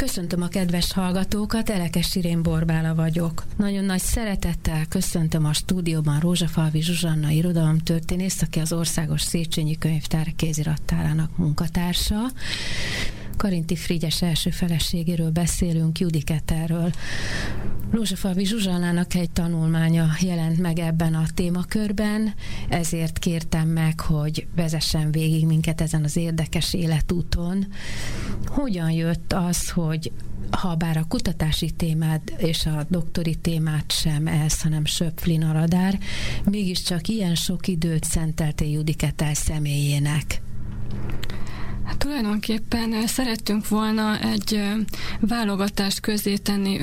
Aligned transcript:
Köszöntöm 0.00 0.42
a 0.42 0.48
kedves 0.48 0.92
hallgatókat, 0.92 1.70
Elekes 1.70 2.14
Irén 2.14 2.42
Borbála 2.42 2.94
vagyok. 2.94 3.44
Nagyon 3.56 3.84
nagy 3.84 4.00
szeretettel 4.00 4.86
köszöntöm 4.88 5.44
a 5.44 5.52
stúdióban 5.52 6.20
Rózsafalvi 6.20 6.82
Zsuzsanna 6.82 7.30
irodalomtörténész, 7.30 8.42
aki 8.42 8.60
az 8.60 8.72
Országos 8.72 9.22
Széchenyi 9.22 9.78
Könyvtár 9.78 10.32
kézirattárának 10.36 11.36
munkatársa. 11.36 12.16
Karinti 13.40 13.76
Frigyes 13.76 14.22
első 14.22 14.50
feleségéről 14.50 15.30
beszélünk, 15.30 15.98
Judiketerről. 15.98 16.92
Rózsafalvi 17.90 18.44
Zsuzsanának 18.44 19.14
egy 19.14 19.30
tanulmánya 19.30 20.06
jelent 20.20 20.58
meg 20.58 20.78
ebben 20.78 21.14
a 21.14 21.24
témakörben, 21.34 22.34
ezért 22.68 23.18
kértem 23.18 23.68
meg, 23.68 24.00
hogy 24.00 24.46
vezessen 24.56 25.10
végig 25.10 25.46
minket 25.46 25.80
ezen 25.80 26.04
az 26.04 26.16
érdekes 26.16 26.74
életúton. 26.74 27.66
Hogyan 28.46 28.90
jött 28.90 29.32
az, 29.32 29.70
hogy 29.70 30.12
ha 30.50 30.74
bár 30.74 30.96
a 30.96 31.04
kutatási 31.08 31.70
témád 31.70 32.20
és 32.36 32.66
a 32.66 32.86
doktori 32.88 33.34
témát 33.34 33.92
sem 33.92 34.26
ez, 34.26 34.62
hanem 34.62 34.84
Söpflin 34.84 35.42
a 35.42 35.52
radár, 35.52 35.98
mégiscsak 36.44 37.08
ilyen 37.08 37.34
sok 37.34 37.66
időt 37.66 38.04
szenteltél 38.04 38.70
Judiketel 38.70 39.34
személyének. 39.34 40.42
Hát 41.90 41.98
tulajdonképpen 41.98 43.06
szerettünk 43.06 43.68
volna 43.68 44.18
egy 44.18 44.62
válogatást 45.20 46.00
tenni 46.42 46.80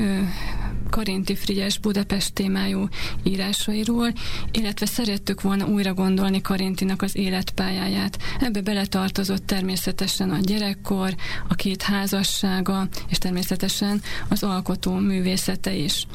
Karinti 0.90 1.36
Frigyes 1.36 1.78
Budapest 1.78 2.34
témájú 2.34 2.88
írásairól, 3.24 4.14
illetve 4.52 4.86
szerettük 4.86 5.42
volna 5.42 5.66
újra 5.68 5.94
gondolni 5.94 6.42
Karintinak 6.42 7.02
az 7.02 7.16
életpályáját. 7.16 8.18
Ebbe 8.40 8.62
beletartozott 8.62 9.46
természetesen 9.46 10.30
a 10.30 10.40
gyerekkor, 10.40 11.16
a 11.48 11.56
két 11.56 11.82
házassága, 11.82 12.88
és 13.10 13.18
természetesen 13.18 14.02
az 14.28 14.44
alkotó 14.44 14.94
művészete 14.94 15.74
is. 15.74 16.08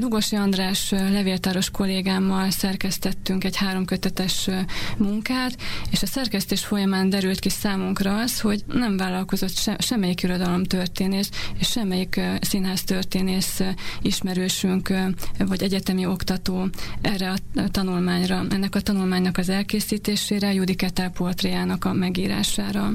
Lugosi 0.00 0.36
András 0.36 0.90
levéltáros 0.90 1.70
kollégámmal 1.70 2.50
szerkesztettünk 2.50 3.44
egy 3.44 3.56
háromkötetes 3.56 4.48
munkát, 4.96 5.56
és 5.90 6.02
a 6.02 6.06
szerkesztés 6.06 6.64
folyamán 6.64 7.10
derült 7.10 7.38
ki 7.38 7.48
számunkra 7.48 8.18
az, 8.18 8.40
hogy 8.40 8.62
nem 8.66 8.96
vállalkozott 8.96 9.56
se, 9.56 9.76
semmelyik 9.78 10.22
irodalom 10.22 10.64
történész, 10.64 11.30
és 11.58 11.68
semmelyik 11.68 12.20
színház 12.40 12.82
történész 12.82 13.60
ismerősünk, 14.02 14.92
vagy 15.38 15.62
egyetemi 15.62 16.06
oktató 16.06 16.68
erre 17.00 17.30
a 17.30 17.70
tanulmányra, 17.70 18.44
ennek 18.50 18.74
a 18.74 18.80
tanulmánynak 18.80 19.38
az 19.38 19.48
elkészítésére, 19.48 20.52
Judy 20.52 20.74
Ketel 20.74 21.10
portréjának 21.10 21.84
a 21.84 21.92
megírására. 21.92 22.92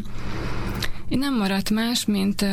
Én 1.09 1.17
nem 1.17 1.37
maradt 1.37 1.69
más, 1.69 2.05
mint 2.05 2.45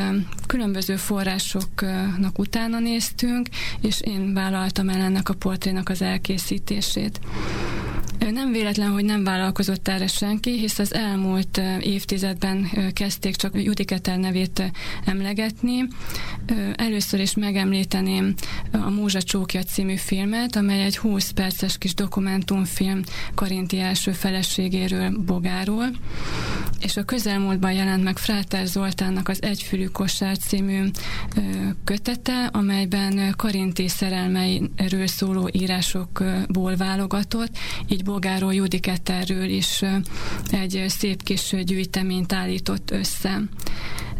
különböző 0.46 0.96
forrásoknak 0.96 2.38
utána 2.38 2.78
néztünk, 2.78 3.48
és 3.80 4.00
én 4.00 4.34
vállaltam 4.34 4.88
el 4.88 5.00
ennek 5.00 5.28
a 5.28 5.34
portrénak 5.34 5.88
az 5.88 6.02
elkészítését. 6.02 7.20
Nem 8.30 8.52
véletlen, 8.52 8.90
hogy 8.90 9.04
nem 9.04 9.24
vállalkozott 9.24 9.88
erre 9.88 10.06
senki, 10.06 10.58
hisz 10.58 10.78
az 10.78 10.94
elmúlt 10.94 11.60
évtizedben 11.80 12.70
kezdték 12.92 13.36
csak 13.36 13.62
Judiketel 13.62 14.16
nevét 14.16 14.72
emlegetni. 15.04 15.86
Először 16.76 17.20
is 17.20 17.34
megemlíteném 17.34 18.34
a 18.72 18.90
Múzsa 18.90 19.22
Csókja 19.22 19.62
című 19.62 19.96
filmet, 19.96 20.56
amely 20.56 20.82
egy 20.82 20.98
20 20.98 21.30
perces 21.30 21.78
kis 21.78 21.94
dokumentumfilm 21.94 23.02
Karinti 23.34 23.78
első 23.78 24.12
feleségéről, 24.12 25.18
Bogáról, 25.24 25.86
és 26.80 26.96
a 26.96 27.04
közelmúltban 27.04 27.72
jelent 27.72 28.02
meg 28.02 28.18
Fráter 28.18 28.66
Zoltánnak 28.66 29.28
az 29.28 29.42
Egyfülű 29.42 29.84
kosár 29.86 30.38
című 30.38 30.84
kötete, 31.84 32.44
amelyben 32.52 33.34
Karinti 33.36 33.88
szerelmeiről 33.88 35.06
szóló 35.06 35.48
írásokból 35.52 36.76
válogatott, 36.76 37.50
így 37.88 38.04
Bolgáról 38.12 38.54
Judiketterről 38.54 39.48
is 39.48 39.82
egy 40.50 40.84
szép 40.88 41.22
kis 41.22 41.54
gyűjteményt 41.64 42.32
állított 42.32 42.90
össze. 42.90 43.42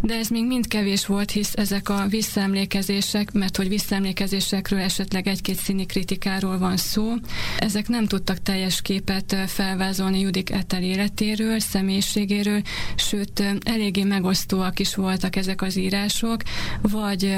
De 0.01 0.15
ez 0.15 0.29
még 0.29 0.47
mind 0.47 0.69
kevés 0.69 1.07
volt, 1.07 1.31
hisz 1.31 1.53
ezek 1.55 1.89
a 1.89 2.07
visszaemlékezések, 2.09 3.33
mert 3.33 3.57
hogy 3.57 3.69
visszaemlékezésekről 3.69 4.81
esetleg 4.81 5.27
egy-két 5.27 5.57
színi 5.57 5.87
kritikáról 5.87 6.59
van 6.59 6.77
szó, 6.77 7.15
ezek 7.59 7.89
nem 7.89 8.07
tudtak 8.07 8.43
teljes 8.43 8.83
képet 8.83 9.37
felvázolni 9.47 10.21
Judik 10.21 10.51
Etel 10.51 10.83
életéről, 10.83 11.59
személyiségéről, 11.59 12.63
sőt, 12.97 13.43
eléggé 13.65 14.03
megosztóak 14.03 14.79
is 14.79 14.95
voltak 14.95 15.37
ezek 15.37 15.63
az 15.63 15.77
írások, 15.77 16.43
vagy 16.83 17.37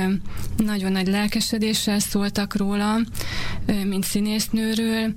nagyon 0.56 0.92
nagy 0.92 1.06
lelkesedéssel 1.06 1.98
szóltak 1.98 2.56
róla, 2.56 2.98
mint 3.84 4.04
színésznőről, 4.04 5.14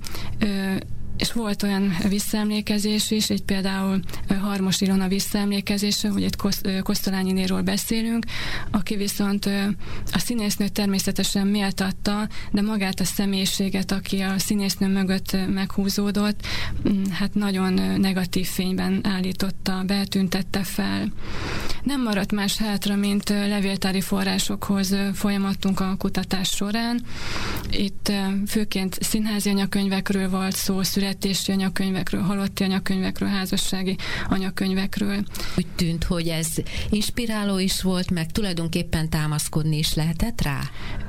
és 1.18 1.32
volt 1.32 1.62
olyan 1.62 1.96
visszaemlékezés 2.08 3.10
is, 3.10 3.30
egy 3.30 3.42
például 3.42 4.00
Harmos 4.40 4.80
Ilona 4.80 5.08
visszaemlékezése, 5.08 6.08
hogy 6.08 6.22
egy 6.22 6.36
Kosztolányinéről 6.82 7.62
beszélünk, 7.62 8.24
aki 8.70 8.96
viszont 8.96 9.46
a 10.12 10.18
színésznőt 10.18 10.72
természetesen 10.72 11.46
méltatta, 11.46 12.28
de 12.52 12.62
magát 12.62 13.00
a 13.00 13.04
személyiséget, 13.04 13.92
aki 13.92 14.20
a 14.20 14.38
színésznő 14.38 14.86
mögött 14.86 15.36
meghúzódott, 15.48 16.46
mm, 16.88 17.04
hát 17.10 17.34
nagyon 17.34 17.72
negatív 18.00 18.46
fényben 18.46 19.06
állította, 19.06 19.82
betüntette 19.86 20.62
fel. 20.62 21.12
Nem 21.82 22.02
maradt 22.02 22.32
más 22.32 22.56
hátra, 22.56 22.96
mint 22.96 23.28
levéltári 23.28 24.00
forrásokhoz 24.00 24.96
folyamatunk 25.14 25.80
a 25.80 25.94
kutatás 25.98 26.48
során. 26.48 27.00
Itt 27.70 28.12
főként 28.46 28.98
színházi 29.00 29.48
anyakönyvekről 29.48 30.28
volt 30.28 30.56
szó, 30.56 30.82
szület 30.82 31.07
születési 31.08 31.52
anyakönyvekről, 31.52 32.20
halotti 32.20 32.64
anyakönyvekről, 32.64 33.28
házassági 33.28 33.96
anyakönyvekről. 34.28 35.24
Úgy 35.56 35.66
tűnt, 35.76 36.04
hogy 36.04 36.28
ez 36.28 36.46
inspiráló 36.90 37.58
is 37.58 37.82
volt, 37.82 38.10
meg 38.10 38.32
tulajdonképpen 38.32 39.08
támaszkodni 39.08 39.78
is 39.78 39.94
lehetett 39.94 40.42
rá? 40.42 40.60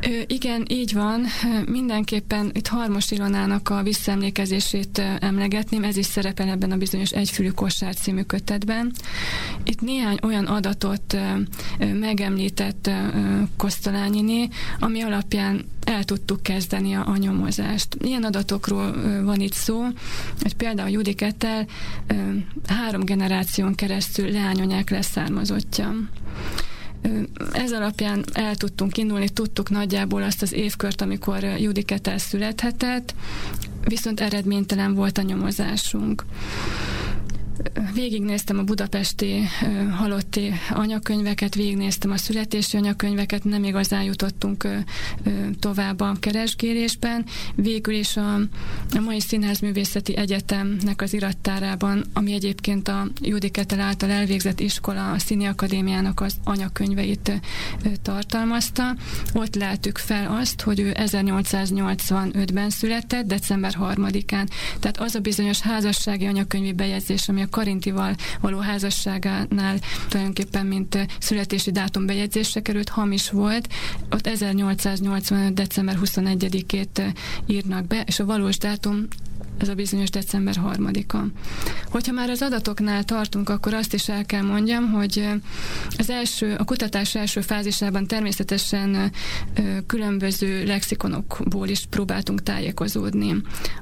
Ö, 0.02 0.08
igen, 0.28 0.66
így 0.70 0.94
van. 0.94 1.26
Mindenképpen 1.66 2.52
itt 2.54 2.68
Harmos 2.68 3.12
Ilonának 3.12 3.70
a 3.70 3.84
visszaemlékezését 3.84 5.02
emlegetném, 5.20 5.84
ez 5.84 5.98
is 5.98 6.06
szerepel 6.06 6.50
ebben 6.50 6.72
a 6.72 6.78
bizonyos 6.78 7.12
Egyfülű 7.12 7.50
kosár 7.50 7.96
című 7.96 8.22
kötetben. 8.22 8.92
Itt 9.64 9.82
néhány 9.82 10.18
olyan 10.22 10.46
adatot 10.46 11.18
megemlített 12.00 12.90
Kosztolányiné, 13.58 14.48
ami 14.80 15.02
alapján 15.02 15.66
el 15.90 16.04
tudtuk 16.04 16.44
kezdeni 16.44 16.94
a, 16.96 17.08
a 17.08 17.18
nyomozást. 17.18 17.98
Ilyen 18.02 18.24
adatokról 18.24 19.22
van 19.24 19.40
itt 19.40 19.54
szó, 19.54 19.86
hogy 20.42 20.56
például 20.56 20.90
Judy 20.90 21.14
Kettel 21.14 21.68
három 22.68 23.04
generáción 23.04 23.76
keresztül 23.76 24.32
leányonyák 24.32 24.90
leszármazottja. 24.90 25.96
Ez 27.52 27.72
alapján 27.72 28.26
el 28.34 28.56
tudtunk 28.56 28.98
indulni, 28.98 29.30
tudtuk 29.30 29.70
nagyjából 29.70 30.24
azt 30.24 30.42
az 30.42 30.54
évkört, 30.54 31.02
amikor 31.02 31.44
Judy 31.44 31.84
Kettel 31.84 32.18
születhetett, 32.18 33.16
viszont 33.84 34.20
eredménytelen 34.20 34.94
volt 34.94 35.18
a 35.18 35.22
nyomozásunk 35.22 36.26
végignéztem 37.94 38.58
a 38.58 38.64
budapesti 38.64 39.42
halotti 39.92 40.54
anyakönyveket, 40.70 41.56
végignéztem 41.56 42.12
a 42.12 42.18
születési 42.18 42.78
anyakönyveket, 42.78 43.44
nem 43.44 43.64
igazán 43.64 44.04
jutottunk 44.04 44.68
tovább 45.60 46.00
a 46.00 46.16
keresgélésben. 46.20 47.26
Végül 47.56 47.94
is 47.94 48.18
a, 48.18 48.34
a 48.96 49.00
mai 49.06 49.20
Színházművészeti 49.20 50.18
Egyetemnek 50.18 51.02
az 51.02 51.14
irattárában, 51.14 52.06
ami 52.14 52.34
egyébként 52.34 52.88
a 52.88 53.08
Judiketel 53.22 53.80
által 53.80 54.10
elvégzett 54.10 54.60
iskola, 54.60 55.12
a 55.12 55.20
Színi 55.20 55.46
Akadémiának 55.46 56.22
az 56.22 56.36
anyakönyveit 56.44 57.32
tartalmazta. 58.02 58.96
Ott 59.34 59.56
láttuk 59.56 59.98
fel 59.98 60.38
azt, 60.40 60.62
hogy 60.62 60.80
ő 60.80 60.92
1885-ben 60.96 62.70
született, 62.70 63.28
december 63.28 63.74
3-án. 63.80 64.48
Tehát 64.80 65.00
az 65.00 65.16
a 65.16 65.20
bizonyos 65.20 65.60
házassági 65.60 66.26
anyakönyvi 66.26 66.74
bejegyzés, 66.74 67.30
ami 67.30 67.42
a 67.42 67.49
Karintival 67.50 68.16
való 68.42 68.60
házasságánál 68.60 69.80
tulajdonképpen 70.10 70.66
mint 70.66 71.08
születési 71.20 71.72
dátum 71.72 72.06
bejegyzésre 72.06 72.62
került, 72.62 72.90
hamis 72.90 73.30
volt. 73.30 73.68
Ott 74.12 74.28
1885. 74.28 75.54
december 75.54 75.98
21-ét 76.04 77.14
írnak 77.46 77.86
be, 77.88 78.04
és 78.06 78.20
a 78.20 78.26
valós 78.26 78.58
dátum 78.58 79.08
ez 79.60 79.68
a 79.68 79.74
bizonyos 79.74 80.10
december 80.10 80.56
harmadika. 80.56 81.26
Hogyha 81.90 82.14
már 82.14 82.30
az 82.30 82.42
adatoknál 82.42 83.04
tartunk, 83.04 83.50
akkor 83.50 83.74
azt 83.74 83.94
is 83.94 84.10
el 84.10 84.26
kell 84.26 84.42
mondjam, 84.42 84.92
hogy 84.92 85.28
az 85.98 86.10
első, 86.10 86.56
a 86.58 86.64
kutatás 86.64 87.16
első 87.16 87.42
fázisában 87.42 88.08
természetesen 88.08 89.12
különböző 89.86 90.66
lexikonokból 90.66 91.68
is 91.68 91.86
próbáltunk 91.90 92.44
tájékozódni. 92.44 93.36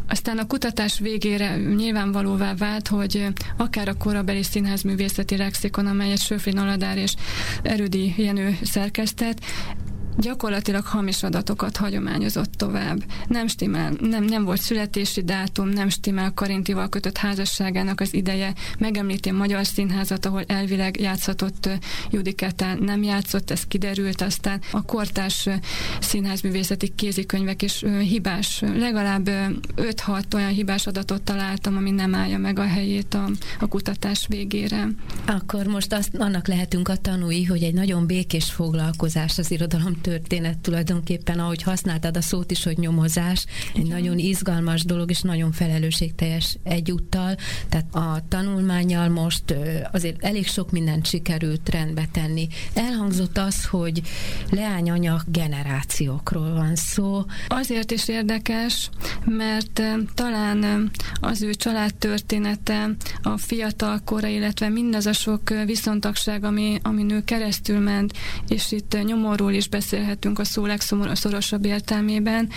Aztán 0.08 0.38
a 0.38 0.48
kutatás 0.48 1.00
végére 1.00 1.58
nyilvánvalóvá 1.58 2.54
vált, 2.56 2.88
hogy 2.88 3.28
akár 3.58 3.88
a 3.88 3.98
korabeli 3.98 4.44
színházművészeti 4.44 5.38
lexikon, 5.38 5.86
amelyet 5.86 6.22
Söfrin 6.22 6.58
Aladár 6.58 6.98
és 6.98 7.14
Erüdi 7.62 8.14
Jenő 8.18 8.58
szerkesztett, 8.64 9.40
gyakorlatilag 10.18 10.86
hamis 10.86 11.24
adatokat 11.24 11.78
hagyományozott 11.78 12.52
tovább. 12.52 13.04
Nem 13.28 13.48
stimmel, 13.48 13.94
nem, 14.00 14.24
nem 14.24 14.44
volt 14.44 14.62
születési 14.62 15.24
dátum, 15.24 15.70
nem 15.70 15.90
stimmel 15.90 16.32
Karintival 16.34 16.90
kötött 16.90 17.18
házasságának 17.18 18.00
az 18.00 18.14
ideje, 18.14 18.54
megemlíti 18.78 19.30
a 19.30 19.34
Magyar 19.34 19.66
Színházat, 19.66 20.26
ahol 20.26 20.44
elvileg 20.48 21.00
játszhatott 21.00 21.70
Judikettel, 22.10 22.76
nem 22.76 23.04
játszott, 23.04 23.52
ez 23.52 23.64
kiderült, 23.64 24.22
aztán 24.22 24.62
a 24.72 24.82
kortás 24.82 25.50
színházművészeti 26.00 26.94
kézikönyvek 26.96 27.62
is 27.62 27.84
hibás, 28.00 28.60
legalább 28.76 29.30
5-6 29.76 30.34
olyan 30.34 30.52
hibás 30.52 30.88
adatot 30.88 31.22
találtam, 31.22 31.76
ami 31.78 31.92
nem 31.92 32.16
állja 32.16 32.38
meg 32.38 32.60
a 32.60 32.66
helyét 32.68 33.14
a, 33.14 33.30
a 33.60 33.68
kutatás 33.68 34.26
végére. 34.28 34.88
Akkor 35.26 35.66
most 35.66 35.94
azt, 35.94 36.16
annak 36.16 36.48
lehetünk 36.48 36.88
a 36.88 36.96
tanúi, 36.96 37.44
hogy 37.44 37.64
egy 37.64 37.74
nagyon 37.74 38.06
békés 38.06 38.52
foglalkozás 38.52 39.38
az 39.38 39.52
irodalom 39.52 40.02
történet 40.08 40.58
tulajdonképpen, 40.58 41.40
ahogy 41.40 41.64
használtad 41.64 42.18
a 42.18 42.22
szót 42.22 42.52
is, 42.52 42.64
hogy 42.64 42.78
nyomozás, 42.78 43.46
egy 43.74 43.86
Igen. 43.86 43.98
nagyon 43.98 44.18
izgalmas 44.18 44.84
dolog, 44.84 45.10
és 45.10 45.22
nagyon 45.22 45.52
felelősségteljes 45.52 46.58
egyúttal. 46.64 47.36
Tehát 47.70 47.96
a 47.96 48.24
tanulmányjal 48.28 49.10
most 49.10 49.44
azért 49.92 50.24
elég 50.24 50.48
sok 50.48 50.72
mindent 50.72 51.06
sikerült 51.06 51.70
rendbe 51.70 52.08
tenni. 52.12 52.48
Elhangzott 52.74 53.38
az, 53.38 53.66
hogy 53.66 54.02
leányanya 54.50 55.22
generációkról 55.26 56.54
van 56.54 56.76
szó. 56.76 57.26
Azért 57.48 57.92
is 57.92 58.08
érdekes, 58.08 58.90
mert 59.26 59.82
talán 60.14 60.92
az 61.22 61.42
ő 61.42 61.54
családtörténete, 61.54 62.90
a 63.22 63.38
fiatal 63.38 64.02
kora, 64.06 64.28
illetve 64.28 64.70
mindaz 64.70 65.06
a 65.06 65.14
sok 65.14 65.50
viszontagság, 65.66 66.44
ami, 66.44 66.80
ami 66.84 67.04
nő 67.04 67.24
keresztül 67.24 67.80
ment, 67.80 68.14
és 68.48 68.72
itt 68.72 68.98
nyomorról 69.04 69.52
is 69.52 69.68
beszél 69.68 69.97
beszélhetünk 69.98 70.40
a 70.40 70.44
szó 70.44 70.66
legszorosabb 70.66 71.66
értelmében, 71.66 72.50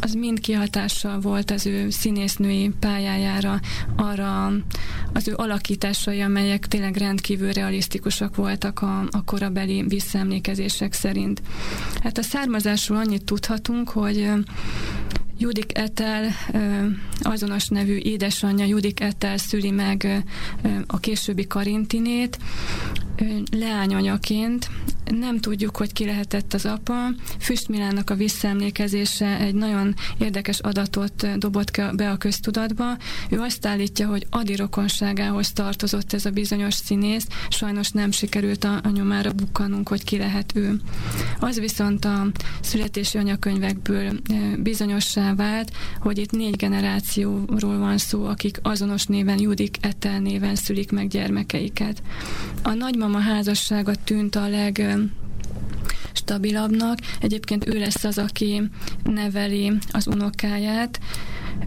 az 0.00 0.12
mind 0.12 0.40
kihatással 0.40 1.20
volt 1.20 1.50
az 1.50 1.66
ő 1.66 1.90
színésznői 1.90 2.70
pályájára, 2.80 3.60
arra 3.96 4.52
az 5.12 5.28
ő 5.28 5.32
alakításai, 5.36 6.20
amelyek 6.20 6.66
tényleg 6.66 6.96
rendkívül 6.96 7.52
realisztikusak 7.52 8.36
voltak 8.36 8.82
a, 8.82 9.04
a 9.10 9.24
korabeli 9.24 9.84
visszaemlékezések 9.88 10.92
szerint. 10.92 11.42
Hát 12.02 12.18
a 12.18 12.22
származásról 12.22 12.98
annyit 12.98 13.24
tudhatunk, 13.24 13.88
hogy 13.88 14.30
Judik 15.38 15.78
Etel 15.78 16.30
azonos 17.22 17.68
nevű 17.68 17.96
édesanyja 17.96 18.64
Judik 18.64 19.00
Etel 19.00 19.36
szüli 19.36 19.70
meg 19.70 20.24
a 20.86 20.98
későbbi 20.98 21.46
Karintinét 21.46 22.38
leányanyaként. 23.50 24.68
Nem 25.04 25.38
tudjuk, 25.38 25.76
hogy 25.76 25.92
ki 25.92 26.04
lehetett 26.04 26.54
az 26.54 26.66
apa. 26.66 27.08
Füst 27.38 27.68
Milánnak 27.68 28.10
a 28.10 28.14
visszaemlékezése 28.14 29.38
egy 29.38 29.54
nagyon 29.54 29.94
érdekes 30.18 30.58
adatot 30.58 31.38
dobott 31.38 31.70
be 31.94 32.10
a 32.10 32.16
köztudatba. 32.16 32.96
Ő 33.30 33.40
azt 33.40 33.66
állítja, 33.66 34.08
hogy 34.08 34.26
Adi 34.30 34.56
rokonságához 34.56 35.52
tartozott 35.52 36.12
ez 36.12 36.24
a 36.24 36.30
bizonyos 36.30 36.74
színész, 36.74 37.26
sajnos 37.48 37.90
nem 37.90 38.10
sikerült 38.10 38.64
a, 38.64 38.80
a 38.82 38.88
nyomára 38.88 39.32
bukkanunk, 39.32 39.88
hogy 39.88 40.04
ki 40.04 40.16
lehet 40.16 40.52
ő. 40.54 40.80
Az 41.40 41.58
viszont 41.58 42.04
a 42.04 42.26
születési 42.60 43.18
anyakönyvekből 43.18 44.12
bizonyossá 44.58 45.34
vált, 45.34 45.72
hogy 46.00 46.18
itt 46.18 46.30
négy 46.30 46.56
generációról 46.56 47.78
van 47.78 47.98
szó, 47.98 48.24
akik 48.24 48.58
azonos 48.62 49.06
néven 49.06 49.40
Judik 49.40 49.76
Etel 49.80 50.20
néven 50.20 50.54
szülik 50.54 50.92
meg 50.92 51.08
gyermekeiket. 51.08 52.02
A 52.62 52.70
nagymama 53.02 53.32
házassága 53.32 53.94
tűnt 54.04 54.34
a 54.34 54.48
leg 54.48 54.96
stabilabbnak. 56.12 56.98
Egyébként 57.20 57.66
ő 57.68 57.78
lesz 57.78 58.04
az, 58.04 58.18
aki 58.18 58.62
neveli 59.04 59.72
az 59.90 60.06
unokáját. 60.06 61.00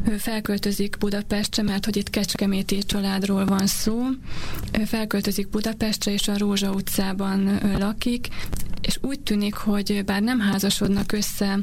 Ő 0.07 0.17
felköltözik 0.17 0.97
Budapestre, 0.97 1.63
mert 1.63 1.85
hogy 1.85 1.97
itt 1.97 2.09
Kecskeméti 2.09 2.77
családról 2.77 3.45
van 3.45 3.67
szó. 3.67 4.01
Ő 4.79 4.83
felköltözik 4.83 5.49
Budapestre, 5.49 6.11
és 6.11 6.27
a 6.27 6.37
Rózsa 6.37 6.71
utcában 6.71 7.59
lakik, 7.77 8.27
és 8.85 8.97
úgy 9.01 9.19
tűnik, 9.19 9.53
hogy 9.53 10.03
bár 10.05 10.21
nem 10.21 10.39
házasodnak 10.39 11.11
össze 11.11 11.59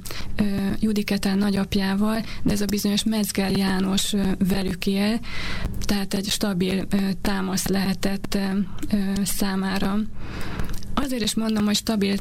Judiketán 0.80 1.38
nagyapjával, 1.38 2.24
de 2.42 2.52
ez 2.52 2.60
a 2.60 2.66
bizonyos 2.66 3.04
Mezger 3.04 3.56
János 3.56 4.14
velük 4.48 4.86
él, 4.86 5.20
tehát 5.80 6.14
egy 6.14 6.26
stabil 6.26 6.86
támasz 7.20 7.66
lehetett 7.66 8.38
számára. 9.22 9.98
Azért 10.94 11.22
is 11.22 11.34
mondom, 11.34 11.64
hogy 11.64 11.74
stabil 11.74 12.16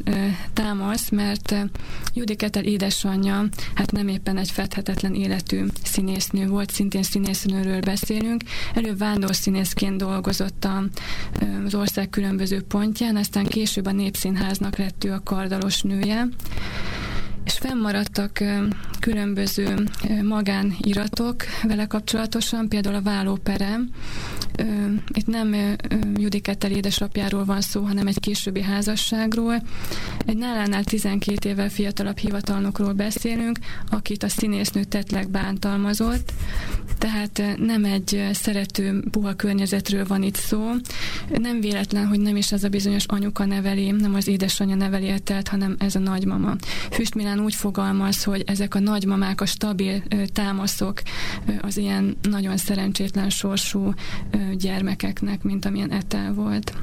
támasz, 0.54 1.10
mert 1.10 1.56
Judy 2.14 2.36
édesanyja, 2.62 3.46
hát 3.76 3.92
nem 3.92 4.08
éppen 4.08 4.38
egy 4.38 4.52
fedhetetlen 4.52 5.16
életű 5.16 5.66
színésznő 5.84 6.48
volt, 6.48 6.72
szintén 6.72 7.04
színésznőről 7.04 7.80
beszélünk. 7.80 8.44
Előbb 8.74 8.98
vándorszínészként 8.98 9.98
dolgozott 9.98 10.68
az 11.66 11.76
ország 11.76 12.10
különböző 12.10 12.62
pontján, 12.62 13.16
aztán 13.16 13.46
később 13.46 13.86
a 13.86 13.92
Népszínháznak 13.92 14.78
lett 14.78 15.04
ő 15.04 15.12
a 15.12 15.22
kardalos 15.24 15.82
nője 15.82 16.28
és 17.44 17.54
fennmaradtak 17.54 18.44
különböző 19.00 19.84
magániratok 20.24 21.44
vele 21.64 21.86
kapcsolatosan, 21.86 22.70
például 22.70 22.96
a 22.96 23.02
vállóperem. 23.02 23.90
Itt 25.14 25.28
nem 25.28 25.56
Judikettel 26.16 26.72
édesapjáról 26.72 27.46
van 27.46 27.62
szó, 27.62 27.82
hanem 27.82 28.08
egy 28.08 28.20
későbbi 28.20 28.62
házasságról. 28.62 29.64
Egy 30.26 30.38
nálánál 30.38 30.84
12 30.84 31.50
évvel 31.50 31.70
fiatalabb 31.70 32.18
hivatalnokról 32.18 32.94
beszélünk, 32.94 33.60
akit 33.90 34.24
a 34.24 34.30
színésznő 34.30 34.84
tetleg 34.84 35.30
bántalmazott, 35.30 36.34
tehát 36.98 37.42
nem 37.58 37.86
egy 37.86 38.30
szerető, 38.34 39.04
puha 39.12 39.34
környezetről 39.34 40.06
van 40.06 40.24
itt 40.24 40.36
szó. 40.36 40.72
Nem 41.38 41.60
véletlen, 41.60 42.08
hogy 42.08 42.20
nem 42.20 42.36
is 42.36 42.52
ez 42.52 42.64
a 42.64 42.70
bizonyos 42.70 43.06
anyuka 43.06 43.46
neveli, 43.46 43.92
nem 43.92 44.16
az 44.16 44.28
édesanyja 44.28 44.76
neveli 44.76 45.08
etelt, 45.08 45.48
hanem 45.48 45.76
ez 45.80 45.96
a 45.96 46.00
nagymama. 46.00 46.56
Füst 46.92 47.16
Milán 47.32 47.46
úgy 47.46 47.56
fogalmaz, 47.56 48.24
hogy 48.24 48.44
ezek 48.46 48.76
a 48.76 48.80
nagymamák, 48.80 49.42
a 49.42 49.46
stabil 49.46 50.04
támaszok 50.34 51.02
az 51.62 51.78
ilyen 51.78 52.18
nagyon 52.22 52.58
szerencsétlen 52.58 53.30
sorsú 53.30 53.94
gyermekeknek, 54.58 55.44
mint 55.44 55.66
amilyen 55.66 55.92
etel 55.92 56.34
volt. 56.34 56.74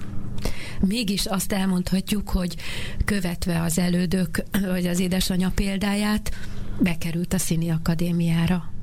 Mégis 0.80 1.26
azt 1.26 1.52
elmondhatjuk, 1.52 2.30
hogy 2.30 2.56
követve 3.04 3.62
az 3.62 3.78
elődök, 3.78 4.42
vagy 4.66 4.86
az 4.86 5.00
édesanyja 5.00 5.52
példáját, 5.54 6.34
bekerült 6.80 7.32
a 7.32 7.38
Színi 7.38 7.70
Akadémiára. 7.70 8.77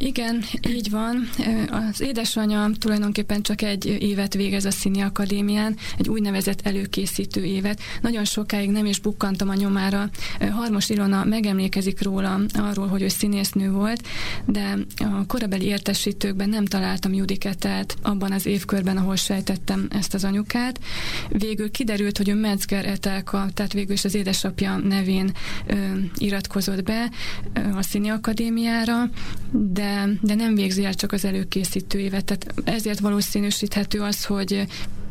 Igen, 0.00 0.44
így 0.68 0.90
van. 0.90 1.28
Az 1.70 2.00
édesanyja 2.00 2.70
tulajdonképpen 2.78 3.42
csak 3.42 3.62
egy 3.62 3.86
évet 3.86 4.34
végez 4.34 4.64
a 4.64 4.70
Színi 4.70 5.00
Akadémián, 5.00 5.76
egy 5.98 6.08
úgynevezett 6.08 6.66
előkészítő 6.66 7.44
évet. 7.44 7.80
Nagyon 8.00 8.24
sokáig 8.24 8.70
nem 8.70 8.86
is 8.86 9.00
bukkantam 9.00 9.48
a 9.48 9.54
nyomára. 9.54 10.10
Harmos 10.50 10.88
Ilona 10.88 11.24
megemlékezik 11.24 12.02
róla, 12.02 12.40
arról, 12.52 12.86
hogy 12.86 13.02
ő 13.02 13.08
színésznő 13.08 13.70
volt, 13.70 14.06
de 14.44 14.76
a 14.98 15.26
korabeli 15.26 15.64
értesítőkben 15.64 16.48
nem 16.48 16.64
találtam 16.64 17.12
Judiketet 17.12 17.96
abban 18.02 18.32
az 18.32 18.46
évkörben, 18.46 18.96
ahol 18.96 19.16
sejtettem 19.16 19.86
ezt 19.90 20.14
az 20.14 20.24
anyukát. 20.24 20.80
Végül 21.28 21.70
kiderült, 21.70 22.16
hogy 22.16 22.28
ő 22.28 22.34
Metzger 22.34 22.86
Etelka, 22.86 23.48
tehát 23.54 23.72
végül 23.72 23.92
is 23.92 24.04
az 24.04 24.14
édesapja 24.14 24.76
nevén 24.76 25.32
ö, 25.66 25.74
iratkozott 26.16 26.82
be 26.82 27.10
ö, 27.52 27.60
a 27.60 27.82
Színi 27.82 28.08
Akadémiára, 28.08 29.10
de 29.50 29.83
de, 29.84 30.08
de 30.20 30.34
nem 30.34 30.54
végzi 30.54 30.84
el 30.84 30.94
csak 30.94 31.12
az 31.12 31.24
előkészítő 31.24 31.98
évet. 31.98 32.24
Tehát 32.24 32.68
ezért 32.68 33.00
valószínűsíthető 33.00 34.00
az, 34.00 34.24
hogy 34.24 34.66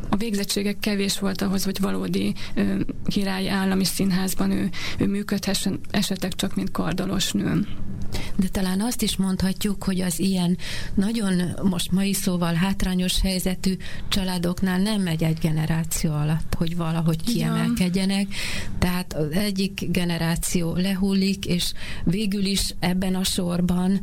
a 0.09 0.15
végzettségek 0.15 0.79
kevés 0.79 1.19
volt 1.19 1.41
ahhoz, 1.41 1.63
hogy 1.63 1.79
valódi 1.79 2.33
ö, 2.55 2.79
királyi 3.05 3.47
állami 3.47 3.83
színházban 3.85 4.51
ő, 4.51 4.69
ő 4.97 5.07
működhessen, 5.07 5.79
esetek 5.91 6.33
csak 6.33 6.55
mint 6.55 6.71
kardalos 6.71 7.31
nő. 7.31 7.67
De 8.35 8.47
talán 8.47 8.81
azt 8.81 9.01
is 9.01 9.17
mondhatjuk, 9.17 9.83
hogy 9.83 10.01
az 10.01 10.19
ilyen 10.19 10.57
nagyon 10.93 11.41
most 11.63 11.91
mai 11.91 12.13
szóval 12.13 12.53
hátrányos 12.53 13.21
helyzetű 13.21 13.77
családoknál 14.07 14.79
nem 14.79 15.01
megy 15.01 15.23
egy 15.23 15.37
generáció 15.37 16.11
alatt, 16.11 16.53
hogy 16.57 16.75
valahogy 16.75 17.23
kiemelkedjenek. 17.23 18.27
Tehát 18.79 19.13
az 19.13 19.31
egyik 19.31 19.91
generáció 19.91 20.75
lehullik, 20.75 21.45
és 21.45 21.73
végül 22.03 22.45
is 22.45 22.75
ebben 22.79 23.15
a 23.15 23.23
sorban 23.23 23.99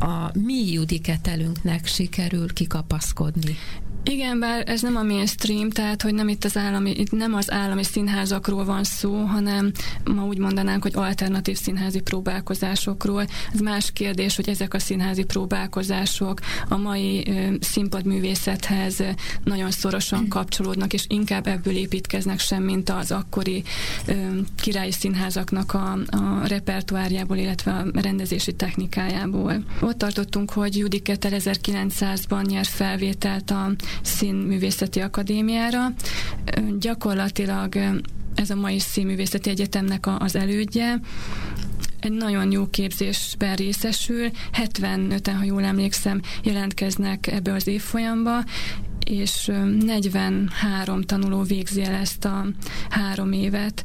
a 0.00 0.38
mi 0.38 0.72
judiketelünknek 0.72 1.86
sikerül 1.86 2.52
kikapaszkodni. 2.52 3.56
Igen, 4.04 4.38
bár 4.40 4.62
ez 4.66 4.82
nem 4.82 4.96
a 4.96 5.02
mainstream, 5.02 5.70
tehát 5.70 6.02
hogy 6.02 6.14
nem 6.14 6.28
itt 6.28 6.44
az 6.44 6.56
állami, 6.56 6.90
itt 6.90 7.10
nem 7.10 7.34
az 7.34 7.50
állami 7.50 7.84
színházakról 7.84 8.64
van 8.64 8.84
szó, 8.84 9.14
hanem 9.14 9.72
ma 10.04 10.24
úgy 10.24 10.38
mondanánk, 10.38 10.82
hogy 10.82 10.92
alternatív 10.94 11.56
színházi 11.56 12.00
próbálkozásokról. 12.00 13.24
Ez 13.52 13.60
más 13.60 13.92
kérdés, 13.92 14.36
hogy 14.36 14.48
ezek 14.48 14.74
a 14.74 14.78
színházi 14.78 15.24
próbálkozások 15.24 16.40
a 16.68 16.76
mai 16.76 17.24
ö, 17.28 17.54
színpadművészethez 17.60 19.02
nagyon 19.44 19.70
szorosan 19.70 20.28
kapcsolódnak, 20.28 20.92
és 20.92 21.04
inkább 21.08 21.46
ebből 21.46 21.76
építkeznek 21.76 22.38
sem, 22.38 22.62
mint 22.62 22.90
az 22.90 23.10
akkori 23.10 23.62
ö, 24.06 24.12
királyi 24.60 24.92
színházaknak 24.92 25.74
a, 25.74 25.92
a 25.92 26.46
repertoárjából, 26.46 27.36
illetve 27.36 27.72
a 27.72 28.00
rendezési 28.00 28.52
technikájából. 28.52 29.64
Ott 29.80 29.98
tartottunk, 29.98 30.50
hogy 30.50 30.76
Judik 30.76 31.08
1900-ban 31.12 32.46
nyer 32.46 32.66
felvételt 32.66 33.50
a 33.50 33.70
Színművészeti 34.02 35.00
Akadémiára. 35.00 35.92
Gyakorlatilag 36.78 37.74
ez 38.34 38.50
a 38.50 38.54
mai 38.54 38.78
Színművészeti 38.78 39.50
Egyetemnek 39.50 40.06
az 40.18 40.36
elődje, 40.36 41.00
egy 42.00 42.12
nagyon 42.12 42.50
jó 42.50 42.66
képzésben 42.66 43.54
részesül, 43.54 44.30
75-en, 44.52 45.34
ha 45.38 45.44
jól 45.44 45.64
emlékszem, 45.64 46.20
jelentkeznek 46.42 47.26
ebbe 47.26 47.52
az 47.52 47.66
évfolyamba, 47.66 48.44
és 49.04 49.50
43 49.80 51.02
tanuló 51.02 51.42
végzi 51.42 51.82
el 51.82 51.94
ezt 51.94 52.24
a 52.24 52.46
három 52.88 53.32
évet 53.32 53.84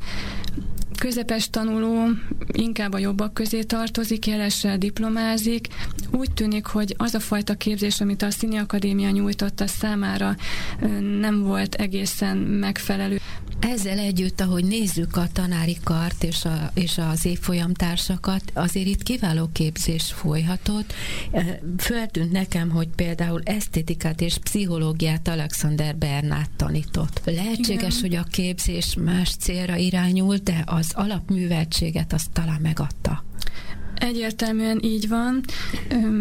közepes 0.97 1.49
tanuló 1.49 2.07
inkább 2.51 2.93
a 2.93 2.97
jobbak 2.97 3.33
közé 3.33 3.63
tartozik, 3.63 4.25
jelessel 4.25 4.77
diplomázik. 4.77 5.67
Úgy 6.11 6.31
tűnik, 6.31 6.65
hogy 6.65 6.95
az 6.97 7.13
a 7.13 7.19
fajta 7.19 7.53
képzés, 7.53 8.01
amit 8.01 8.21
a 8.21 8.31
Színi 8.31 8.57
Akadémia 8.57 9.09
nyújtotta 9.09 9.67
számára, 9.67 10.35
nem 11.19 11.41
volt 11.41 11.75
egészen 11.75 12.37
megfelelő. 12.37 13.19
Ezzel 13.59 13.97
együtt, 13.97 14.41
ahogy 14.41 14.65
nézzük 14.65 15.15
a 15.15 15.27
tanári 15.33 15.77
kart 15.83 16.23
és, 16.23 16.45
a, 16.45 16.71
és 16.73 16.97
az 17.11 17.25
évfolyam 17.25 17.73
társakat, 17.73 18.41
azért 18.53 18.87
itt 18.87 19.03
kiváló 19.03 19.49
képzés 19.51 20.13
folyhatott. 20.13 20.93
Föltűnt 21.77 22.31
nekem, 22.31 22.69
hogy 22.69 22.87
például 22.95 23.41
esztétikát 23.43 24.21
és 24.21 24.37
pszichológiát 24.37 25.27
Alexander 25.27 25.95
Bernát 25.95 26.49
tanított. 26.55 27.21
Lehetséges, 27.25 27.97
Igen. 27.97 28.01
hogy 28.01 28.15
a 28.15 28.23
képzés 28.23 28.95
más 29.03 29.35
célra 29.39 29.75
irányult, 29.75 30.43
de 30.43 30.63
az 30.65 30.86
alapműveltséget 30.93 32.13
azt 32.13 32.31
talán 32.31 32.61
megadta. 32.61 33.23
Egyértelműen 33.99 34.79
így 34.83 35.07
van. 35.07 35.43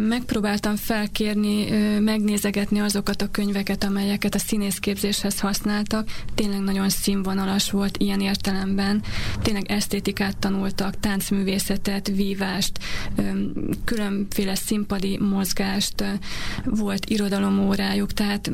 Megpróbáltam 0.08 0.76
felkérni, 0.76 1.70
megnézegetni 1.98 2.80
azokat 2.80 3.22
a 3.22 3.30
könyveket, 3.30 3.84
amelyeket 3.84 4.34
a 4.34 4.38
színészképzéshez 4.38 5.40
használtak. 5.40 6.08
Tényleg 6.34 6.60
nagyon 6.60 6.88
színvonalas 6.88 7.70
volt 7.70 7.96
ilyen 7.96 8.20
értelemben. 8.20 9.02
Tényleg 9.42 9.70
esztétikát 9.70 10.36
tanultak, 10.36 11.00
táncművészetet, 11.00 12.08
vívást, 12.08 12.78
különféle 13.84 14.54
színpadi 14.54 15.18
mozgást, 15.18 16.04
volt 16.64 17.10
irodalomórájuk, 17.10 18.12
tehát 18.12 18.50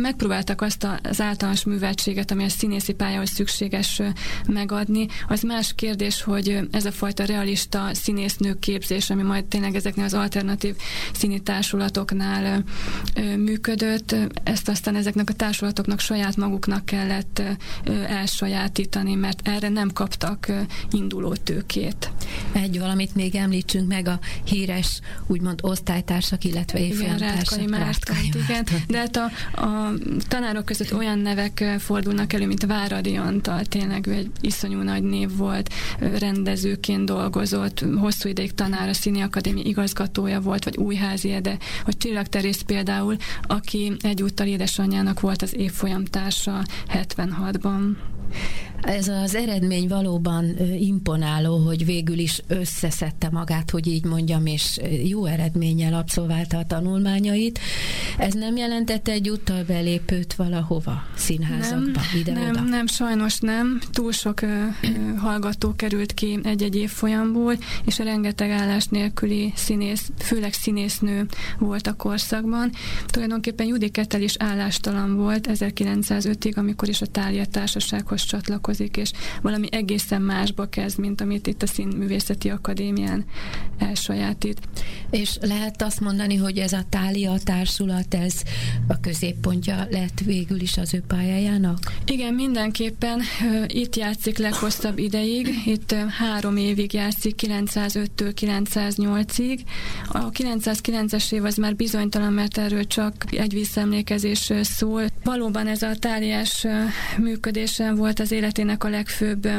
megpróbáltak 0.00 0.60
azt 0.60 0.86
az 1.02 1.20
általános 1.20 1.64
műveltséget, 1.64 2.30
ami 2.30 2.44
a 2.44 2.48
színészi 2.48 2.92
pályához 2.92 3.30
szükséges 3.30 4.02
megadni. 4.46 5.06
Az 5.28 5.42
más 5.42 5.74
kérdés, 5.74 6.22
hogy 6.22 6.58
ez 6.70 6.84
a 6.84 6.92
fajta 6.92 7.24
realista 7.24 7.88
színésznők 7.92 8.57
képzés, 8.58 9.10
ami 9.10 9.22
majd 9.22 9.44
tényleg 9.44 9.74
ezeknél 9.74 10.04
az 10.04 10.14
alternatív 10.14 10.74
színi 11.12 11.40
társulatoknál 11.40 12.64
működött. 13.36 14.14
Ezt 14.42 14.68
aztán 14.68 14.96
ezeknek 14.96 15.30
a 15.30 15.32
társulatoknak 15.32 16.00
saját 16.00 16.36
maguknak 16.36 16.84
kellett 16.84 17.42
elsajátítani, 18.06 19.14
mert 19.14 19.48
erre 19.48 19.68
nem 19.68 19.92
kaptak 19.92 20.52
induló 20.90 21.34
tőkét. 21.34 22.10
Egy 22.52 22.78
valamit 22.78 23.14
még 23.14 23.34
említsünk 23.34 23.88
meg, 23.88 24.08
a 24.08 24.18
híres 24.44 25.00
úgymond 25.26 25.58
osztálytársak, 25.62 26.44
illetve 26.44 26.78
évfolyamtársak. 26.78 27.58
Igen, 27.58 28.42
igen. 28.48 28.64
De 28.88 28.98
hát 28.98 29.16
a, 29.16 29.30
a 29.60 29.92
tanárok 30.28 30.64
között 30.64 30.94
olyan 30.94 31.18
nevek 31.18 31.64
fordulnak 31.78 32.32
elő, 32.32 32.46
mint 32.46 32.66
Váradi 32.66 33.16
Antal, 33.16 33.64
tényleg 33.64 34.06
ő 34.06 34.12
egy 34.12 34.30
iszonyú 34.40 34.80
nagy 34.80 35.02
név 35.02 35.36
volt, 35.36 35.72
rendezőként 35.98 37.04
dolgozott, 37.04 37.84
hosszú 37.96 38.28
ideig 38.28 38.47
tanár, 38.54 38.88
a 38.88 38.92
Színi 38.92 39.20
Akadémia 39.20 39.62
igazgatója 39.64 40.40
volt, 40.40 40.64
vagy 40.64 40.76
Újházi 40.76 41.32
Ede, 41.32 41.58
vagy 41.84 41.96
Csillag 41.96 42.26
Terész 42.26 42.60
például, 42.60 43.16
aki 43.42 43.92
egyúttal 44.00 44.46
édesanyjának 44.46 45.20
volt 45.20 45.42
az 45.42 45.56
évfolyam 45.56 46.04
társa 46.04 46.62
76-ban. 46.88 47.96
Ez 48.82 49.08
az 49.08 49.34
eredmény 49.34 49.88
valóban 49.88 50.56
imponáló, 50.78 51.56
hogy 51.56 51.84
végül 51.84 52.18
is 52.18 52.42
összeszedte 52.46 53.28
magát, 53.30 53.70
hogy 53.70 53.86
így 53.86 54.04
mondjam, 54.04 54.46
és 54.46 54.78
jó 55.04 55.24
eredménnyel 55.24 55.94
abszolválta 55.94 56.58
a 56.58 56.64
tanulmányait. 56.64 57.58
Ez 58.18 58.32
nem 58.32 58.56
jelentette 58.56 59.12
egy 59.12 59.28
úttal 59.28 59.62
belépőt 59.62 60.34
valahova, 60.34 61.02
színházakba, 61.16 62.00
ide 62.18 62.32
Nem, 62.32 62.68
nem, 62.68 62.86
sajnos 62.86 63.38
nem. 63.38 63.80
Túl 63.92 64.12
sok 64.12 64.40
ö, 64.40 64.46
ö, 64.46 65.14
hallgató 65.16 65.72
került 65.76 66.14
ki 66.14 66.38
egy-egy 66.42 66.76
évfolyamból, 66.76 67.54
és 67.84 67.98
a 67.98 68.04
rengeteg 68.04 68.50
állás 68.50 68.86
nélküli 68.86 69.52
színész, 69.56 70.10
főleg 70.18 70.52
színésznő 70.52 71.26
volt 71.58 71.86
a 71.86 71.92
korszakban. 71.92 72.72
Tulajdonképpen 73.06 73.66
Judi 73.66 73.88
Kettel 73.88 74.22
is 74.22 74.34
állástalan 74.38 75.16
volt 75.16 75.48
1905-ig, 75.52 76.56
amikor 76.56 76.88
is 76.88 77.00
a 77.00 77.06
Tália 77.06 77.46
Társasághoz 77.46 78.22
csatlakozott 78.22 78.67
foglalkozik, 78.68 78.96
és 78.96 79.10
valami 79.42 79.66
egészen 79.70 80.22
másba 80.22 80.68
kezd, 80.68 80.98
mint 80.98 81.20
amit 81.20 81.46
itt 81.46 81.62
a 81.62 81.66
Színművészeti 81.66 82.50
Akadémián 82.50 83.24
elsajátít. 83.78 84.60
És 85.10 85.38
lehet 85.40 85.82
azt 85.82 86.00
mondani, 86.00 86.36
hogy 86.36 86.58
ez 86.58 86.72
a 86.72 86.84
Tália 86.88 87.38
társulat, 87.44 88.14
ez 88.14 88.34
a 88.88 89.00
középpontja 89.00 89.86
lett 89.90 90.20
végül 90.24 90.60
is 90.60 90.76
az 90.76 90.94
ő 90.94 91.02
pályájának? 91.06 91.78
Igen, 92.06 92.34
mindenképpen 92.34 93.20
itt 93.66 93.96
játszik 93.96 94.38
leghosszabb 94.38 94.98
ideig, 94.98 95.48
itt 95.66 95.94
három 96.18 96.56
évig 96.56 96.92
játszik, 96.92 97.40
905-től 97.46 98.32
908-ig. 98.40 99.60
A 100.08 100.30
909-es 100.30 101.32
év 101.32 101.44
az 101.44 101.56
már 101.56 101.76
bizonytalan, 101.76 102.32
mert 102.32 102.58
erről 102.58 102.86
csak 102.86 103.14
egy 103.30 103.52
visszaemlékezés 103.52 104.52
szól. 104.62 105.04
Valóban 105.24 105.66
ez 105.66 105.82
a 105.82 105.94
táliás 105.94 106.66
működésen 107.18 107.96
volt 107.96 108.20
az 108.20 108.30
élet 108.30 108.57
életének 108.58 108.84
a 108.84 108.88
legfőbb 108.88 109.44
ö, 109.44 109.58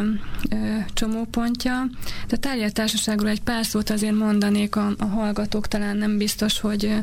csomópontja. 0.93 1.89
De 2.27 2.35
a 2.35 2.37
Tália 2.37 2.71
Társaságról 2.71 3.29
egy 3.29 3.41
pár 3.41 3.65
szót 3.65 3.89
azért 3.89 4.15
mondanék 4.15 4.75
a, 4.75 4.93
a 4.97 5.05
hallgatók, 5.05 5.67
talán 5.67 5.97
nem 5.97 6.17
biztos, 6.17 6.59
hogy 6.59 6.85
ö, 6.85 6.97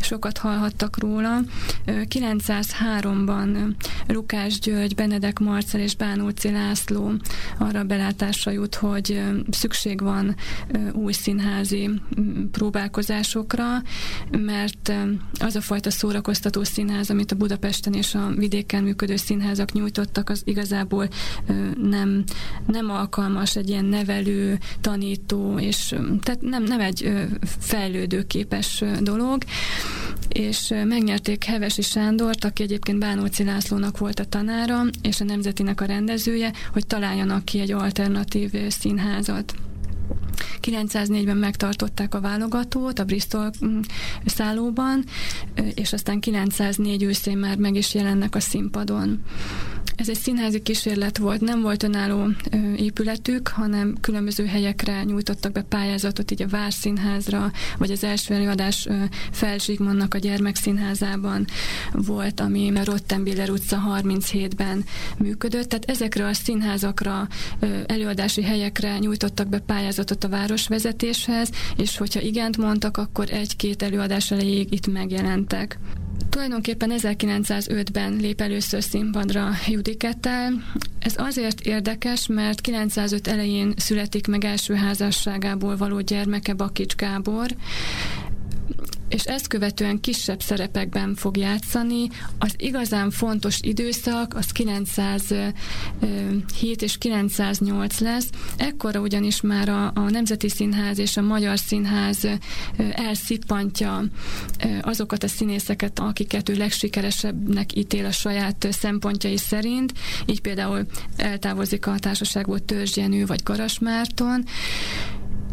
sokat 0.00 0.38
hallhattak 0.38 0.98
róla. 0.98 1.38
903-ban 1.86 3.74
Lukás 4.06 4.58
György, 4.58 4.94
Benedek 4.94 5.38
Marcel 5.38 5.80
és 5.80 5.96
Bánóci 5.96 6.50
László 6.50 7.12
arra 7.58 7.84
belátásra 7.84 8.50
jut, 8.50 8.74
hogy 8.74 9.22
szükség 9.50 10.00
van 10.00 10.36
új 10.92 11.12
színházi 11.12 11.90
próbálkozásokra, 12.50 13.64
mert 14.30 14.92
az 15.40 15.56
a 15.56 15.60
fajta 15.60 15.90
szórakoztató 15.90 16.64
színház, 16.64 17.10
amit 17.10 17.32
a 17.32 17.36
Budapesten 17.36 17.92
és 17.92 18.14
a 18.14 18.30
vidéken 18.36 18.82
működő 18.82 19.16
színházak 19.16 19.72
nyújtottak, 19.72 20.30
az 20.30 20.42
igazából 20.44 21.08
nem, 21.82 22.24
nem 22.66 22.90
alkalmas 22.90 23.56
egy 23.56 23.68
ilyen 23.68 23.84
nevelő, 23.84 24.58
tanító, 24.80 25.58
és 25.58 25.94
tehát 26.22 26.40
nem, 26.40 26.62
nem 26.62 26.80
egy 26.80 27.12
fejlődőképes 27.58 28.84
dolog, 29.00 29.42
és 30.28 30.74
megnyerték 30.84 31.44
Hevesi 31.44 31.82
Sándort, 31.82 32.44
aki 32.44 32.62
egyébként 32.62 32.98
Bánóci 32.98 33.44
Lászlónak 33.44 33.98
volt 33.98 34.18
a 34.18 34.24
tanára, 34.24 34.82
és 35.02 35.20
a 35.20 35.24
Nemzetinek 35.24 35.80
a 35.80 35.84
rendezője, 35.84 36.52
hogy 36.72 36.86
találjanak 36.86 37.44
ki 37.44 37.60
egy 37.60 37.72
alternatív 37.72 38.52
színházat. 38.68 39.54
904-ben 40.62 41.36
megtartották 41.36 42.14
a 42.14 42.20
válogatót 42.20 42.98
a 42.98 43.04
Bristol 43.04 43.50
mm, 43.64 43.80
szállóban, 44.26 45.04
és 45.74 45.92
aztán 45.92 46.20
904 46.20 47.02
őszén 47.02 47.38
már 47.38 47.56
meg 47.56 47.74
is 47.74 47.94
jelennek 47.94 48.34
a 48.34 48.40
színpadon. 48.40 49.24
Ez 50.00 50.08
egy 50.08 50.18
színházi 50.18 50.62
kísérlet 50.62 51.18
volt, 51.18 51.40
nem 51.40 51.60
volt 51.60 51.82
önálló 51.82 52.26
épületük, 52.76 53.48
hanem 53.48 53.96
különböző 54.00 54.46
helyekre 54.46 55.02
nyújtottak 55.04 55.52
be 55.52 55.62
pályázatot, 55.62 56.30
így 56.30 56.42
a 56.42 56.48
Várszínházra, 56.48 57.50
vagy 57.78 57.90
az 57.90 58.04
első 58.04 58.34
előadás 58.34 58.88
Felzsigmonnak 59.30 60.14
a 60.14 60.18
gyermekszínházában 60.18 61.44
volt, 61.92 62.40
ami 62.40 62.76
a 62.76 62.84
Rottenbiller 62.84 63.50
utca 63.50 63.82
37-ben 63.88 64.84
működött. 65.18 65.68
Tehát 65.68 65.90
ezekre 65.90 66.26
a 66.26 66.32
színházakra, 66.32 67.28
előadási 67.86 68.42
helyekre 68.42 68.98
nyújtottak 68.98 69.48
be 69.48 69.58
pályázatot 69.58 70.24
a 70.24 70.28
városvezetéshez, 70.30 71.50
és 71.76 71.96
hogyha 71.96 72.20
igent 72.20 72.56
mondtak, 72.56 72.96
akkor 72.96 73.28
egy-két 73.30 73.82
előadás 73.82 74.30
elejéig 74.30 74.72
itt 74.72 74.86
megjelentek. 74.86 75.78
Tulajdonképpen 76.28 76.92
1905-ben 76.96 78.16
lép 78.16 78.40
először 78.40 78.82
színpadra 78.82 79.50
Judikettel. 79.66 80.52
Ez 80.98 81.14
azért 81.16 81.60
érdekes, 81.60 82.26
mert 82.26 82.60
905 82.60 83.28
elején 83.28 83.72
születik 83.76 84.26
meg 84.26 84.44
első 84.44 84.74
házasságából 84.74 85.76
való 85.76 86.00
gyermeke 86.00 86.54
Bakics 86.54 86.94
Gábor, 86.94 87.50
és 89.10 89.24
ezt 89.24 89.46
követően 89.46 90.00
kisebb 90.00 90.42
szerepekben 90.42 91.14
fog 91.14 91.36
játszani. 91.36 92.08
Az 92.38 92.54
igazán 92.56 93.10
fontos 93.10 93.58
időszak 93.60 94.34
az 94.34 94.46
907 94.46 96.82
és 96.82 96.98
908 96.98 97.98
lesz. 97.98 98.28
Ekkora 98.56 99.00
ugyanis 99.00 99.40
már 99.40 99.68
a, 99.68 99.90
a 99.94 100.10
Nemzeti 100.10 100.48
Színház 100.48 100.98
és 100.98 101.16
a 101.16 101.22
Magyar 101.22 101.58
Színház 101.58 102.28
elszippantja 102.92 104.04
azokat 104.82 105.22
a 105.22 105.28
színészeket, 105.28 105.98
akiket 105.98 106.48
ő 106.48 106.54
legsikeresebbnek 106.54 107.76
ítél 107.76 108.04
a 108.04 108.12
saját 108.12 108.68
szempontjai 108.70 109.36
szerint. 109.36 109.92
Így 110.26 110.40
például 110.40 110.86
eltávozik 111.16 111.86
a 111.86 111.98
társaságból 111.98 112.58
Törzs 112.58 112.98
vagy 113.26 113.42
Garas 113.42 113.78
Márton, 113.78 114.44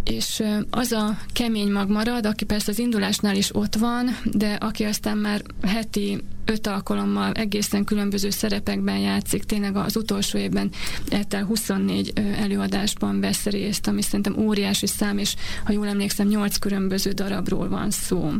és 0.10 0.44
az 0.70 0.92
a 0.92 1.18
kemény 1.34 1.72
mag 1.72 1.90
marad, 1.90 2.26
aki 2.26 2.46
persze 2.46 2.72
az 2.72 2.80
indulásnál 2.80 3.36
is 3.36 3.56
ott 3.56 3.76
van, 3.76 4.18
de 4.24 4.54
aki 4.54 4.84
aztán 4.84 5.18
már 5.18 5.42
heti 5.62 6.24
öt 6.46 6.68
alkalommal 6.68 7.32
egészen 7.32 7.84
különböző 7.84 8.30
szerepekben 8.30 8.98
játszik, 8.98 9.44
tényleg 9.44 9.76
az 9.76 9.96
utolsó 9.96 10.38
évben 10.38 10.72
ettel 11.10 11.44
24 11.44 12.14
előadásban 12.38 13.20
vesz 13.20 13.46
részt, 13.46 13.88
ami 13.88 14.02
szerintem 14.02 14.38
óriási 14.38 14.88
szám, 14.88 15.18
és 15.18 15.36
ha 15.64 15.72
jól 15.72 15.88
emlékszem, 15.88 16.28
8 16.28 16.58
különböző 16.58 17.12
darabról 17.12 17.70
van 17.70 17.92
szó. 17.92 18.32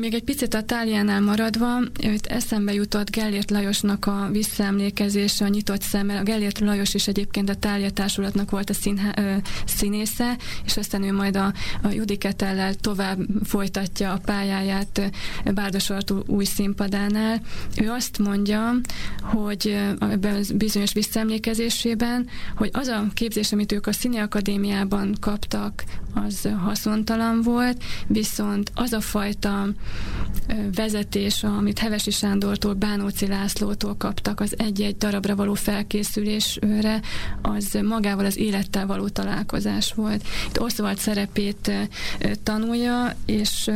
Még 0.00 0.14
egy 0.14 0.24
picit 0.24 0.54
a 0.54 0.62
táliánál 0.62 1.20
maradva, 1.20 1.80
itt 2.00 2.26
eszembe 2.26 2.72
jutott 2.72 3.10
Gellért 3.10 3.50
Lajosnak 3.50 4.06
a 4.06 4.28
visszaemlékezése 4.32 5.44
a 5.44 5.48
nyitott 5.48 5.82
szemmel. 5.82 6.16
A 6.16 6.22
Gellért 6.22 6.58
Lajos 6.58 6.94
is 6.94 7.08
egyébként 7.08 7.48
a 7.48 7.54
Tália 7.54 7.90
Társulatnak 7.90 8.50
volt 8.50 8.70
a 8.70 8.74
színhá, 8.74 9.12
ö, 9.16 9.36
színésze, 9.66 10.36
és 10.64 10.76
aztán 10.76 11.02
ő 11.02 11.12
majd 11.12 11.36
a, 11.36 11.52
a 11.82 11.88
Judiketellel 11.88 12.74
tovább 12.74 13.18
folytatja 13.44 14.12
a 14.12 14.20
pályáját 14.24 15.10
Bárdos 15.54 15.90
Artú 15.90 16.22
új 16.26 16.44
színpadánál. 16.44 17.40
Ő 17.82 17.90
azt 17.90 18.18
mondja, 18.18 18.74
hogy 19.22 19.78
ebben 19.98 20.44
bizonyos 20.54 20.92
visszaemlékezésében, 20.92 22.26
hogy 22.56 22.70
az 22.72 22.88
a 22.88 23.06
képzés, 23.14 23.52
amit 23.52 23.72
ők 23.72 23.86
a 23.86 23.92
Színi 23.92 24.18
Akadémiában 24.18 25.14
kaptak, 25.20 25.84
az 26.14 26.48
haszontalan 26.64 27.42
volt, 27.42 27.84
viszont 28.06 28.70
az 28.74 28.92
a 28.92 29.00
fajta 29.00 29.63
vezetés, 30.74 31.42
amit 31.42 31.78
Hevesi 31.78 32.10
Sándortól, 32.10 32.74
Bánóci 32.74 33.26
Lászlótól 33.26 33.96
kaptak 33.96 34.40
az 34.40 34.54
egy-egy 34.58 34.96
darabra 34.96 35.36
való 35.36 35.54
felkészülésre, 35.54 37.00
az 37.42 37.78
magával 37.82 38.24
az 38.24 38.36
élettel 38.36 38.86
való 38.86 39.08
találkozás 39.08 39.92
volt. 39.92 40.24
Itt 40.48 40.60
Oswald 40.60 40.98
szerepét 40.98 41.70
tanulja, 42.42 43.16
és 43.26 43.70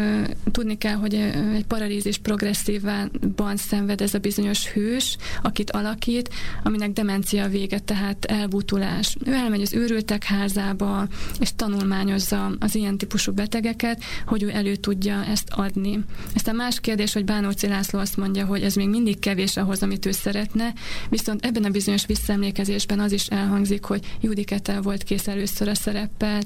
tudni 0.52 0.78
kell, 0.78 0.94
hogy 0.94 1.14
egy 1.54 1.66
paralízis 1.66 2.18
progresszívban 2.18 3.56
szenved 3.56 4.00
ez 4.00 4.14
a 4.14 4.18
bizonyos 4.18 4.68
hős, 4.68 5.16
akit 5.42 5.70
alakít, 5.70 6.30
aminek 6.62 6.92
demencia 6.92 7.48
vége, 7.48 7.78
tehát 7.78 8.24
elbutulás. 8.24 9.16
Ő 9.24 9.32
elmegy 9.32 9.62
az 9.62 9.74
őrültek 9.74 10.24
házába, 10.24 11.06
és 11.40 11.50
tanulmányozza 11.56 12.52
az 12.58 12.74
ilyen 12.74 12.98
típusú 12.98 13.32
betegeket, 13.32 14.02
hogy 14.26 14.42
ő 14.42 14.50
elő 14.50 14.76
tudja 14.76 15.24
ezt 15.24 15.48
adni 15.50 15.77
adni. 15.78 16.04
Aztán 16.34 16.56
más 16.56 16.80
kérdés, 16.80 17.12
hogy 17.12 17.24
Bánóci 17.24 17.66
László 17.66 17.98
azt 17.98 18.16
mondja, 18.16 18.46
hogy 18.46 18.62
ez 18.62 18.74
még 18.74 18.88
mindig 18.88 19.18
kevés 19.18 19.56
ahhoz, 19.56 19.82
amit 19.82 20.06
ő 20.06 20.10
szeretne, 20.10 20.72
viszont 21.08 21.44
ebben 21.44 21.64
a 21.64 21.70
bizonyos 21.70 22.06
visszaemlékezésben 22.06 23.00
az 23.00 23.12
is 23.12 23.26
elhangzik, 23.26 23.84
hogy 23.84 24.16
Judiketel 24.20 24.80
volt 24.80 25.02
kész 25.02 25.28
először 25.28 25.68
a 25.68 25.74
szereppel. 25.74 26.40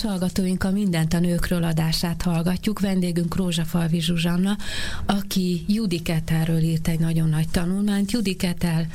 Kedves 0.00 0.18
hallgatóink, 0.18 0.64
a 0.64 0.70
Mindent 0.70 1.14
a 1.14 1.18
nőkről 1.18 1.64
adását 1.64 2.22
hallgatjuk. 2.22 2.80
Vendégünk 2.80 3.36
Rózsafalvi 3.36 4.00
Zsuzsanna, 4.00 4.56
aki 5.06 5.64
Judiketelről 5.68 6.62
írt 6.62 6.88
egy 6.88 6.98
nagyon 6.98 7.28
nagy 7.28 7.48
tanulmányt. 7.48 8.10
Judiketel 8.10 8.86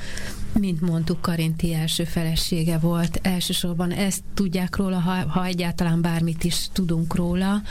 mint 0.59 0.81
mondtuk, 0.81 1.21
Karinti 1.21 1.73
első 1.73 2.03
felesége 2.03 2.77
volt. 2.77 3.19
Elsősorban 3.21 3.91
ezt 3.91 4.23
tudják 4.33 4.75
róla, 4.75 4.99
ha, 4.99 5.27
ha 5.27 5.45
egyáltalán 5.45 6.01
bármit 6.01 6.43
is 6.43 6.67
tudunk 6.73 7.15
róla, 7.15 7.61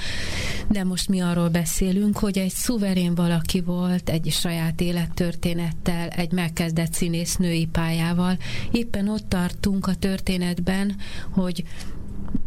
de 0.69 0.85
most 0.85 1.09
mi 1.09 1.21
arról 1.21 1.49
beszélünk, 1.49 2.19
hogy 2.19 2.39
egy 2.39 2.51
szuverén 2.51 3.15
valaki 3.15 3.61
volt, 3.61 4.09
egy 4.09 4.31
saját 4.31 4.81
élettörténettel, 4.81 6.09
egy 6.09 6.33
megkezdett 6.33 6.93
színésznői 6.93 7.67
pályával. 7.67 8.39
Éppen 8.71 9.09
ott 9.09 9.29
tartunk 9.29 9.87
a 9.87 9.95
történetben, 9.95 10.97
hogy 11.31 11.65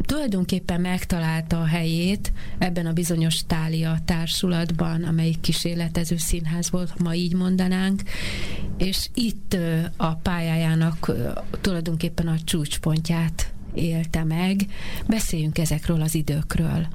tulajdonképpen 0.08 0.82
megtalálta 0.82 1.62
a 1.62 1.66
helyét 1.66 2.32
ebben 2.58 2.86
a 2.86 2.94
bizonyos 2.94 3.46
Tália 3.48 3.98
társulatban, 4.06 5.04
amelyik 5.04 5.40
kísérletező 5.40 6.18
színház 6.18 6.70
volt, 6.70 7.00
ma 7.00 7.14
így 7.14 7.34
mondanánk, 7.34 8.02
és 8.78 9.10
itt 9.14 9.58
a 9.98 10.16
pályájának 10.16 11.12
tulajdonképpen 11.62 12.28
a 12.28 12.40
csúcspontját 12.44 13.54
élte 13.74 14.24
meg. 14.24 14.66
Beszéljünk 15.08 15.58
ezekről 15.58 16.02
az 16.02 16.16
időkről. 16.16 16.88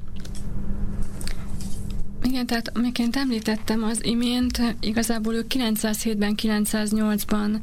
Igen, 2.24 2.46
tehát 2.46 2.76
amiként 2.76 3.16
említettem 3.16 3.82
az 3.82 4.04
imént, 4.04 4.76
igazából 4.80 5.34
ő 5.34 5.44
907-ben, 5.48 6.34
908-ban 6.42 7.60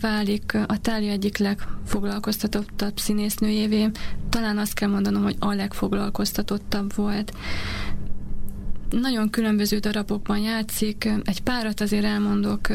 válik 0.00 0.54
a 0.66 0.80
táli 0.80 1.08
egyik 1.08 1.38
legfoglalkoztatottabb 1.38 2.98
színésznőjévé. 2.98 3.90
Talán 4.28 4.58
azt 4.58 4.74
kell 4.74 4.88
mondanom, 4.88 5.22
hogy 5.22 5.36
a 5.38 5.52
legfoglalkoztatottabb 5.52 6.94
volt 6.94 7.32
nagyon 8.90 9.30
különböző 9.30 9.78
darabokban 9.78 10.38
játszik, 10.38 11.08
egy 11.24 11.40
párat 11.40 11.80
azért 11.80 12.04
elmondok 12.04 12.68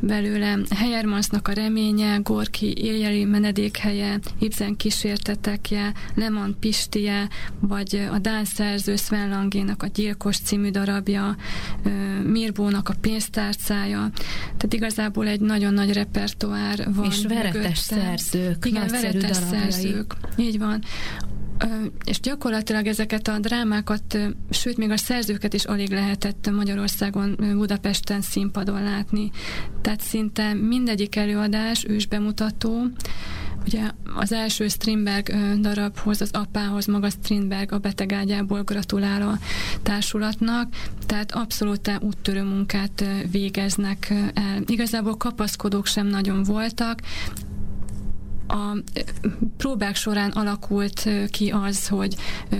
belőle. 0.00 0.58
Heyermansnak 0.70 1.48
a 1.48 1.52
reménye, 1.52 2.16
Gorki 2.16 2.74
éjjeli 2.76 3.24
menedékhelye, 3.24 4.18
Ibsen 4.38 4.76
kísértetekje, 4.76 5.92
Lemon 6.14 6.56
Pistie, 6.60 7.28
vagy 7.60 8.08
a 8.12 8.18
Dán 8.18 8.44
szerző 8.44 8.96
Sven 8.96 9.28
Langénak 9.28 9.82
a 9.82 9.86
Gyilkos 9.86 10.38
című 10.38 10.70
darabja, 10.70 11.36
Mirbónak 12.26 12.88
a 12.88 12.94
pénztárcája. 13.00 14.10
Tehát 14.42 14.72
igazából 14.72 15.26
egy 15.26 15.40
nagyon 15.40 15.74
nagy 15.74 15.92
repertoár 15.92 16.88
van. 16.94 17.04
És 17.04 17.22
veretes 17.28 17.54
mögötte. 17.54 17.74
szerzők, 17.74 18.64
Igen, 18.66 18.86
veretes 18.88 19.38
darabjai. 19.38 19.60
szerzők. 19.60 20.14
Így 20.36 20.58
van 20.58 20.82
és 22.04 22.20
gyakorlatilag 22.20 22.86
ezeket 22.86 23.28
a 23.28 23.38
drámákat, 23.38 24.18
sőt, 24.50 24.76
még 24.76 24.90
a 24.90 24.96
szerzőket 24.96 25.54
is 25.54 25.64
alig 25.64 25.90
lehetett 25.90 26.50
Magyarországon, 26.50 27.36
Budapesten 27.56 28.20
színpadon 28.20 28.82
látni. 28.82 29.30
Tehát 29.80 30.00
szinte 30.00 30.54
mindegyik 30.54 31.16
előadás 31.16 31.84
ősbemutató, 31.88 32.86
Ugye 33.66 33.90
az 34.16 34.32
első 34.32 34.68
Strindberg 34.68 35.32
darabhoz, 35.60 36.20
az 36.20 36.30
apához 36.32 36.86
maga 36.86 37.10
Strindberg 37.10 37.72
a 37.72 37.78
betegágyából 37.78 38.62
gratulál 38.62 39.22
a 39.22 39.38
társulatnak, 39.82 40.74
tehát 41.06 41.32
abszolút 41.32 41.90
úttörő 42.00 42.42
munkát 42.42 43.04
végeznek 43.30 44.12
el. 44.34 44.62
Igazából 44.66 45.16
kapaszkodók 45.16 45.86
sem 45.86 46.06
nagyon 46.06 46.42
voltak, 46.42 47.00
a 48.48 48.76
próbák 49.56 49.96
során 49.96 50.30
alakult 50.30 51.08
ki 51.30 51.50
az, 51.50 51.88
hogy 51.88 52.16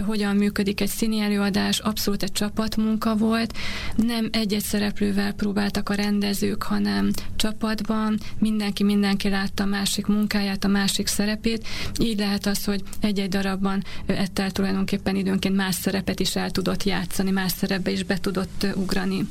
hogyan 0.06 0.36
működik 0.36 0.80
egy 0.80 0.88
színi 0.88 1.20
előadás, 1.20 1.78
abszolút 1.78 2.22
egy 2.22 2.32
csapatmunka 2.32 3.16
volt. 3.16 3.58
Nem 3.96 4.28
egy-egy 4.32 4.62
szereplővel 4.62 5.32
próbáltak 5.32 5.88
a 5.88 5.94
rendezők, 5.94 6.62
hanem 6.62 7.10
csapatban. 7.36 8.18
Mindenki 8.38 8.82
mindenki 8.82 9.28
látta 9.28 9.62
a 9.62 9.66
másik 9.66 10.06
munkáját, 10.06 10.64
a 10.64 10.68
másik 10.68 11.06
szerepét. 11.06 11.66
Így 12.00 12.18
lehet 12.18 12.46
az, 12.46 12.64
hogy 12.64 12.82
egy-egy 13.00 13.28
darabban 13.28 13.84
Ettel 14.06 14.50
tulajdonképpen 14.50 15.16
időnként 15.16 15.56
más 15.56 15.74
szerepet 15.74 16.20
is 16.20 16.36
el 16.36 16.50
tudott 16.50 16.84
játszani, 16.84 17.30
más 17.30 17.52
szerepbe 17.52 17.90
is 17.90 18.02
be 18.02 18.18
tudott 18.20 18.66
ugrani 18.74 19.26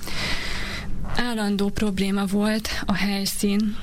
állandó 1.15 1.69
probléma 1.69 2.25
volt 2.25 2.69
a 2.85 2.93
helyszín 2.93 3.75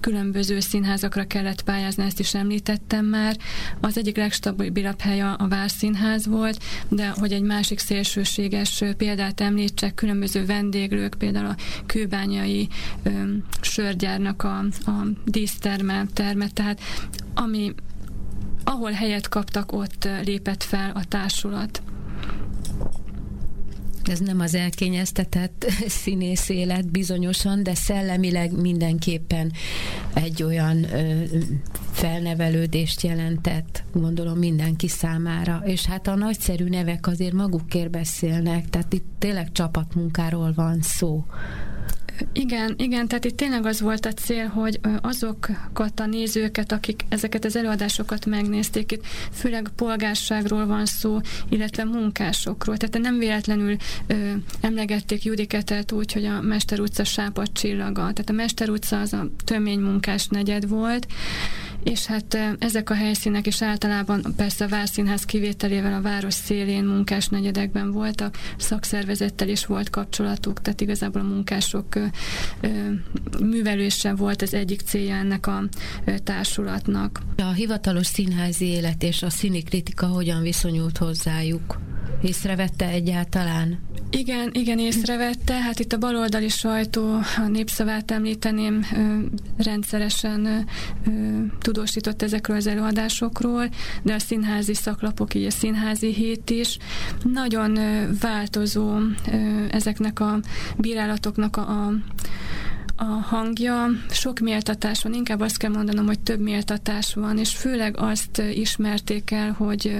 különböző 0.00 0.60
színházakra 0.60 1.26
kellett 1.26 1.62
pályázni, 1.62 2.04
ezt 2.04 2.20
is 2.20 2.34
említettem 2.34 3.04
már. 3.04 3.36
Az 3.80 3.98
egyik 3.98 4.16
legstabilabb 4.16 5.00
hely 5.00 5.20
a, 5.20 5.36
a 5.38 5.48
Várszínház 5.48 6.26
volt, 6.26 6.62
de 6.88 7.08
hogy 7.08 7.32
egy 7.32 7.42
másik 7.42 7.78
szélsőséges 7.78 8.84
példát 8.96 9.40
említsek, 9.40 9.94
különböző 9.94 10.46
vendéglők, 10.46 11.14
például 11.18 11.46
a 11.46 11.56
kőbányai 11.86 12.68
ö, 13.02 13.10
sörgyárnak 13.60 14.42
a, 14.42 14.58
a 14.86 15.06
díszterme, 15.24 16.06
terme, 16.12 16.48
tehát 16.48 16.80
ami 17.34 17.74
ahol 18.64 18.90
helyet 18.90 19.28
kaptak, 19.28 19.72
ott 19.72 20.08
lépett 20.24 20.62
fel 20.62 20.90
a 20.94 21.04
társulat 21.04 21.82
ez 24.08 24.18
nem 24.18 24.40
az 24.40 24.54
elkényeztetett 24.54 25.66
színész 26.02 26.48
élet 26.48 26.90
bizonyosan, 26.90 27.62
de 27.62 27.74
szellemileg 27.74 28.60
mindenképpen 28.60 29.52
egy 30.14 30.42
olyan 30.42 30.84
ö, 30.92 31.24
felnevelődést 31.92 33.02
jelentett, 33.02 33.82
gondolom 33.92 34.38
mindenki 34.38 34.88
számára. 34.88 35.62
És 35.64 35.84
hát 35.84 36.06
a 36.06 36.14
nagyszerű 36.14 36.68
nevek 36.68 37.06
azért 37.06 37.32
magukért 37.32 37.90
beszélnek, 37.90 38.70
tehát 38.70 38.92
itt 38.92 39.06
tényleg 39.18 39.52
csapatmunkáról 39.52 40.52
van 40.54 40.78
szó. 40.82 41.24
Igen, 42.32 42.74
igen, 42.78 43.08
tehát 43.08 43.24
itt 43.24 43.36
tényleg 43.36 43.66
az 43.66 43.80
volt 43.80 44.06
a 44.06 44.12
cél, 44.12 44.46
hogy 44.46 44.80
azokat 45.00 46.00
a 46.00 46.06
nézőket, 46.06 46.72
akik 46.72 47.04
ezeket 47.08 47.44
az 47.44 47.56
előadásokat 47.56 48.26
megnézték, 48.26 48.92
itt 48.92 49.06
főleg 49.32 49.70
polgárságról 49.76 50.66
van 50.66 50.86
szó, 50.86 51.20
illetve 51.48 51.84
munkásokról. 51.84 52.76
Tehát 52.76 52.98
nem 52.98 53.18
véletlenül 53.18 53.76
ö, 54.06 54.32
emlegették 54.60 55.24
Judiketet 55.24 55.92
úgy, 55.92 56.12
hogy 56.12 56.24
a 56.24 56.40
Mester 56.40 56.80
utca 56.80 57.04
sápad 57.04 57.52
csillaga. 57.52 58.00
Tehát 58.00 58.30
a 58.30 58.32
Mester 58.32 58.68
utca 58.68 59.00
az 59.00 59.12
a 59.12 59.28
tömény 59.44 59.80
munkás 59.80 60.26
negyed 60.26 60.68
volt, 60.68 61.06
és 61.90 62.06
hát 62.06 62.38
ezek 62.58 62.90
a 62.90 62.94
helyszínek 62.94 63.46
is 63.46 63.62
általában 63.62 64.24
persze 64.36 64.64
a 64.64 64.68
Várszínház 64.68 65.24
kivételével 65.24 65.94
a 65.94 66.00
város 66.00 66.34
szélén 66.34 66.84
munkás 66.84 67.28
negyedekben 67.28 67.92
voltak, 67.92 68.38
szakszervezettel 68.56 69.48
is 69.48 69.66
volt 69.66 69.90
kapcsolatuk, 69.90 70.60
tehát 70.60 70.80
igazából 70.80 71.20
a 71.20 71.24
munkások 71.24 71.86
művelése 73.40 74.14
volt 74.14 74.42
az 74.42 74.54
egyik 74.54 74.80
célja 74.80 75.14
ennek 75.14 75.46
a 75.46 75.62
társulatnak. 76.24 77.22
A 77.36 77.52
hivatalos 77.52 78.06
színházi 78.06 78.66
élet 78.66 79.02
és 79.02 79.22
a 79.22 79.30
színi 79.30 79.62
kritika 79.62 80.06
hogyan 80.06 80.42
viszonyult 80.42 80.98
hozzájuk? 80.98 81.80
Észrevette 82.22 82.88
egyáltalán? 82.88 83.78
Igen, 84.10 84.50
igen, 84.52 84.78
észrevette. 84.78 85.54
Hát 85.54 85.78
itt 85.78 85.92
a 85.92 85.98
baloldali 85.98 86.48
sajtó, 86.48 87.14
a 87.36 87.48
népszavát 87.48 88.10
említeném, 88.10 88.86
rendszeresen 89.56 90.66
tudósított 91.76 92.22
ezekről 92.22 92.56
az 92.56 92.66
előadásokról, 92.66 93.68
de 94.02 94.14
a 94.14 94.18
színházi 94.18 94.74
szaklapok, 94.74 95.34
így 95.34 95.44
a 95.44 95.50
színházi 95.50 96.12
hét 96.12 96.50
is. 96.50 96.78
Nagyon 97.22 97.78
változó 98.20 98.96
ezeknek 99.70 100.20
a 100.20 100.38
bírálatoknak 100.76 101.56
a, 101.56 101.60
a 101.60 101.92
a 102.96 103.04
hangja, 103.04 103.86
sok 104.10 104.38
méltatás 104.38 105.02
van, 105.02 105.14
inkább 105.14 105.40
azt 105.40 105.56
kell 105.56 105.70
mondanom, 105.70 106.06
hogy 106.06 106.20
több 106.20 106.40
méltatás 106.40 107.14
van, 107.14 107.38
és 107.38 107.56
főleg 107.56 107.96
azt 107.98 108.42
ismerték 108.54 109.30
el, 109.30 109.52
hogy 109.52 109.96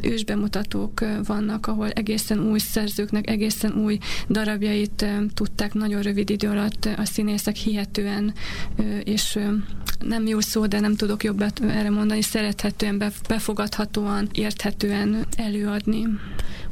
ősbemutatók 0.00 1.04
vannak, 1.26 1.66
ahol 1.66 1.90
egészen 1.90 2.50
új 2.50 2.58
szerzőknek, 2.58 3.30
egészen 3.30 3.72
új 3.72 3.98
darabjait 4.28 5.06
tudták 5.34 5.74
nagyon 5.74 6.02
rövid 6.02 6.30
idő 6.30 6.48
alatt 6.48 6.88
a 6.96 7.04
színészek 7.04 7.56
hihetően, 7.56 8.34
és 9.04 9.38
nem 10.00 10.26
jó 10.26 10.40
szó, 10.40 10.66
de 10.66 10.80
nem 10.80 10.94
tudok 10.94 11.24
jobbat 11.24 11.60
erre 11.60 11.90
mondani, 11.90 12.22
szerethetően, 12.22 13.02
befogadhatóan, 13.28 14.28
érthetően 14.32 15.26
előadni. 15.36 16.06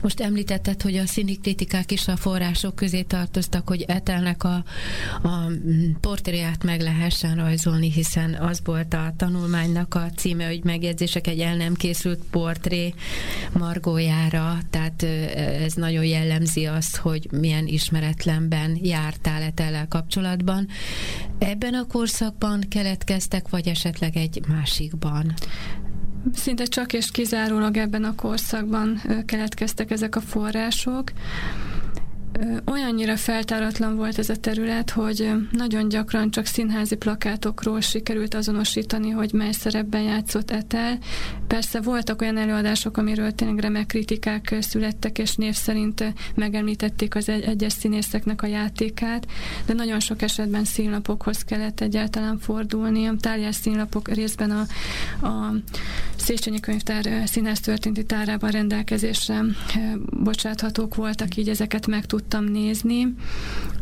Most 0.03 0.21
említetted, 0.21 0.83
hogy 0.83 0.97
a 0.97 1.07
színi 1.07 1.39
kritikák 1.39 1.93
is 1.93 2.09
a 2.09 2.17
források 2.17 2.75
közé 2.75 3.03
tartoztak, 3.03 3.69
hogy 3.69 3.83
etelnek 3.83 4.45
a, 4.45 4.65
a 5.23 5.51
portréját 6.01 6.65
meg 6.65 6.81
lehessen 6.81 7.37
rajzolni, 7.37 7.91
hiszen 7.91 8.35
az 8.35 8.61
volt 8.65 8.95
a 8.95 9.13
tanulmánynak 9.17 9.95
a 9.95 10.11
címe, 10.17 10.47
hogy 10.47 10.65
megjegyzések 10.65 11.27
egy 11.27 11.41
el 11.41 11.57
nem 11.57 11.75
készült 11.75 12.25
portré 12.31 12.95
margójára, 13.53 14.59
tehát 14.71 15.03
ez 15.63 15.73
nagyon 15.73 16.05
jellemzi 16.05 16.65
azt, 16.67 16.97
hogy 16.97 17.29
milyen 17.31 17.67
ismeretlenben 17.67 18.79
jártál 18.83 19.43
etellel 19.43 19.89
kapcsolatban. 19.89 20.69
Ebben 21.39 21.75
a 21.75 21.87
korszakban 21.87 22.61
keletkeztek, 22.69 23.49
vagy 23.49 23.69
esetleg 23.69 24.17
egy 24.17 24.43
másikban? 24.49 25.35
Szinte 26.35 26.65
csak 26.65 26.93
és 26.93 27.11
kizárólag 27.11 27.77
ebben 27.77 28.05
a 28.05 28.15
korszakban 28.15 29.01
keletkeztek 29.27 29.91
ezek 29.91 30.17
a 30.17 30.21
források 30.21 31.13
olyannyira 32.71 33.17
feltáratlan 33.17 33.97
volt 33.97 34.19
ez 34.19 34.29
a 34.29 34.37
terület, 34.37 34.91
hogy 34.91 35.33
nagyon 35.51 35.89
gyakran 35.89 36.31
csak 36.31 36.47
színházi 36.47 36.97
plakátokról 36.97 37.81
sikerült 37.81 38.35
azonosítani, 38.35 39.11
hogy 39.11 39.33
mely 39.33 39.53
szerepben 39.53 40.03
játszott 40.03 40.51
Etel. 40.51 40.99
Persze 41.47 41.81
voltak 41.81 42.21
olyan 42.21 42.37
előadások, 42.37 42.97
amiről 42.97 43.33
tényleg 43.33 43.59
remek 43.59 43.87
kritikák 43.87 44.57
születtek, 44.61 45.19
és 45.19 45.35
név 45.35 45.55
szerint 45.55 46.05
megemlítették 46.35 47.15
az 47.15 47.29
egy- 47.29 47.43
egyes 47.43 47.73
színészeknek 47.73 48.43
a 48.43 48.47
játékát, 48.47 49.27
de 49.67 49.73
nagyon 49.73 50.01
sok 50.01 50.23
esetben 50.23 50.65
színlapokhoz 50.65 51.43
kellett 51.43 51.81
egyáltalán 51.81 52.39
fordulni. 52.39 53.07
A 53.07 53.15
tárgyás 53.21 53.55
színlapok 53.55 54.09
részben 54.09 54.51
a, 54.51 54.67
a 55.27 55.55
Széchenyi 56.17 56.61
Könyvtár 56.61 57.23
színház 57.27 57.61
történeti 57.61 58.05
tárában 58.05 58.51
rendelkezésre 58.51 59.41
bocsáthatók 60.11 60.95
voltak, 60.95 61.37
így 61.37 61.49
ezeket 61.49 61.87
meg 61.87 62.07
tudtam 62.23 62.45
nézni, 62.45 63.15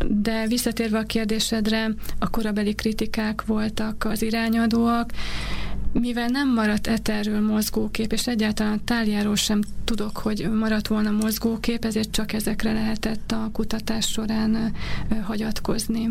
de 0.09 0.47
visszatérve 0.47 0.99
a 0.99 1.03
kérdésedre, 1.03 1.95
a 2.19 2.31
korabeli 2.31 2.75
kritikák 2.75 3.45
voltak 3.47 4.05
az 4.05 4.23
irányadóak, 4.23 5.13
mivel 5.93 6.29
nem 6.29 6.53
maradt 6.55 6.87
eterről 6.87 7.41
mozgókép, 7.41 8.13
és 8.13 8.27
egyáltalán 8.27 8.85
táliáról 8.85 9.37
sem 9.37 9.61
tudok, 9.85 10.17
hogy 10.17 10.51
maradt 10.51 10.89
volna 10.89 11.11
mozgókép, 11.11 11.85
ezért 11.85 12.11
csak 12.11 12.33
ezekre 12.33 12.73
lehetett 12.73 13.33
a 13.33 13.49
kutatás 13.53 14.07
során 14.07 14.73
hagyatkozni. 15.23 16.09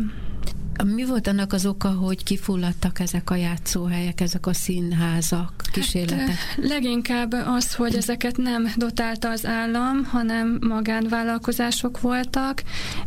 Mi 0.84 1.04
volt 1.04 1.26
annak 1.26 1.52
az 1.52 1.66
oka, 1.66 1.88
hogy 1.88 2.24
kifulladtak 2.24 3.00
ezek 3.00 3.30
a 3.30 3.34
játszóhelyek, 3.34 4.20
ezek 4.20 4.46
a 4.46 4.52
színházak, 4.52 5.52
kísérletek? 5.72 6.26
Hát, 6.28 6.56
leginkább 6.56 7.32
az, 7.46 7.74
hogy 7.74 7.94
ezeket 7.94 8.36
nem 8.36 8.72
dotálta 8.76 9.30
az 9.30 9.46
állam, 9.46 10.04
hanem 10.04 10.58
magánvállalkozások 10.60 12.00
voltak, 12.00 12.62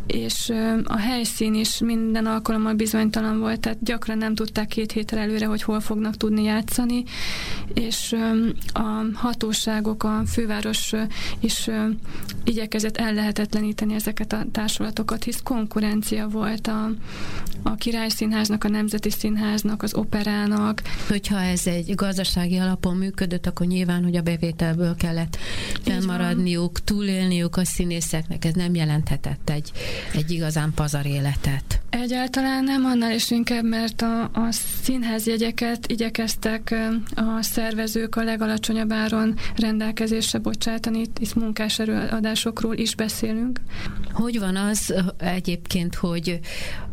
és 0.07 0.53
a 0.83 0.97
helyszín 0.97 1.53
is 1.53 1.79
minden 1.79 2.25
alkalommal 2.25 2.73
bizonytalan 2.73 3.39
volt, 3.39 3.59
tehát 3.59 3.83
gyakran 3.83 4.17
nem 4.17 4.35
tudták 4.35 4.67
két 4.67 4.91
héttel 4.91 5.19
előre, 5.19 5.45
hogy 5.45 5.63
hol 5.63 5.79
fognak 5.79 6.17
tudni 6.17 6.43
játszani, 6.43 7.03
és 7.73 8.15
a 8.73 9.05
hatóságok, 9.13 10.03
a 10.03 10.21
főváros 10.27 10.93
is 11.39 11.69
igyekezett 12.43 12.97
ellehetetleníteni 12.97 13.93
ezeket 13.93 14.33
a 14.33 14.45
társulatokat, 14.51 15.23
hisz 15.23 15.41
konkurencia 15.43 16.27
volt 16.27 16.67
a, 16.67 16.91
a 17.63 17.75
Királyszínháznak, 17.75 18.63
a 18.63 18.69
Nemzeti 18.69 19.09
Színháznak, 19.09 19.83
az 19.83 19.93
operának. 19.93 20.81
Hogyha 21.07 21.41
ez 21.41 21.67
egy 21.67 21.95
gazdasági 21.95 22.57
alapon 22.57 22.95
működött, 22.95 23.47
akkor 23.47 23.67
nyilván, 23.67 24.03
hogy 24.03 24.15
a 24.15 24.21
bevételből 24.21 24.95
kellett 24.95 25.37
fennmaradniuk, 25.83 26.83
túlélniuk 26.83 27.57
a 27.57 27.65
színészeknek, 27.65 28.45
ez 28.45 28.53
nem 28.53 28.75
jelenthetett 28.75 29.49
egy, 29.49 29.71
egy 30.13 30.31
igazán 30.31 30.71
pazar 30.75 31.05
életet. 31.05 31.81
Egyáltalán 31.89 32.63
nem, 32.63 32.85
annál 32.85 33.13
is 33.13 33.31
inkább, 33.31 33.63
mert 33.63 34.01
a, 34.01 34.23
a 34.23 34.47
színházjegyeket 34.81 35.91
igyekeztek 35.91 36.75
a 37.15 37.41
szervezők 37.41 38.15
a 38.15 38.23
legalacsonyabb 38.23 38.91
áron 38.91 39.35
rendelkezésre 39.55 40.39
bocsátani, 40.39 40.99
itt 40.99 41.35
munkás 41.35 41.79
erőadásokról 41.79 42.75
is 42.75 42.95
beszélünk. 42.95 43.61
Hogy 44.11 44.39
van 44.39 44.55
az 44.55 44.93
egyébként, 45.17 45.95
hogy 45.95 46.39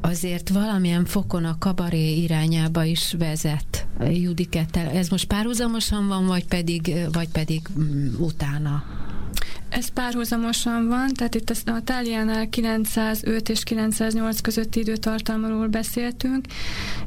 azért 0.01 0.49
valamilyen 0.61 1.05
fokon 1.05 1.45
a 1.45 1.59
kabaré 1.59 2.17
irányába 2.17 2.85
is 2.85 3.15
vezet 3.19 3.87
Judikettel? 4.11 4.89
Ez 4.89 5.09
most 5.09 5.27
párhuzamosan 5.27 6.09
van, 6.09 6.27
vagy 6.27 6.47
pedig, 6.47 6.95
vagy 7.13 7.29
pedig 7.29 7.61
mm, 7.79 8.15
utána? 8.19 8.83
Ez 9.71 9.89
párhuzamosan 9.89 10.89
van, 10.89 11.09
tehát 11.15 11.35
itt 11.35 11.51
a 11.51 11.81
Táliánál 11.85 12.49
905 12.49 13.49
és 13.49 13.63
908 13.63 14.41
közötti 14.41 14.81
időtartalmáról 14.81 15.67
beszéltünk, 15.67 16.47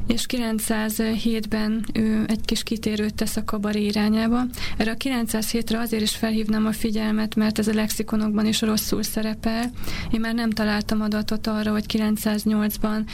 és 0.06 0.26
907-ben 0.28 1.84
ő 1.92 2.24
egy 2.26 2.40
kis 2.44 2.62
kitérőt 2.62 3.14
tesz 3.14 3.36
a 3.36 3.44
kabaré 3.44 3.84
irányába. 3.84 4.42
Erre 4.76 4.90
a 4.90 4.94
907-re 4.94 5.78
azért 5.78 6.02
is 6.02 6.16
felhívnám 6.16 6.66
a 6.66 6.72
figyelmet, 6.72 7.34
mert 7.34 7.58
ez 7.58 7.68
a 7.68 7.74
lexikonokban 7.74 8.46
is 8.46 8.60
rosszul 8.60 9.02
szerepel. 9.02 9.70
Én 10.10 10.20
már 10.20 10.34
nem 10.34 10.50
találtam 10.50 11.00
adatot 11.00 11.46
arra, 11.46 11.70
hogy 11.70 11.84
908-ban 11.88 13.06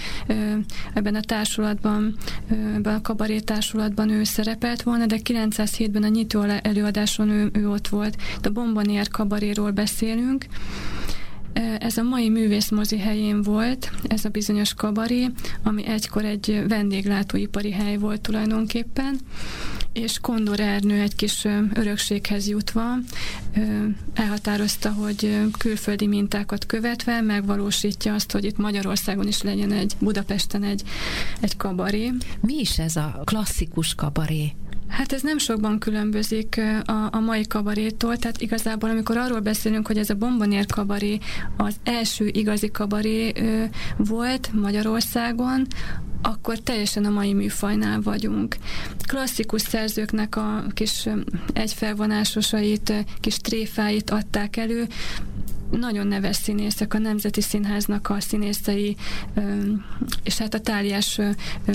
ebben 0.95 1.15
a 1.15 1.21
társulatban, 1.21 2.17
ebben 2.75 2.95
a 2.95 3.03
kabaré 3.03 3.39
társulatban 3.39 4.11
ő 4.11 4.25
szerepelt 4.25 4.83
volna, 4.83 5.07
de 5.07 5.19
907-ben 5.25 6.03
a 6.03 6.09
nyitó 6.09 6.43
előadáson 6.43 7.29
ő, 7.29 7.51
ő 7.53 7.71
ott 7.71 7.89
volt. 7.89 8.17
A 8.43 8.49
Bombonier 8.49 9.09
kabaré 9.09 9.40
kabaréról 9.41 9.71
beszélünk. 9.71 10.47
Ez 11.79 11.97
a 11.97 12.03
mai 12.03 12.29
művészmozi 12.29 12.99
helyén 12.99 13.43
volt, 13.43 13.91
ez 14.09 14.25
a 14.25 14.29
bizonyos 14.29 14.75
kabaré, 14.75 15.31
ami 15.63 15.87
egykor 15.87 16.25
egy 16.25 16.65
vendéglátóipari 16.69 17.71
hely 17.73 17.97
volt 17.97 18.21
tulajdonképpen, 18.21 19.19
és 19.93 20.19
Kondor 20.19 20.61
Ernő 20.61 21.01
egy 21.01 21.15
kis 21.15 21.47
örökséghez 21.75 22.49
jutva 22.49 22.97
elhatározta, 24.15 24.91
hogy 24.93 25.41
külföldi 25.59 26.07
mintákat 26.07 26.67
követve 26.67 27.21
megvalósítja 27.21 28.15
azt, 28.15 28.33
hogy 28.33 28.45
itt 28.45 28.57
Magyarországon 28.57 29.27
is 29.27 29.43
legyen 29.43 29.73
egy, 29.73 29.95
Budapesten 29.99 30.63
egy, 30.63 30.83
egy 31.41 31.57
kabaré. 31.57 32.13
Mi 32.41 32.59
is 32.59 32.79
ez 32.79 32.97
a 32.97 33.23
klasszikus 33.25 33.95
kabaré? 33.95 34.53
Hát 34.91 35.13
ez 35.13 35.23
nem 35.23 35.39
sokban 35.39 35.79
különbözik 35.79 36.61
a, 36.85 37.09
a 37.11 37.21
mai 37.21 37.47
kabarétól, 37.47 38.17
tehát 38.17 38.41
igazából 38.41 38.91
amikor 38.91 39.17
arról 39.17 39.41
beszélünk, 39.41 39.87
hogy 39.87 39.99
ez 39.99 40.11
a 40.11 40.15
bombonér 40.15 40.67
kabaré 40.67 41.19
az 41.57 41.75
első 41.85 42.27
igazi 42.27 42.71
kabaré 42.71 43.33
volt 43.97 44.51
Magyarországon, 44.53 45.67
akkor 46.23 46.59
teljesen 46.59 47.05
a 47.05 47.11
mai 47.11 47.33
műfajnál 47.33 48.01
vagyunk. 48.01 48.57
Klasszikus 49.07 49.61
szerzőknek 49.63 50.37
a 50.37 50.65
kis 50.75 51.09
egyfelvonásosait, 51.53 52.93
kis 53.21 53.37
tréfáit 53.37 54.11
adták 54.11 54.57
elő, 54.57 54.87
nagyon 55.71 56.07
neves 56.07 56.37
színészek, 56.37 56.95
a 56.95 56.99
Nemzeti 56.99 57.41
Színháznak 57.41 58.11
a 58.11 58.21
színészei, 58.21 58.97
és 60.23 60.39
hát 60.39 60.55
a 60.55 60.61
táliás 60.61 61.21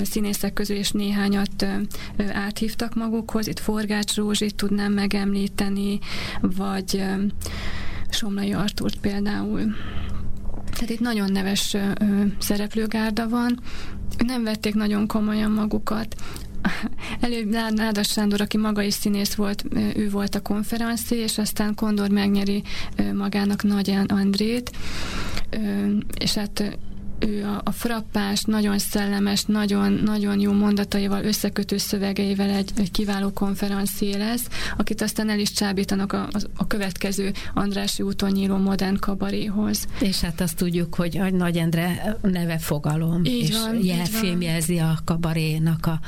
színészek 0.02 0.52
közül 0.52 0.76
is 0.76 0.90
néhányat 0.90 1.66
áthívtak 2.32 2.94
magukhoz. 2.94 3.46
Itt 3.46 3.58
Forgács 3.58 4.14
Rózsit 4.14 4.54
tudnám 4.54 4.92
megemlíteni, 4.92 5.98
vagy 6.40 7.04
Somlai 8.10 8.52
Artúrt 8.52 8.96
például. 8.96 9.74
Tehát 10.72 10.90
itt 10.90 11.00
nagyon 11.00 11.32
neves 11.32 11.76
szereplőgárda 12.38 13.28
van, 13.28 13.60
nem 14.26 14.42
vették 14.42 14.74
nagyon 14.74 15.06
komolyan 15.06 15.50
magukat. 15.50 16.14
Előbb 17.20 17.48
Nádas 17.74 18.08
Sándor, 18.08 18.40
aki 18.40 18.56
maga 18.56 18.82
is 18.82 18.94
színész 18.94 19.34
volt, 19.34 19.64
ő 19.96 20.10
volt 20.10 20.34
a 20.34 20.40
konferenci, 20.40 21.14
és 21.14 21.38
aztán 21.38 21.74
Kondor 21.74 22.08
megnyeri 22.08 22.62
magának 23.14 23.62
Nagy 23.62 23.96
Andrét, 24.06 24.70
és 26.18 26.34
hát 26.34 26.78
ő 27.18 27.44
a, 27.44 27.60
a 27.64 27.70
frappás, 27.70 28.42
nagyon 28.42 28.78
szellemes, 28.78 29.44
nagyon, 29.44 29.92
nagyon 29.92 30.40
jó 30.40 30.52
mondataival, 30.52 31.24
összekötő 31.24 31.76
szövegeivel 31.76 32.50
egy, 32.50 32.70
egy 32.76 32.90
kiváló 32.90 33.32
konferencié 33.32 34.16
lesz, 34.16 34.48
akit 34.76 35.02
aztán 35.02 35.30
el 35.30 35.38
is 35.38 35.52
csábítanak 35.52 36.12
a, 36.12 36.22
a, 36.22 36.38
a 36.56 36.66
következő 36.66 37.32
Andrási 37.54 38.02
úton 38.02 38.30
nyíló 38.30 38.56
modern 38.56 38.98
kabaréhoz. 38.98 39.86
És 40.00 40.20
hát 40.20 40.40
azt 40.40 40.56
tudjuk, 40.56 40.94
hogy 40.94 41.18
a 41.18 41.30
Nagy 41.30 41.56
Endre 41.56 42.16
neve 42.22 42.58
fogalom, 42.58 43.24
így 43.24 43.48
és 43.48 43.58
van, 43.58 43.84
jelfémjelzi 43.84 44.78
a 44.78 44.98
kabarénak 45.04 45.86
a, 45.86 46.00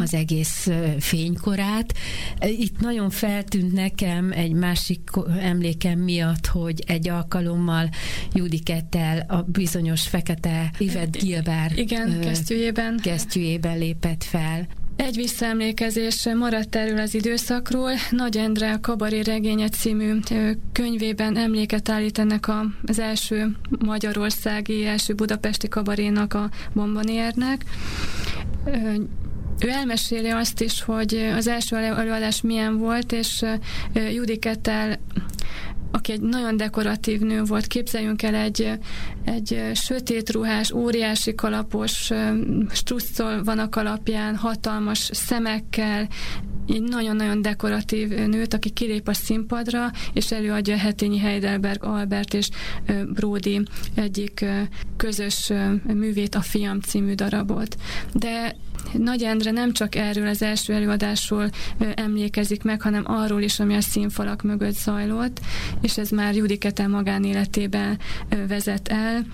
az 0.00 0.14
egész 0.14 0.68
fénykorát. 0.98 1.94
Itt 2.40 2.80
nagyon 2.80 3.10
feltűnt 3.10 3.72
nekem 3.72 4.32
egy 4.32 4.52
másik 4.52 5.10
emlékem 5.40 5.98
miatt, 5.98 6.46
hogy 6.46 6.82
egy 6.86 7.08
alkalommal 7.08 7.88
Judikettel 8.32 9.24
a 9.28 9.42
bizonyos 9.42 10.08
fekete 10.08 10.39
Fekete 10.40 10.70
Yvette 10.78 11.18
Gilbert 11.18 11.76
Igen, 11.76 12.20
kesztyűjében. 12.20 12.98
kesztyűjében 13.02 13.78
lépett 13.78 14.24
fel. 14.24 14.66
Egy 14.96 15.16
visszaemlékezés 15.16 16.28
maradt 16.38 16.76
erről 16.76 16.98
az 16.98 17.14
időszakról. 17.14 17.90
Nagy 18.10 18.36
Endre 18.36 18.72
a 18.72 18.80
Kabaré 18.80 19.20
regénye 19.20 19.68
című 19.68 20.18
könyvében 20.72 21.36
emléket 21.36 21.88
állít 21.88 22.18
ennek 22.18 22.46
az 22.86 22.98
első 22.98 23.56
magyarországi, 23.78 24.86
első 24.86 25.14
budapesti 25.14 25.68
kabarénak 25.68 26.34
a 26.34 26.50
bombonérnek. 26.72 27.64
Ő 29.64 29.68
elmeséli 29.68 30.28
azt 30.28 30.60
is, 30.60 30.82
hogy 30.82 31.14
az 31.36 31.46
első 31.46 31.76
előadás 31.76 32.40
milyen 32.40 32.78
volt, 32.78 33.12
és 33.12 33.44
Judikettel 34.12 34.98
aki 35.90 36.12
egy 36.12 36.20
nagyon 36.20 36.56
dekoratív 36.56 37.20
nő 37.20 37.42
volt, 37.42 37.66
képzeljünk 37.66 38.22
el 38.22 38.34
egy, 38.34 38.72
egy 39.24 39.70
sötét 39.74 40.30
ruhás, 40.30 40.72
óriási 40.72 41.34
kalapos, 41.34 42.10
strusszol 42.70 43.42
van 43.42 43.58
a 43.58 43.68
kalapján, 43.68 44.36
hatalmas 44.36 45.10
szemekkel, 45.12 46.08
egy 46.68 46.82
nagyon-nagyon 46.82 47.42
dekoratív 47.42 48.08
nőt, 48.08 48.54
aki 48.54 48.70
kilép 48.70 49.08
a 49.08 49.12
színpadra, 49.12 49.90
és 50.12 50.32
előadja 50.32 50.76
Hetényi 50.76 51.18
Heidelberg 51.18 51.84
Albert 51.84 52.34
és 52.34 52.48
Brody 53.12 53.62
egyik 53.94 54.44
közös 54.96 55.52
művét, 55.94 56.34
a 56.34 56.40
Fiam 56.40 56.80
című 56.80 57.14
darabot. 57.14 57.76
De 58.12 58.56
nagy 58.98 59.22
Endre 59.22 59.50
nem 59.50 59.72
csak 59.72 59.94
erről 59.94 60.26
az 60.26 60.42
első 60.42 60.72
előadásról 60.72 61.50
emlékezik 61.94 62.62
meg, 62.62 62.82
hanem 62.82 63.04
arról 63.06 63.42
is, 63.42 63.60
ami 63.60 63.74
a 63.74 63.80
színfalak 63.80 64.42
mögött 64.42 64.76
zajlott, 64.76 65.40
és 65.80 65.98
ez 65.98 66.10
már 66.10 66.34
Judiketel 66.34 66.88
magánéletében 66.88 67.98
vezet 68.48 68.88
el. 68.88 69.26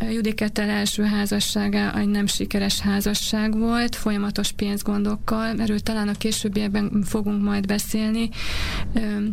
Judiketel 0.00 0.68
első 0.68 1.02
házassága 1.02 1.98
egy 1.98 2.08
nem 2.08 2.26
sikeres 2.26 2.80
házasság 2.80 3.58
volt, 3.58 3.96
folyamatos 3.96 4.52
pénzgondokkal, 4.52 5.60
erről 5.60 5.80
talán 5.80 6.08
a 6.08 6.12
későbbiekben 6.12 7.02
fogunk 7.06 7.42
majd 7.42 7.66
beszélni. 7.66 8.28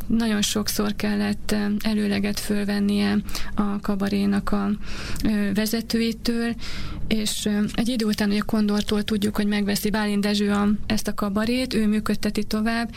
Nagyon 0.08 0.42
sokszor 0.42 0.96
kellett 0.96 1.56
előleget 1.80 2.40
fölvennie 2.40 3.18
a 3.56 3.80
kabarénak 3.80 4.52
a 4.52 4.72
vezetőitől, 5.54 6.56
és 7.08 7.50
egy 7.74 7.90
idő 7.90 8.06
után 8.06 8.30
ugye 8.30 8.42
Kondortól 8.46 9.04
tudjuk, 9.04 9.36
hogy 9.36 9.48
megveszi 9.48 9.90
Bálint 9.90 10.22
Dezső 10.22 10.52
a, 10.52 10.68
ezt 10.86 11.08
a 11.08 11.14
kabarét, 11.14 11.74
ő 11.74 11.88
működteti 11.88 12.44
tovább, 12.44 12.90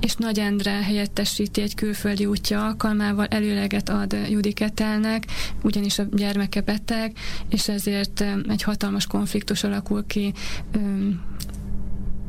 és 0.00 0.14
Nagy 0.14 0.38
Endre 0.38 0.70
helyettesíti 0.70 1.60
egy 1.60 1.74
külföldi 1.74 2.26
útja 2.26 2.64
alkalmával, 2.64 3.26
előleget 3.26 3.88
ad 3.88 4.16
Judiketelnek, 4.30 5.24
ugyanis 5.62 5.98
a 5.98 6.04
gyermeke 6.12 6.60
beteg, 6.60 7.09
és 7.48 7.68
ezért 7.68 8.24
egy 8.48 8.62
hatalmas 8.62 9.06
konfliktus 9.06 9.64
alakul 9.64 10.06
ki 10.06 10.32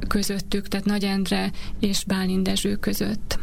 közöttük, 0.07 0.67
tehát 0.67 0.85
Nagy 0.85 1.03
Endre 1.03 1.51
és 1.79 2.03
Bálint 2.03 2.43
Dezső 2.43 2.75
között. 2.75 3.39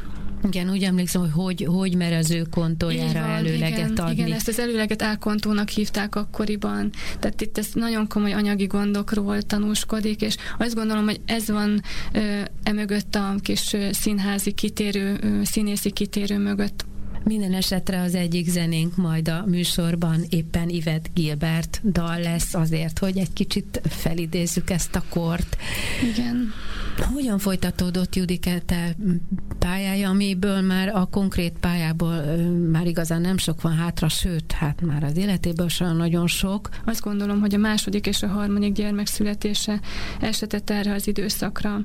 Igen, 0.47 0.71
úgy 0.71 0.83
emlékszem, 0.83 1.21
hogy 1.21 1.31
hogy, 1.33 1.67
hogy 1.71 1.97
mer 1.97 2.13
az 2.13 2.31
ő 2.31 2.43
kontójára 2.51 3.21
van, 3.21 3.31
előleget 3.31 3.79
igen, 3.79 3.97
adni. 3.97 4.13
Igen, 4.13 4.33
ezt 4.33 4.49
az 4.49 4.59
előleget 4.59 5.03
álkontónak 5.03 5.69
hívták 5.69 6.15
akkoriban. 6.15 6.91
Tehát 7.19 7.41
itt 7.41 7.59
ez 7.59 7.69
nagyon 7.75 8.09
komoly 8.09 8.33
anyagi 8.33 8.67
gondokról 8.67 9.43
tanúskodik, 9.43 10.21
és 10.21 10.37
azt 10.59 10.75
gondolom, 10.75 11.05
hogy 11.05 11.21
ez 11.27 11.51
van 11.51 11.83
ö, 12.13 12.41
emögött 12.63 13.15
a 13.15 13.35
kis 13.43 13.77
színházi 13.91 14.53
kitérő, 14.53 15.19
ö, 15.21 15.41
színészi 15.45 15.91
kitérő 15.91 16.39
mögött 16.39 16.85
minden 17.25 17.55
esetre 17.55 18.01
az 18.01 18.15
egyik 18.15 18.49
zenénk 18.49 18.97
majd 18.97 19.29
a 19.29 19.45
műsorban 19.47 20.25
éppen 20.29 20.69
Ivet 20.69 21.11
Gilbert 21.15 21.81
dal 21.93 22.21
lesz 22.21 22.55
azért, 22.55 22.99
hogy 22.99 23.19
egy 23.19 23.33
kicsit 23.33 23.81
felidézzük 23.85 24.71
ezt 24.71 24.95
a 24.95 25.03
kort. 25.09 25.57
Igen. 26.13 26.53
Hogyan 27.15 27.39
folytatódott 27.39 28.15
Judikete 28.15 28.97
pályája, 29.59 30.09
amiből 30.09 30.61
már 30.61 30.89
a 30.89 31.05
konkrét 31.05 31.53
pályából 31.61 32.23
már 32.71 32.87
igazán 32.87 33.21
nem 33.21 33.39
sok 33.39 33.61
van 33.63 33.77
hátra, 33.77 34.09
sőt, 34.09 34.53
hát 34.53 34.81
már 34.81 35.05
az 35.05 35.17
életéből 35.17 35.69
sem 35.69 35.97
nagyon 35.97 36.27
sok. 36.27 36.69
Azt 36.85 37.01
gondolom, 37.01 37.41
hogy 37.41 37.55
a 37.55 37.59
második 37.59 38.07
és 38.07 38.23
a 38.23 38.27
harmadik 38.27 38.73
gyermek 38.73 39.07
születése 39.07 39.81
esetett 40.21 40.71
erre 40.71 40.93
az 40.93 41.07
időszakra. 41.07 41.81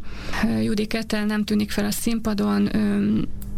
Judiketel 0.62 1.26
nem 1.26 1.44
tűnik 1.44 1.72
fel 1.72 1.86
a 1.86 1.92
színpadon, 1.92 2.70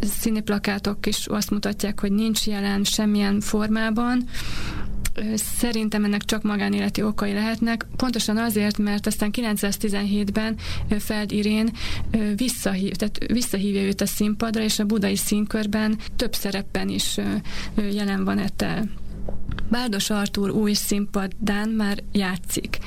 színiplakátok 0.02 1.06
is 1.06 1.28
azt 1.28 1.52
mutatják, 1.52 2.00
hogy 2.00 2.12
nincs 2.12 2.48
jelen 2.48 2.84
semmilyen 2.84 3.40
formában, 3.40 4.24
Szerintem 5.36 6.04
ennek 6.04 6.24
csak 6.24 6.44
magánéleti 6.44 7.04
okai 7.04 7.34
lehetnek, 7.34 7.86
pontosan 7.96 8.38
azért, 8.38 8.78
mert 8.78 9.08
aztán 9.08 9.30
917-ben 9.34 10.58
Feld 11.00 11.32
Irén 11.32 11.72
visszahív, 12.36 12.92
tehát 12.92 13.32
visszahívja 13.32 13.82
őt 13.82 14.02
a 14.02 14.06
színpadra, 14.06 14.62
és 14.62 14.80
a 14.80 14.86
budai 14.86 15.16
színkörben 15.16 15.98
több 16.16 16.34
szerepen 16.34 16.90
is 16.90 17.18
jelen 17.92 18.24
van 18.24 18.38
ettel. 18.38 18.90
Bárdos 19.70 20.10
Artúr 20.10 20.50
új 20.50 20.74
színpadán 20.74 21.70
már 21.70 22.04
játszik. 22.12 22.78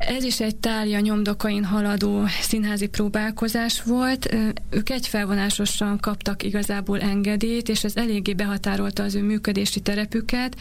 Ez 0.00 0.24
is 0.24 0.40
egy 0.40 0.56
tárja 0.56 1.00
nyomdokain 1.00 1.64
haladó 1.64 2.26
színházi 2.40 2.86
próbálkozás 2.86 3.82
volt. 3.82 4.36
Ők 4.70 4.90
egy 4.90 5.06
felvonásosan 5.06 5.98
kaptak 5.98 6.42
igazából 6.42 7.00
engedélyt, 7.00 7.68
és 7.68 7.84
ez 7.84 7.96
eléggé 7.96 8.34
behatárolta 8.34 9.02
az 9.02 9.14
ő 9.14 9.22
működési 9.22 9.80
terepüket, 9.80 10.56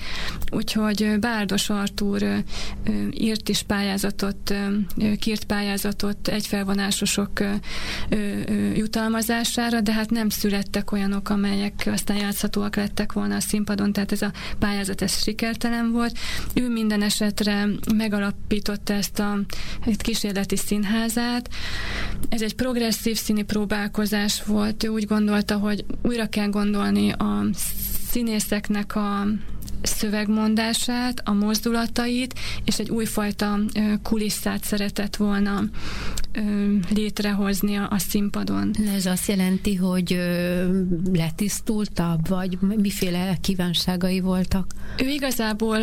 úgyhogy 0.52 1.20
Bárdos 1.20 1.70
Artúr 1.70 2.44
írt 3.12 3.50
is 3.50 3.62
pályázatot, 3.62 4.54
kírt 5.20 5.44
pályázatot 5.44 6.28
egy 6.28 6.48
felvonásosok 6.48 7.32
jutalmazására, 8.76 9.82
de 9.82 9.94
hát 9.94 10.10
nem 10.10 10.30
születtek 10.30 10.92
olyanok, 10.92 11.30
amelyek 11.30 11.84
aztán 11.92 12.18
játszhatóak 12.18 12.76
lettek 12.76 13.14
volna 13.14 13.36
a 13.36 13.40
színpadon, 13.40 13.94
tehát 13.94 14.12
ez 14.12 14.22
a 14.22 14.32
pályázat 14.60 15.02
ez 15.02 15.24
sikertelen 15.24 15.92
volt. 15.92 16.18
Ő 16.54 16.70
minden 16.70 17.02
esetre 17.02 17.68
megalapította 17.96 18.94
ezt 18.94 19.20
a 19.20 19.29
egy 19.86 20.02
kísérleti 20.02 20.56
színházát. 20.56 21.50
Ez 22.30 22.42
egy 22.42 22.56
progresszív 22.56 23.18
színi 23.18 23.44
próbálkozás 23.44 24.44
volt. 24.44 24.84
Ő 24.84 24.88
úgy 24.88 25.06
gondolta, 25.06 25.58
hogy 25.58 25.86
újra 26.02 26.26
kell 26.26 26.48
gondolni 26.48 27.12
a 27.12 27.46
színészeknek 28.10 28.96
a 28.96 29.28
szövegmondását, 29.82 31.22
a 31.26 31.34
mozdulatait, 31.34 32.40
és 32.66 32.80
egy 32.80 32.90
újfajta 32.90 33.60
kulisszát 34.04 34.64
szeretett 34.64 35.16
volna 35.16 35.64
létrehozni 36.94 37.76
a, 37.76 37.96
színpadon. 37.98 38.72
Ez 38.96 39.06
azt 39.06 39.28
jelenti, 39.28 39.76
hogy 39.76 40.20
letisztultabb, 41.14 42.28
vagy 42.28 42.58
miféle 42.60 43.38
kívánságai 43.42 44.20
voltak? 44.20 44.74
Ő 45.04 45.08
igazából, 45.08 45.80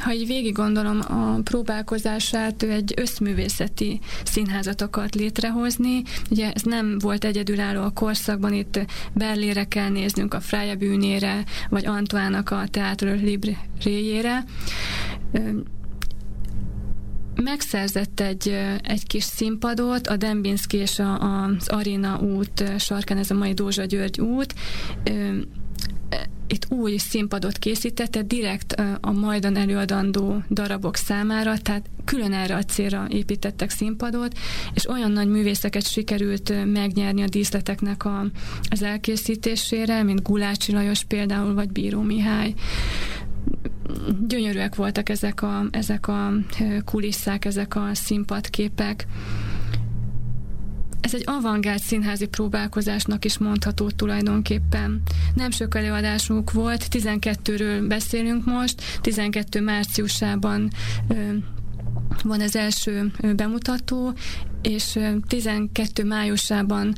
ha 0.00 0.12
így 0.12 0.26
végig 0.26 0.52
gondolom 0.52 1.00
a 1.00 1.40
próbálkozását, 1.42 2.62
ő 2.62 2.70
egy 2.70 2.94
összművészeti 2.96 4.00
színházat 4.24 4.80
akart 4.80 5.14
létrehozni. 5.14 6.02
Ugye 6.30 6.52
ez 6.52 6.62
nem 6.62 6.98
volt 6.98 7.24
egyedülálló 7.24 7.82
a 7.82 7.90
korszakban, 7.90 8.52
itt 8.52 8.80
Berlére 9.12 9.64
kell 9.64 9.88
néznünk, 9.88 10.34
a 10.34 10.40
Freie 10.40 10.74
Bűnére, 10.74 11.44
vagy 11.68 11.86
Antoának 11.86 12.50
a 12.50 12.64
Teatro 12.70 13.15
Libréjére 13.20 14.44
megszerzett 17.42 18.20
egy, 18.20 18.48
egy 18.82 19.06
kis 19.06 19.24
színpadot, 19.24 20.06
a 20.06 20.16
Dembinski 20.16 20.76
és 20.76 20.98
a, 20.98 21.18
az 21.20 21.68
Arina 21.68 22.18
út 22.20 22.78
sarkán, 22.78 23.18
ez 23.18 23.30
a 23.30 23.34
mai 23.34 23.52
Dózsa 23.52 23.84
György 23.84 24.20
út, 24.20 24.54
itt 26.46 26.66
új 26.68 26.96
színpadot 26.96 27.58
készítette 27.58 28.22
direkt 28.22 28.72
a 29.00 29.12
majdan 29.12 29.56
előadandó 29.56 30.42
darabok 30.50 30.96
számára, 30.96 31.58
tehát 31.58 31.90
külön 32.04 32.32
erre 32.32 32.54
a 32.54 32.62
célra 32.62 33.06
építettek 33.08 33.70
színpadot, 33.70 34.38
és 34.74 34.88
olyan 34.88 35.10
nagy 35.10 35.28
művészeket 35.28 35.88
sikerült 35.88 36.52
megnyerni 36.72 37.22
a 37.22 37.28
díszleteknek 37.28 38.04
a, 38.04 38.26
az 38.70 38.82
elkészítésére, 38.82 40.02
mint 40.02 40.22
Gulácsi 40.22 40.72
Lajos 40.72 41.04
például, 41.04 41.54
vagy 41.54 41.70
Bíró 41.70 42.00
Mihály 42.00 42.54
gyönyörűek 44.26 44.74
voltak 44.74 45.08
ezek 45.08 45.42
a, 45.42 45.66
ezek 45.70 46.08
a 46.08 46.32
kulisszák, 46.84 47.44
ezek 47.44 47.76
a 47.76 47.88
színpadképek. 47.92 49.06
Ez 51.06 51.14
egy 51.14 51.22
avantgárd 51.26 51.80
színházi 51.80 52.26
próbálkozásnak 52.26 53.24
is 53.24 53.38
mondható 53.38 53.90
tulajdonképpen. 53.90 55.02
Nem 55.34 55.50
sok 55.50 55.74
előadásunk 55.74 56.52
volt, 56.52 56.86
12-ről 56.90 57.84
beszélünk 57.88 58.44
most, 58.44 58.82
12 59.00 59.60
márciusában 59.60 60.70
van 62.22 62.40
az 62.40 62.56
első 62.56 63.10
bemutató, 63.36 64.12
és 64.62 64.98
12 65.26 66.04
májusában 66.04 66.94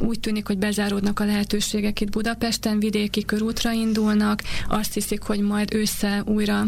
úgy 0.00 0.20
tűnik, 0.20 0.46
hogy 0.46 0.58
bezáródnak 0.58 1.20
a 1.20 1.24
lehetőségek 1.24 2.00
itt 2.00 2.10
Budapesten, 2.10 2.78
vidéki 2.78 3.24
körútra 3.24 3.72
indulnak, 3.72 4.42
azt 4.68 4.94
hiszik, 4.94 5.22
hogy 5.22 5.40
majd 5.40 5.74
ősszel 5.74 6.22
újra 6.26 6.64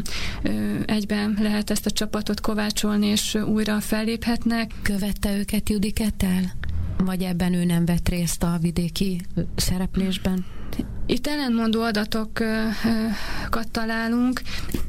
egyben 0.86 1.36
lehet 1.40 1.70
ezt 1.70 1.86
a 1.86 1.90
csapatot 1.90 2.40
kovácsolni, 2.40 3.06
és 3.06 3.34
újra 3.34 3.80
felléphetnek. 3.80 4.70
Követte 4.82 5.38
őket 5.38 5.68
Judiketel? 5.68 6.52
Vagy 6.98 7.22
ebben 7.22 7.54
ő 7.54 7.64
nem 7.64 7.84
vett 7.84 8.08
részt 8.08 8.42
a 8.42 8.58
vidéki 8.60 9.20
szereplésben? 9.56 10.44
Itt 11.06 11.26
ellenmondó 11.26 11.82
adatokat 11.82 13.68
találunk. 13.70 14.40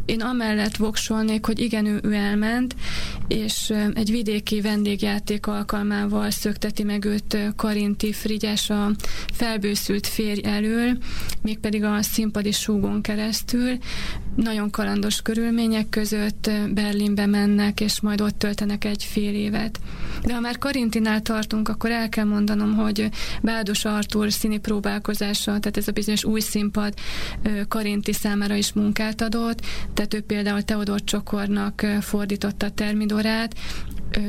én 0.05 0.22
amellett 0.22 0.76
voksolnék, 0.76 1.45
hogy 1.45 1.59
igen, 1.59 1.86
ő, 1.86 1.99
ő 2.03 2.13
elment, 2.13 2.76
és 3.28 3.74
egy 3.93 4.11
vidéki 4.11 4.61
vendégjáték 4.61 5.47
alkalmával 5.47 6.30
szökteti 6.30 6.84
meg 6.84 7.05
őt 7.05 7.38
Karinti 7.55 8.13
Frigyes 8.13 8.70
a 8.70 8.91
felbőszült 9.34 10.07
férj 10.07 10.41
elől, 10.43 10.97
mégpedig 11.41 11.84
a 11.84 12.01
színpadi 12.01 12.51
súgon 12.51 13.01
keresztül. 13.01 13.78
Nagyon 14.36 14.70
kalandos 14.70 15.22
körülmények 15.22 15.89
között 15.89 16.51
Berlinbe 16.74 17.26
mennek, 17.26 17.80
és 17.80 18.01
majd 18.01 18.22
ott 18.22 18.38
töltenek 18.38 18.86
egy 18.86 19.03
fél 19.03 19.34
évet. 19.34 19.80
De 20.24 20.34
ha 20.34 20.39
már 20.39 20.57
Karintinál 20.57 21.22
tartunk, 21.22 21.70
akkor 21.70 21.91
el 21.91 22.09
kell 22.09 22.26
mondanom, 22.26 22.76
hogy 22.76 23.09
Bádos 23.41 23.86
Artur 23.86 24.32
színi 24.32 24.57
próbálkozása, 24.57 25.59
tehát 25.59 25.78
ez 25.78 25.88
a 25.88 25.91
bizonyos 25.91 26.07
új 26.24 26.39
színpad 26.39 26.93
Karinti 27.68 28.14
számára 28.14 28.55
is 28.55 28.74
munkát 28.74 29.22
adott, 29.22 29.66
tehát 29.93 30.14
ő 30.14 30.22
például 30.22 30.62
Teodor 30.62 31.03
Csokornak 31.03 31.86
fordította 32.01 32.66
a 32.66 32.72
termidorát, 32.72 33.55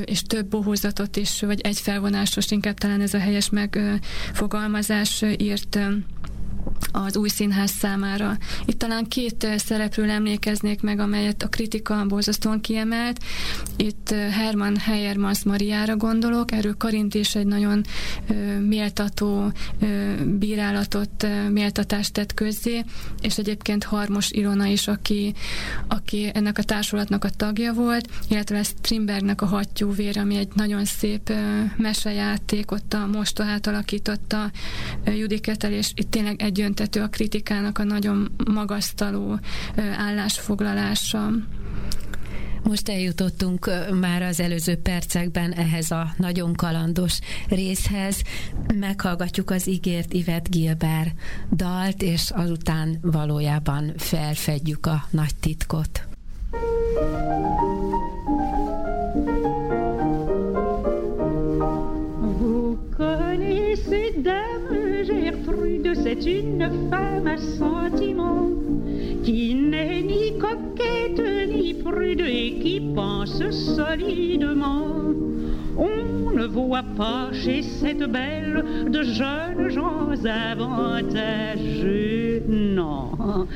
és 0.04 0.22
több 0.22 0.46
bohózatot 0.46 1.16
is, 1.16 1.40
vagy 1.40 1.60
egy 1.60 1.80
felvonásos, 1.80 2.50
inkább 2.50 2.78
talán 2.78 3.00
ez 3.00 3.14
a 3.14 3.18
helyes 3.18 3.50
megfogalmazás 3.50 5.24
írt 5.36 5.78
az 6.92 7.16
új 7.16 7.28
színház 7.28 7.70
számára. 7.70 8.36
Itt 8.64 8.78
talán 8.78 9.08
két 9.08 9.46
szereplőre 9.56 10.12
emlékeznék 10.12 10.82
meg, 10.82 10.98
amelyet 10.98 11.42
a 11.42 11.48
kritika 11.48 12.04
borzasztóan 12.06 12.60
kiemelt. 12.60 13.22
Itt 13.76 14.10
Herman 14.10 14.76
Heyermans 14.76 15.42
Mariára 15.42 15.96
gondolok, 15.96 16.52
erről 16.52 16.76
Karint 16.76 17.14
is 17.14 17.34
egy 17.34 17.46
nagyon 17.46 17.84
méltató 18.66 19.52
bírálatot, 20.38 21.26
méltatást 21.50 22.12
tett 22.12 22.34
közzé, 22.34 22.84
és 23.20 23.38
egyébként 23.38 23.84
Harmos 23.84 24.30
Ilona 24.30 24.66
is, 24.66 24.88
aki, 24.88 25.34
aki 25.88 26.30
ennek 26.34 26.58
a 26.58 26.62
társulatnak 26.62 27.24
a 27.24 27.30
tagja 27.30 27.72
volt, 27.72 28.08
illetve 28.28 28.62
Strindbergnek 28.62 29.42
a 29.42 29.46
Hattyú 29.46 29.94
vér, 29.94 30.18
ami 30.18 30.36
egy 30.36 30.48
nagyon 30.54 30.84
szép 30.84 31.32
mesejáték, 31.76 32.70
ott 32.70 32.94
a 32.94 33.06
most 33.06 33.40
átalakította 33.40 34.50
Judiketel, 35.04 35.72
és 35.72 35.90
itt 35.94 36.10
tényleg 36.10 36.42
egyöntető 36.58 37.00
a 37.00 37.08
kritikának 37.08 37.78
a 37.78 37.84
nagyon 37.84 38.30
magasztaló 38.50 39.38
állásfoglalása. 39.96 41.30
Most 42.62 42.88
eljutottunk 42.88 43.70
már 44.00 44.22
az 44.22 44.40
előző 44.40 44.76
percekben 44.76 45.52
ehhez 45.52 45.90
a 45.90 46.14
nagyon 46.16 46.54
kalandos 46.54 47.18
részhez. 47.48 48.22
Meghallgatjuk 48.74 49.50
az 49.50 49.68
ígért 49.68 50.12
Ivet 50.12 50.50
Gilbert 50.50 51.14
dalt, 51.52 52.02
és 52.02 52.30
azután 52.30 52.98
valójában 53.02 53.92
felfedjük 53.96 54.86
a 54.86 55.04
nagy 55.10 55.34
titkot. 55.40 56.08
C'est 66.20 66.40
une 66.40 66.68
femme 66.90 67.26
à 67.26 67.36
sentiment 67.36 68.48
qui 69.24 69.54
n'est 69.54 70.02
ni 70.02 70.38
coquette 70.38 71.22
ni 71.48 71.74
prude 71.74 72.20
et 72.20 72.54
qui 72.60 72.80
pense 72.94 73.42
solidement. 73.50 74.86
On 75.76 76.30
ne 76.32 76.46
voit 76.46 76.84
pas 76.96 77.32
chez 77.32 77.62
cette 77.62 78.04
belle 78.10 78.64
de 78.88 79.02
jeunes 79.02 79.68
gens 79.68 80.10
avantageux. 80.24 82.42
Non, 82.48 83.46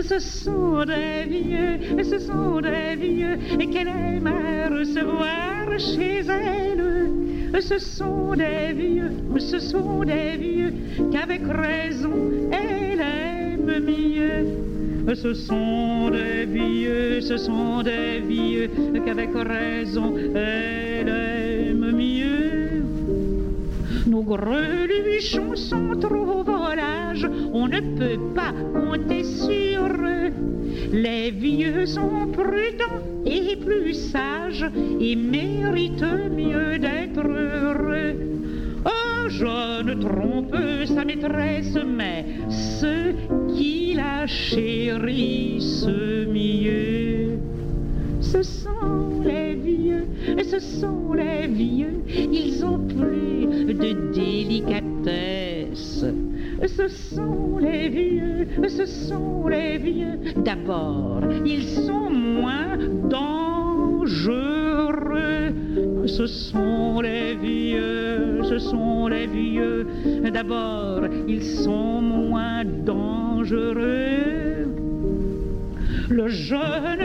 ce 0.00 0.18
sont 0.18 0.84
des 0.84 1.24
vieux, 1.28 2.04
ce 2.04 2.18
sont 2.18 2.60
des 2.60 2.96
vieux 2.96 3.38
qu'elle 3.72 3.88
aime 3.88 4.26
à 4.26 4.68
recevoir 4.68 5.78
chez 5.78 6.24
elle. 6.28 6.91
Ce 7.60 7.78
sont 7.78 8.34
des 8.34 8.72
vieux, 8.74 9.12
ce 9.38 9.58
sont 9.58 10.04
des 10.04 10.36
vieux 10.36 10.72
qu'avec 11.12 11.42
raison 11.46 12.30
elle 12.50 13.00
aime 13.00 13.84
mieux. 13.84 15.14
Ce 15.14 15.34
sont 15.34 16.10
des 16.10 16.46
vieux, 16.46 17.20
ce 17.20 17.36
sont 17.36 17.82
des 17.82 18.20
vieux 18.20 18.70
qu'avec 19.04 19.30
raison 19.34 20.14
elle 20.34 21.08
aime. 21.08 21.41
Nos 24.22 24.36
greluchons 24.36 25.56
sont 25.56 25.98
trop 25.98 26.44
volages, 26.44 27.28
on 27.52 27.66
ne 27.66 27.80
peut 27.80 28.20
pas 28.34 28.52
compter 28.72 29.24
sur 29.24 29.84
eux. 29.86 30.30
Les 30.92 31.30
vieux 31.32 31.86
sont 31.86 32.28
prudents 32.32 33.02
et 33.26 33.56
plus 33.56 33.94
sages 33.94 34.66
et 35.00 35.16
méritent 35.16 36.04
mieux 36.30 36.78
d'être 36.78 37.26
heureux. 37.26 38.14
Un 38.84 39.28
jeune 39.28 39.98
trompe 39.98 40.56
sa 40.86 41.04
maîtresse, 41.04 41.78
mais 41.84 42.24
ceux 42.48 43.14
qui 43.56 43.94
la 43.94 44.26
chérissent 44.26 45.86
mieux, 46.28 47.11
sont 48.82 49.22
les 49.24 49.54
vieux, 49.54 50.06
ce 50.42 50.58
sont 50.58 51.12
les 51.14 51.46
vieux, 51.46 52.02
ils 52.08 52.64
ont 52.64 52.78
plus 52.78 53.74
de 53.74 54.12
délicatesse. 54.12 56.04
Ce 56.64 56.88
sont 56.88 57.58
les 57.58 57.88
vieux, 57.88 58.46
ce 58.68 58.86
sont 58.86 59.48
les 59.48 59.78
vieux. 59.78 60.18
D'abord, 60.44 61.20
ils 61.44 61.64
sont 61.64 62.10
moins 62.10 62.76
dangereux. 63.08 64.52
Ce 66.06 66.26
sont 66.26 67.00
les 67.00 67.34
vieux, 67.36 68.42
ce 68.44 68.58
sont 68.58 69.08
les 69.08 69.26
vieux. 69.26 69.86
D'abord, 70.32 71.02
ils 71.26 71.42
sont 71.44 72.00
moins 72.00 72.64
dangereux. 72.64 74.22
Le 76.10 76.28
jeune, 76.28 77.00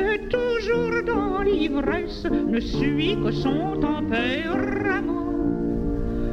toujours 0.68 1.04
dans 1.04 1.42
l'ivresse, 1.42 2.26
ne 2.26 2.60
suit 2.60 3.16
que 3.24 3.32
son 3.32 3.80
tempérament. 3.80 5.34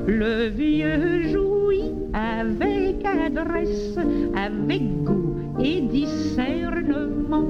Le 0.07 0.49
vieux 0.49 1.29
jouit 1.29 1.93
avec 2.13 3.05
adresse, 3.05 3.97
avec 4.37 4.83
goût 5.05 5.37
et 5.63 5.81
discernement. 5.83 7.49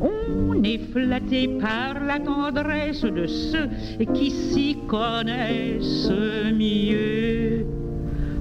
On 0.00 0.62
est 0.62 0.78
flatté 0.92 1.48
par 1.60 2.04
la 2.04 2.20
tendresse 2.20 3.02
de 3.02 3.26
ceux 3.26 3.68
qui 4.14 4.30
s'y 4.30 4.76
connaissent 4.86 6.10
mieux. 6.54 7.66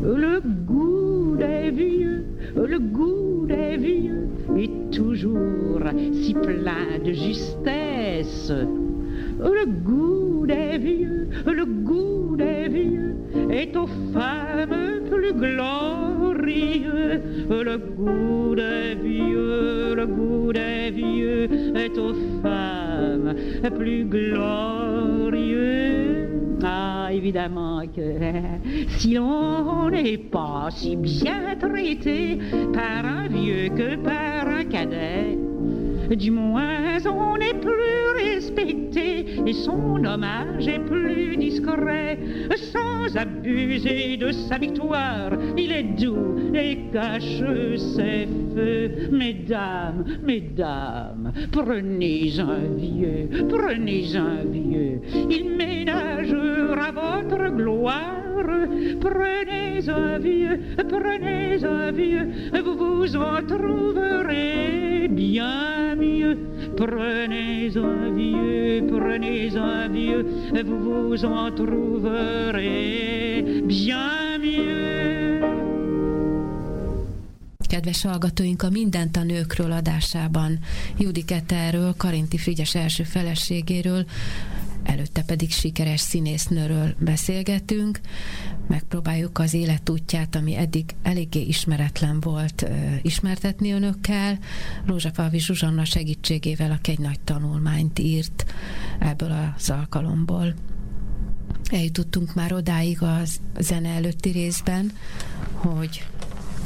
Le 0.03 0.41
goût 0.65 1.35
des 1.37 1.71
vieux, 1.71 2.25
le 2.55 2.79
goût 2.79 3.26
des 3.47 3.77
vieux 3.77 4.27
est 4.57 4.91
toujours 4.91 5.81
si 6.11 6.33
plein 6.33 6.99
de 7.03 7.11
justesse. 7.11 8.51
Le 9.39 9.65
goût 9.65 10.45
des 10.45 10.77
vieux, 10.77 11.29
le 11.45 11.65
goût 11.65 12.35
des 12.35 12.67
vieux 12.69 13.15
est 13.51 13.75
aux 13.75 13.87
femmes 14.13 15.01
plus 15.09 15.33
glorieux. 15.33 17.21
Le 17.49 17.77
goût 17.77 18.55
des 18.55 18.95
vieux, 19.01 19.95
le 19.95 20.07
goût 20.07 20.53
des 20.53 20.91
vieux 20.91 21.47
est 21.75 21.97
aux 21.97 22.13
femmes 22.41 23.33
plus 23.77 24.05
glorieux. 24.05 25.16
Évidemment 27.11 27.81
que 27.87 28.19
si 28.97 29.13
l'on 29.13 29.89
n'est 29.89 30.17
pas 30.17 30.67
si 30.71 30.95
bien 30.95 31.55
traité 31.59 32.37
par 32.73 33.05
un 33.05 33.27
vieux 33.27 33.69
que 33.69 33.95
par 33.95 34.47
un 34.47 34.65
cadet, 34.65 35.37
du 36.15 36.31
moins 36.31 36.97
on 37.05 37.35
est 37.35 37.59
plus 37.59 38.23
respecté 38.23 39.25
et 39.45 39.53
son 39.53 40.03
hommage 40.03 40.67
est 40.67 40.79
plus 40.79 41.37
discret. 41.37 42.17
Sans 42.55 43.15
abuser 43.15 44.17
de 44.17 44.31
sa 44.31 44.57
victoire, 44.57 45.31
il 45.57 45.71
est 45.71 45.83
doux 45.83 46.53
et 46.53 46.77
cache 46.91 47.43
ses 47.77 48.27
feux. 48.55 49.09
Mesdames, 49.11 50.03
mesdames, 50.23 51.31
prenez 51.51 52.39
un 52.39 52.75
vieux, 52.75 53.29
prenez 53.49 54.15
un 54.15 54.43
vieux, 54.49 55.01
il 55.29 55.55
ménagera 55.55 56.91
votre 56.91 57.55
gloire. 57.55 58.26
Prenez 58.99 59.89
un 59.89 60.19
vieux, 60.19 60.59
prenez 60.89 61.63
un 61.63 61.91
vieux, 61.91 62.27
vous 62.63 63.15
en 63.15 63.41
trouverez 63.45 65.07
bien 65.09 65.95
mieux. 65.95 66.37
Prenez 66.75 67.75
un 67.75 68.11
vieux, 68.13 68.85
prenez 68.87 69.57
un 69.57 69.87
vieux, 69.89 70.25
vous 70.65 71.09
vous 71.09 71.25
en 71.25 71.51
trouverez 71.51 73.43
bien 73.63 74.37
mieux. 74.39 75.07
kedves 77.67 78.05
hallgatóink, 78.05 78.63
a 78.63 78.69
Mindent 78.69 79.17
a 79.17 79.23
nőkről 79.23 79.71
adásában 79.71 80.59
Judik 80.97 81.31
Eterről, 81.31 81.93
Karinti 81.97 82.37
Frigyes 82.37 82.75
első 82.75 83.03
feleségéről, 83.03 84.05
előtte 84.87 85.21
pedig 85.23 85.51
sikeres 85.51 85.99
színésznőről 85.99 86.95
beszélgetünk. 86.99 87.99
Megpróbáljuk 88.67 89.39
az 89.39 89.53
életútját, 89.53 90.35
ami 90.35 90.55
eddig 90.55 90.95
eléggé 91.01 91.41
ismeretlen 91.41 92.19
volt, 92.19 92.69
ismertetni 93.01 93.71
önökkel. 93.71 94.39
Rózsafalvi 94.85 95.39
Zsuzsanna 95.39 95.85
segítségével, 95.85 96.71
aki 96.71 96.91
egy 96.91 96.99
nagy 96.99 97.19
tanulmányt 97.19 97.99
írt 97.99 98.45
ebből 98.99 99.53
az 99.57 99.69
alkalomból. 99.69 100.53
Eljutottunk 101.71 102.33
már 102.33 102.53
odáig 102.53 103.01
az 103.01 103.39
zene 103.59 103.89
előtti 103.89 104.29
részben, 104.29 104.91
hogy 105.51 106.03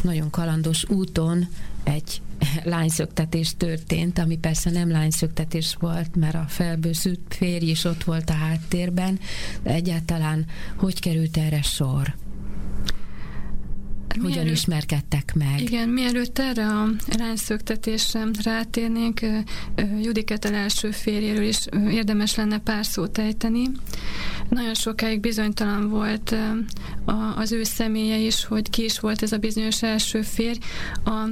nagyon 0.04 0.30
kalandos 0.30 0.89
úton 0.89 1.47
egy 1.84 2.22
lányszöktetés 2.64 3.54
történt, 3.58 4.20
ami 4.20 4.38
persze 4.38 4.70
nem 4.70 4.91
lányszöktetés 4.91 5.76
volt, 5.80 6.16
mert 6.16 6.36
a 6.36 6.45
felbőszült 6.47 7.20
férj 7.30 7.66
is 7.66 7.84
ott 7.84 8.04
volt 8.04 8.30
a 8.30 8.34
háttérben, 8.34 9.20
de 9.64 9.72
egyáltalán 9.72 10.45
hogy 10.76 10.99
került 10.99 11.38
erre 11.38 11.62
sor? 11.62 12.16
Hogyan 14.22 14.38
mielőtt, 14.38 14.53
ismerkedtek 14.53 15.34
meg? 15.36 15.62
Igen, 15.62 15.89
mielőtt 15.89 16.39
erre 16.39 16.68
a 16.68 16.89
lányszöktetésre 17.18 18.28
rátérnénk, 18.43 19.20
Judiketel 20.01 20.53
első 20.53 20.91
férjéről 20.91 21.43
is 21.43 21.66
érdemes 21.89 22.36
lenne 22.36 22.57
pár 22.57 22.86
szót 22.86 23.18
ejteni. 23.18 23.64
Nagyon 24.49 24.74
sokáig 24.74 25.20
bizonytalan 25.20 25.89
volt 25.89 26.36
az 27.36 27.51
ő 27.51 27.64
személye 27.64 28.18
is, 28.18 28.45
hogy 28.45 28.70
ki 28.70 28.84
is 28.84 28.99
volt 28.99 29.22
ez 29.22 29.32
a 29.32 29.38
bizonyos 29.38 29.84
első 29.84 30.22
férj. 30.22 30.57
A 31.05 31.30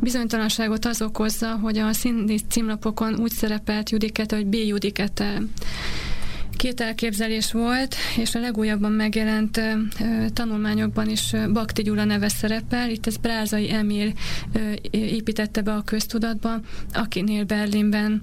bizonytalanságot 0.00 0.84
az 0.84 1.02
okozza, 1.02 1.56
hogy 1.56 1.78
a 1.78 1.92
színi 1.92 2.38
címlapokon 2.48 3.20
úgy 3.20 3.32
szerepelt 3.32 3.90
Judiketel, 3.90 4.38
hogy 4.38 4.46
B. 4.46 4.54
Judiketel. 4.54 5.42
Két 6.62 6.80
elképzelés 6.80 7.52
volt, 7.52 7.94
és 8.16 8.34
a 8.34 8.40
legújabban 8.40 8.92
megjelent 8.92 9.60
tanulmányokban 10.32 11.08
is 11.08 11.32
Bakti 11.52 11.82
Gyula 11.82 12.04
neve 12.04 12.28
szerepel. 12.28 12.90
Itt 12.90 13.06
ez 13.06 13.16
Brázai 13.16 13.72
Emil 13.72 14.12
építette 14.90 15.62
be 15.62 15.72
a 15.72 15.82
köztudatba, 15.82 16.60
akinél 16.92 17.44
Berlinben 17.44 18.20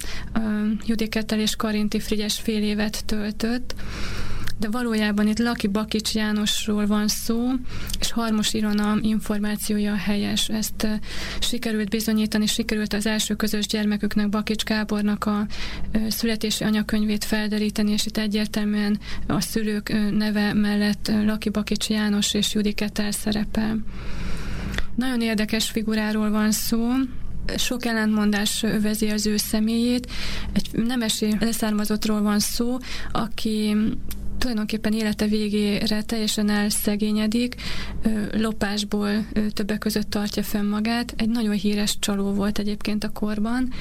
Judiketel 0.86 1.40
és 1.40 1.56
Karinti 1.56 2.00
Frigyes 2.00 2.40
fél 2.40 2.64
évet 2.64 3.06
töltött 3.06 3.76
de 4.60 4.70
valójában 4.70 5.28
itt 5.28 5.39
Laki 5.39 5.68
Bakics 5.68 6.14
Jánosról 6.14 6.86
van 6.86 7.07
szó, 7.07 7.49
és 7.99 8.12
Harmos 8.12 8.53
Irona 8.53 8.97
információja 9.01 9.95
helyes. 9.95 10.49
Ezt 10.49 10.84
uh, 10.84 10.91
sikerült 11.39 11.89
bizonyítani, 11.89 12.45
sikerült 12.45 12.93
az 12.93 13.05
első 13.05 13.36
közös 13.36 13.68
gyermeküknek, 13.68 14.30
Bakics 14.30 14.64
Gábornak 14.64 15.26
a 15.26 15.45
uh, 15.93 16.07
születési 16.07 16.64
anyakönyvét 16.64 17.24
felderíteni, 17.24 17.91
és 17.91 18.05
itt 18.05 18.18
egyértelműen 18.18 18.99
a 19.28 19.41
szülők 19.41 19.89
uh, 19.93 20.10
neve 20.10 20.53
mellett 20.53 21.12
Laki 21.26 21.49
Bakics 21.49 21.89
János 21.89 22.34
és 22.34 22.53
Judi 22.53 22.72
Ketel 22.72 23.12
szerepel. 23.12 23.78
Nagyon 24.95 25.22
érdekes 25.22 25.70
figuráról 25.70 26.30
van 26.30 26.51
szó, 26.51 26.88
sok 27.57 27.86
ellentmondás 27.86 28.64
övezi 28.64 29.10
az 29.10 29.26
ő 29.26 29.38
személyét. 29.38 30.12
Egy 30.53 30.70
nemesi 30.72 31.36
leszármazottról 31.39 32.22
van 32.22 32.39
szó, 32.39 32.78
aki 33.12 33.76
tulajdonképpen 34.40 34.94
élete 34.94 35.26
végére 35.26 36.02
teljesen 36.02 36.50
elszegényedik, 36.50 37.56
lopásból 38.32 39.26
többek 39.54 39.78
között 39.78 40.10
tartja 40.10 40.44
fenn 40.44 40.66
magát. 40.66 41.14
Egy 41.18 41.30
nagyon 41.30 41.54
híres 41.54 42.00
csaló 42.00 42.34
volt 42.34 42.60
egyébként 42.60 43.04
a 43.04 43.10
korban, 43.10 43.74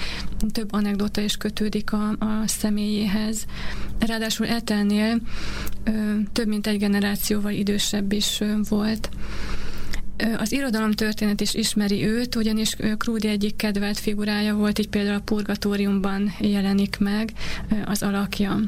több 0.53 0.73
anekdota 0.73 1.21
is 1.21 1.37
kötődik 1.37 1.93
a, 1.93 2.09
a 2.09 2.43
személyéhez. 2.47 3.47
Ráadásul 3.99 4.47
Etelnél 4.47 5.21
több 6.33 6.47
mint 6.47 6.67
egy 6.67 6.79
generációval 6.79 7.53
idősebb 7.53 8.13
is 8.13 8.43
volt. 8.69 9.09
Az 10.39 10.53
irodalom 10.53 10.93
történet 10.93 11.41
is 11.41 11.55
ismeri 11.55 12.07
őt, 12.07 12.35
ugyanis 12.35 12.77
Krúdi 12.99 13.29
egyik 13.29 13.57
kedvelt 13.57 13.99
figurája 13.99 14.55
volt, 14.55 14.79
így 14.79 14.89
például 14.89 15.17
a 15.17 15.21
Purgatóriumban 15.21 16.35
jelenik 16.41 16.97
meg 16.99 17.33
az 17.85 18.03
alakja. 18.03 18.61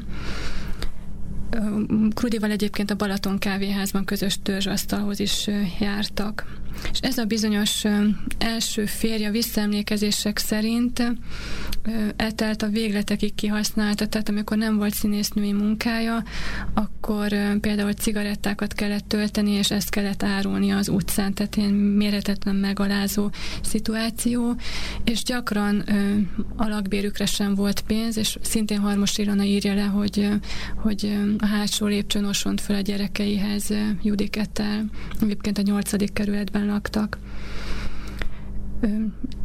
Krudival 2.13 2.51
egyébként 2.51 2.91
a 2.91 2.95
Balaton 2.95 3.37
kávéházban 3.37 4.05
közös 4.05 4.39
törzsasztalhoz 4.43 5.19
is 5.19 5.49
jártak. 5.79 6.45
És 6.91 6.99
ez 6.99 7.17
a 7.17 7.25
bizonyos 7.25 7.83
első 8.37 8.85
férje 8.85 9.31
visszaemlékezések 9.31 10.37
szerint 10.37 11.03
etelt 12.15 12.61
a 12.61 12.67
végletekig 12.67 13.35
kihasználta, 13.35 14.07
tehát 14.07 14.29
amikor 14.29 14.57
nem 14.57 14.77
volt 14.77 14.93
színésznői 14.93 15.51
munkája, 15.51 16.23
akkor 16.73 17.59
például 17.59 17.93
cigarettákat 17.93 18.73
kellett 18.73 19.07
tölteni, 19.07 19.51
és 19.51 19.71
ezt 19.71 19.89
kellett 19.89 20.23
árulni 20.23 20.71
az 20.71 20.89
utcán, 20.89 21.33
tehát 21.33 21.55
ilyen 21.55 21.71
méretetlen 21.73 22.55
megalázó 22.55 23.29
szituáció, 23.61 24.55
és 25.03 25.23
gyakran 25.23 25.83
alakbérükre 26.55 27.25
sem 27.25 27.55
volt 27.55 27.81
pénz, 27.81 28.17
és 28.17 28.37
szintén 28.41 28.79
Harmos 28.79 29.17
Irana 29.17 29.43
írja 29.43 29.73
le, 29.73 29.83
hogy, 29.83 30.29
hogy 30.75 31.17
a 31.37 31.45
hátsó 31.45 31.85
lépcsőn 31.85 32.25
osont 32.25 32.61
föl 32.61 32.75
a 32.75 32.81
gyerekeihez 32.81 33.73
Judikettel, 34.01 34.85
egyébként 35.21 35.57
a 35.57 35.61
nyolcadik 35.61 36.13
kerületben 36.13 36.60
laktak. 36.65 37.17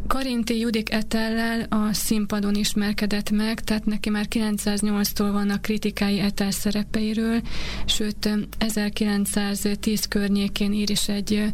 Karinti 0.06 0.58
Judik 0.58 0.92
Etellel 0.92 1.66
a 1.68 1.92
színpadon 1.92 2.54
ismerkedett 2.54 3.30
meg, 3.30 3.60
tehát 3.60 3.84
neki 3.84 4.10
már 4.10 4.26
908-tól 4.30 5.28
vannak 5.32 5.62
kritikái 5.62 6.18
Etel 6.20 6.50
szerepeiről, 6.50 7.40
sőt 7.86 8.30
1910 8.58 10.04
környékén 10.08 10.72
ír 10.72 10.90
is 10.90 11.08
egy, 11.08 11.52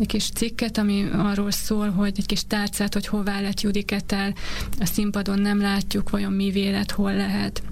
egy 0.00 0.06
kis 0.06 0.30
cikket, 0.30 0.78
ami 0.78 1.08
arról 1.12 1.50
szól, 1.50 1.90
hogy 1.90 2.12
egy 2.16 2.26
kis 2.26 2.46
tárcát, 2.46 2.92
hogy 2.94 3.06
hová 3.06 3.40
lett 3.40 3.60
Judik 3.60 3.90
Etel, 3.90 4.34
a 4.80 4.86
színpadon 4.86 5.38
nem 5.38 5.60
látjuk, 5.60 6.10
vajon 6.10 6.32
mi 6.32 6.50
vélet, 6.50 6.90
hol 6.90 7.14
lehet. 7.14 7.62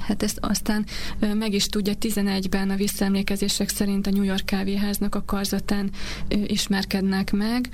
Hát 0.00 0.22
ezt 0.22 0.38
aztán 0.40 0.86
meg 1.34 1.52
is 1.52 1.66
tudja 1.66 1.92
11-ben 2.00 2.70
a 2.70 2.76
visszaemlékezések 2.76 3.68
szerint 3.68 4.06
a 4.06 4.10
New 4.10 4.22
York 4.22 4.44
kávéháznak 4.44 5.14
a 5.14 5.24
karzatán 5.24 5.90
ismerkednek 6.46 7.32
meg, 7.32 7.68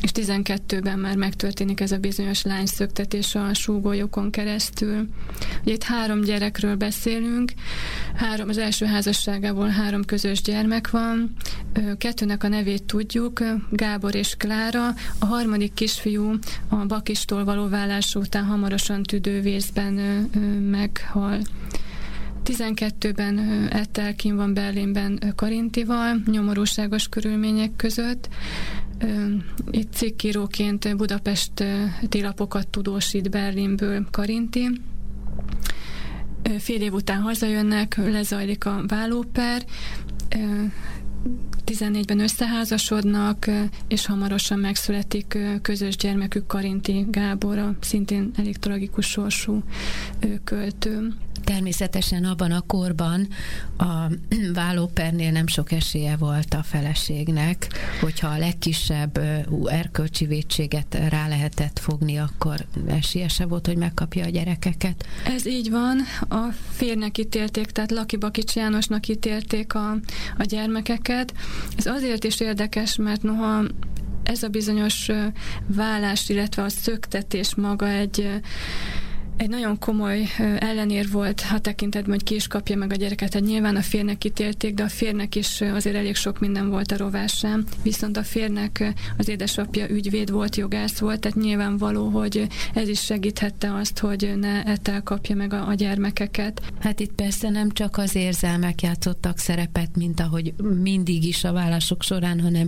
és 0.00 0.10
12-ben 0.14 0.98
már 0.98 1.16
megtörténik 1.16 1.80
ez 1.80 1.92
a 1.92 1.98
bizonyos 1.98 2.42
lányszöktetés 2.42 3.34
a 3.34 3.54
súgójokon 3.54 4.30
keresztül. 4.30 5.08
Ugye 5.62 5.72
itt 5.72 5.82
három 5.82 6.20
gyerekről 6.20 6.76
beszélünk, 6.76 7.52
három, 8.14 8.48
az 8.48 8.58
első 8.58 8.86
házasságából 8.86 9.68
három 9.68 10.04
közös 10.04 10.42
gyermek 10.42 10.90
van, 10.90 11.32
kettőnek 11.98 12.44
a 12.44 12.48
nevét 12.48 12.82
tudjuk, 12.82 13.42
Gábor 13.70 14.14
és 14.14 14.34
Klára, 14.36 14.88
a 15.18 15.26
harmadik 15.26 15.74
kisfiú 15.74 16.38
a 16.68 16.76
bakistól 16.76 17.44
való 17.44 17.68
vállás 17.68 18.14
után 18.14 18.44
hamarosan 18.44 19.02
tüdővészben 19.02 19.92
meghal. 20.70 21.40
12-ben 22.44 23.38
Ettelkin 23.70 24.36
van 24.36 24.54
Berlinben 24.54 25.32
Karintival, 25.36 26.22
nyomorúságos 26.30 27.08
körülmények 27.08 27.76
között. 27.76 28.28
Itt 29.70 29.92
cikkíróként 29.92 30.96
Budapest 30.96 31.64
tilapokat 32.08 32.68
tudósít 32.68 33.30
Berlinből 33.30 34.06
Karinti. 34.10 34.80
Fél 36.58 36.80
év 36.80 36.92
után 36.92 37.20
hazajönnek, 37.20 37.96
lezajlik 37.96 38.66
a 38.66 38.84
vállóper, 38.86 39.64
14-ben 41.66 42.20
összeházasodnak, 42.20 43.46
és 43.88 44.06
hamarosan 44.06 44.58
megszületik 44.58 45.38
közös 45.62 45.96
gyermekük 45.96 46.46
Karinti 46.46 47.06
Gábor, 47.10 47.76
szintén 47.80 48.30
elég 48.36 48.56
tragikus 48.56 49.06
sorsú 49.06 49.62
költő. 50.44 51.14
Természetesen 51.44 52.24
abban 52.24 52.50
a 52.50 52.60
korban 52.60 53.28
a 53.78 53.84
vállópernél 54.54 55.30
nem 55.30 55.46
sok 55.46 55.72
esélye 55.72 56.16
volt 56.16 56.54
a 56.54 56.62
feleségnek, 56.62 57.68
hogyha 58.00 58.28
a 58.28 58.38
legkisebb 58.38 59.20
erkölcsi 59.64 60.26
vétséget 60.26 60.98
rá 61.08 61.28
lehetett 61.28 61.78
fogni, 61.78 62.16
akkor 62.16 62.66
esélye 62.86 63.28
se 63.28 63.46
volt, 63.46 63.66
hogy 63.66 63.76
megkapja 63.76 64.24
a 64.24 64.28
gyerekeket. 64.28 65.06
Ez 65.24 65.46
így 65.46 65.70
van. 65.70 66.00
A 66.28 66.48
férnek 66.70 67.18
ítélték, 67.18 67.66
tehát 67.66 67.90
Laki 67.90 68.16
Bakics 68.16 68.54
Jánosnak 68.54 69.08
ítélték 69.08 69.74
a, 69.74 69.90
a 70.38 70.42
gyermekeket. 70.42 71.34
Ez 71.76 71.86
azért 71.86 72.24
is 72.24 72.40
érdekes, 72.40 72.96
mert 72.96 73.22
noha 73.22 73.64
ez 74.22 74.42
a 74.42 74.48
bizonyos 74.48 75.10
vállás, 75.66 76.28
illetve 76.28 76.62
a 76.62 76.68
szöktetés 76.68 77.54
maga 77.54 77.88
egy 77.88 78.40
egy 79.36 79.48
nagyon 79.48 79.78
komoly 79.78 80.26
ellenér 80.58 81.10
volt 81.10 81.42
a 81.52 81.58
tekintetben, 81.58 82.10
hogy 82.10 82.22
ki 82.22 82.34
is 82.34 82.46
kapja 82.46 82.76
meg 82.76 82.92
a 82.92 82.94
gyereket. 82.94 83.30
Tehát 83.30 83.46
nyilván 83.46 83.76
a 83.76 83.82
férnek 83.82 84.18
kitélték, 84.18 84.74
de 84.74 84.82
a 84.82 84.88
férnek 84.88 85.34
is 85.34 85.60
azért 85.60 85.96
elég 85.96 86.14
sok 86.14 86.38
minden 86.40 86.70
volt 86.70 86.92
a 86.92 86.96
rovásán. 86.96 87.64
Viszont 87.82 88.16
a 88.16 88.22
férnek 88.22 88.94
az 89.18 89.28
édesapja 89.28 89.88
ügyvéd 89.88 90.30
volt, 90.30 90.56
jogász 90.56 90.98
volt, 90.98 91.20
tehát 91.20 91.36
nyilvánvaló, 91.36 92.08
hogy 92.08 92.46
ez 92.74 92.88
is 92.88 93.00
segíthette 93.00 93.74
azt, 93.74 93.98
hogy 93.98 94.32
ne 94.36 94.64
etel 94.64 95.02
kapja 95.02 95.36
meg 95.36 95.52
a, 95.52 95.68
a 95.68 95.74
gyermekeket. 95.74 96.62
Hát 96.80 97.00
itt 97.00 97.12
persze 97.12 97.48
nem 97.48 97.70
csak 97.70 97.96
az 97.96 98.14
érzelmek 98.14 98.82
játszottak 98.82 99.38
szerepet, 99.38 99.96
mint 99.96 100.20
ahogy 100.20 100.54
mindig 100.82 101.24
is 101.24 101.44
a 101.44 101.52
vállások 101.52 102.02
során, 102.02 102.40
hanem 102.40 102.66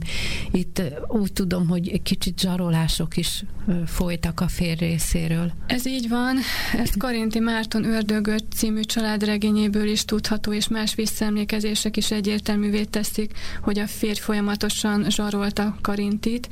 itt 0.50 0.82
úgy 1.08 1.32
tudom, 1.32 1.68
hogy 1.68 2.02
kicsit 2.02 2.40
zsarolások 2.40 3.16
is 3.16 3.44
folytak 3.86 4.40
a 4.40 4.48
fér 4.48 4.78
részéről. 4.78 5.52
Ez 5.66 5.86
így 5.86 6.08
van, 6.08 6.36
ezt 6.72 6.98
Karinti 6.98 7.38
Márton 7.38 7.84
Ördögöt 7.84 8.44
című 8.57 8.80
családregényéből 8.80 9.88
is 9.88 10.04
tudható, 10.04 10.52
és 10.52 10.68
más 10.68 10.94
visszaemlékezések 10.94 11.96
is 11.96 12.11
egyértelművé 12.11 12.84
teszik, 12.84 13.32
hogy 13.62 13.78
a 13.78 13.86
férj 13.86 14.18
folyamatosan 14.20 15.11
zsarolta 15.11 15.76
Karintit. 15.80 16.48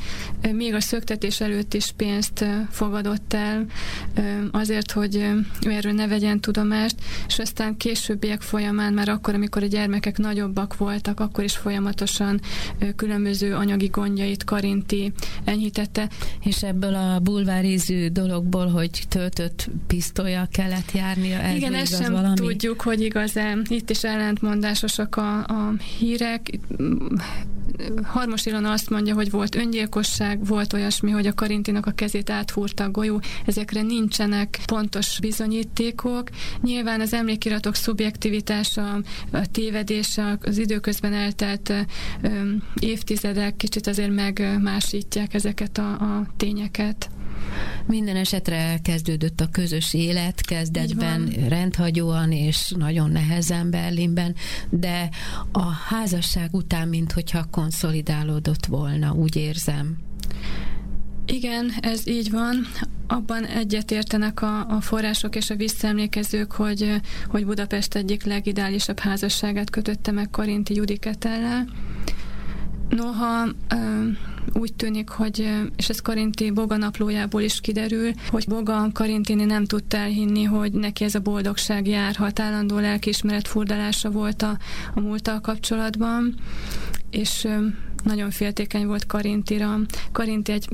Még 0.53 0.75
a 0.75 0.81
szöktetés 0.81 1.41
előtt 1.41 1.75
is 1.75 1.93
pénzt 1.97 2.45
fogadott 2.71 3.35
el 3.35 3.67
azért, 4.51 4.91
hogy 4.91 5.17
ő 5.67 5.71
erről 5.71 5.93
ne 5.93 6.07
vegyen 6.07 6.41
tudomást, 6.41 6.97
és 7.27 7.39
aztán 7.39 7.77
későbbiek 7.77 8.43
folyamán, 8.43 8.93
már 8.93 9.09
akkor, 9.09 9.35
amikor 9.35 9.63
a 9.63 9.67
gyermekek 9.67 10.19
nagyobbak 10.19 10.77
voltak, 10.77 11.21
akkor 11.21 11.45
is 11.45 11.57
folyamatosan 11.57 12.41
különböző 12.97 13.55
anyagi 13.55 13.87
gondjait 13.87 14.45
Karinti 14.45 15.13
enyhítette. 15.45 16.09
És 16.45 16.63
ebből 16.63 16.95
a 16.95 17.19
bulvárízű 17.21 18.09
dologból, 18.09 18.67
hogy 18.67 19.03
töltött 19.09 19.71
pisztolya 19.95 20.49
kellett 20.53 20.93
járnia? 20.93 21.39
Ez 21.39 21.57
Igen, 21.57 21.75
ezt 21.75 22.03
sem 22.03 22.13
valami? 22.13 22.35
tudjuk, 22.35 22.81
hogy 22.81 23.03
igaz-e. 23.03 23.59
Itt 23.69 23.91
is 23.91 24.05
ellentmondásosak 24.05 25.17
a, 25.17 25.39
a 25.39 25.75
hírek. 25.99 26.59
Harmos 28.03 28.47
Ilona 28.47 28.73
azt 28.73 28.91
mondja, 28.91 29.15
hogy 29.15 29.31
volt 29.31 29.55
öngyilkosság, 29.55 30.47
volt 30.47 30.73
olyasmi, 30.73 31.11
hogy 31.11 31.27
a 31.27 31.35
Karintinak 31.35 31.87
a 31.87 31.91
kezét 31.91 32.31
áthúrta 32.31 32.85
a 32.85 32.91
golyó. 32.91 33.21
Ezekre 33.47 33.83
nincsenek 33.83 34.59
pontos 34.67 35.21
bizonyítékok. 35.21 36.29
Nyilván 36.63 37.01
az 37.01 37.13
emlékiratok 37.13 37.75
szubjektivitása, 37.75 39.01
a 39.31 39.51
tévedése, 39.51 40.39
az 40.41 40.59
időközben 40.59 41.13
eltelt 41.13 41.73
évtizedek 42.79 43.57
kicsit 43.57 43.87
azért 43.87 44.15
megmásítják 44.15 45.35
ezeket 45.35 45.79
a, 45.79 45.91
a 45.91 46.27
tényeket. 46.37 47.11
Minden 47.87 48.17
esetre 48.17 48.57
elkezdődött 48.57 49.41
a 49.41 49.49
közös 49.49 49.95
élet, 49.95 50.41
kezdetben 50.41 51.27
rendhagyóan 51.49 52.33
és 52.33 52.73
nagyon 52.77 53.11
nehezen 53.11 53.71
Berlinben, 53.71 54.35
de 54.71 55.09
a 55.53 55.65
házasság 55.65 56.55
után, 56.55 56.89
minthogyha 56.89 57.47
konszolidálódott 57.51 58.67
volna, 58.67 59.13
úgy 59.13 59.37
érzem. 59.37 59.97
Igen, 61.27 61.73
ez 61.81 62.09
így 62.09 62.31
van. 62.31 62.67
Abban 63.07 63.45
egyetértenek 63.45 64.43
a, 64.43 64.67
a 64.69 64.81
források 64.81 65.37
és 65.37 65.51
a 65.51 65.57
visszaemlékezők, 65.57 66.53
hogy, 66.53 67.01
hogy 67.27 67.47
Budapest 67.47 67.95
egyik 67.95 68.25
legideálisabb 68.25 68.99
házasságát 68.99 69.71
kötötte 69.71 70.11
meg 70.11 70.31
Karinti 70.31 70.75
Judiketellel. 70.75 71.69
Noha 72.97 73.49
úgy 74.53 74.75
tűnik, 74.75 75.09
hogy, 75.09 75.51
és 75.77 75.89
ez 75.89 76.01
Karinti 76.01 76.51
Boga 76.51 76.77
naplójából 76.77 77.43
is 77.43 77.61
kiderül, 77.61 78.11
hogy 78.29 78.45
Boga 78.49 78.89
Karintini 78.93 79.45
nem 79.45 79.65
tudta 79.65 79.97
elhinni, 79.97 80.45
hogy 80.45 80.73
neki 80.73 81.05
ez 81.05 81.15
a 81.15 81.21
boldogság 81.21 81.87
járhat, 81.87 82.41
állandó 82.41 82.79
lelkiismeret 82.79 83.49
furdalása 83.49 84.11
volt 84.11 84.43
a, 84.43 84.59
a 84.95 85.01
múlttal 85.01 85.41
kapcsolatban, 85.41 86.35
és 87.11 87.49
nagyon 88.05 88.31
féltékeny 88.31 88.87
volt 88.87 89.07
Karintira. 89.07 89.79
Karinti 90.13 90.53
egy 90.53 90.69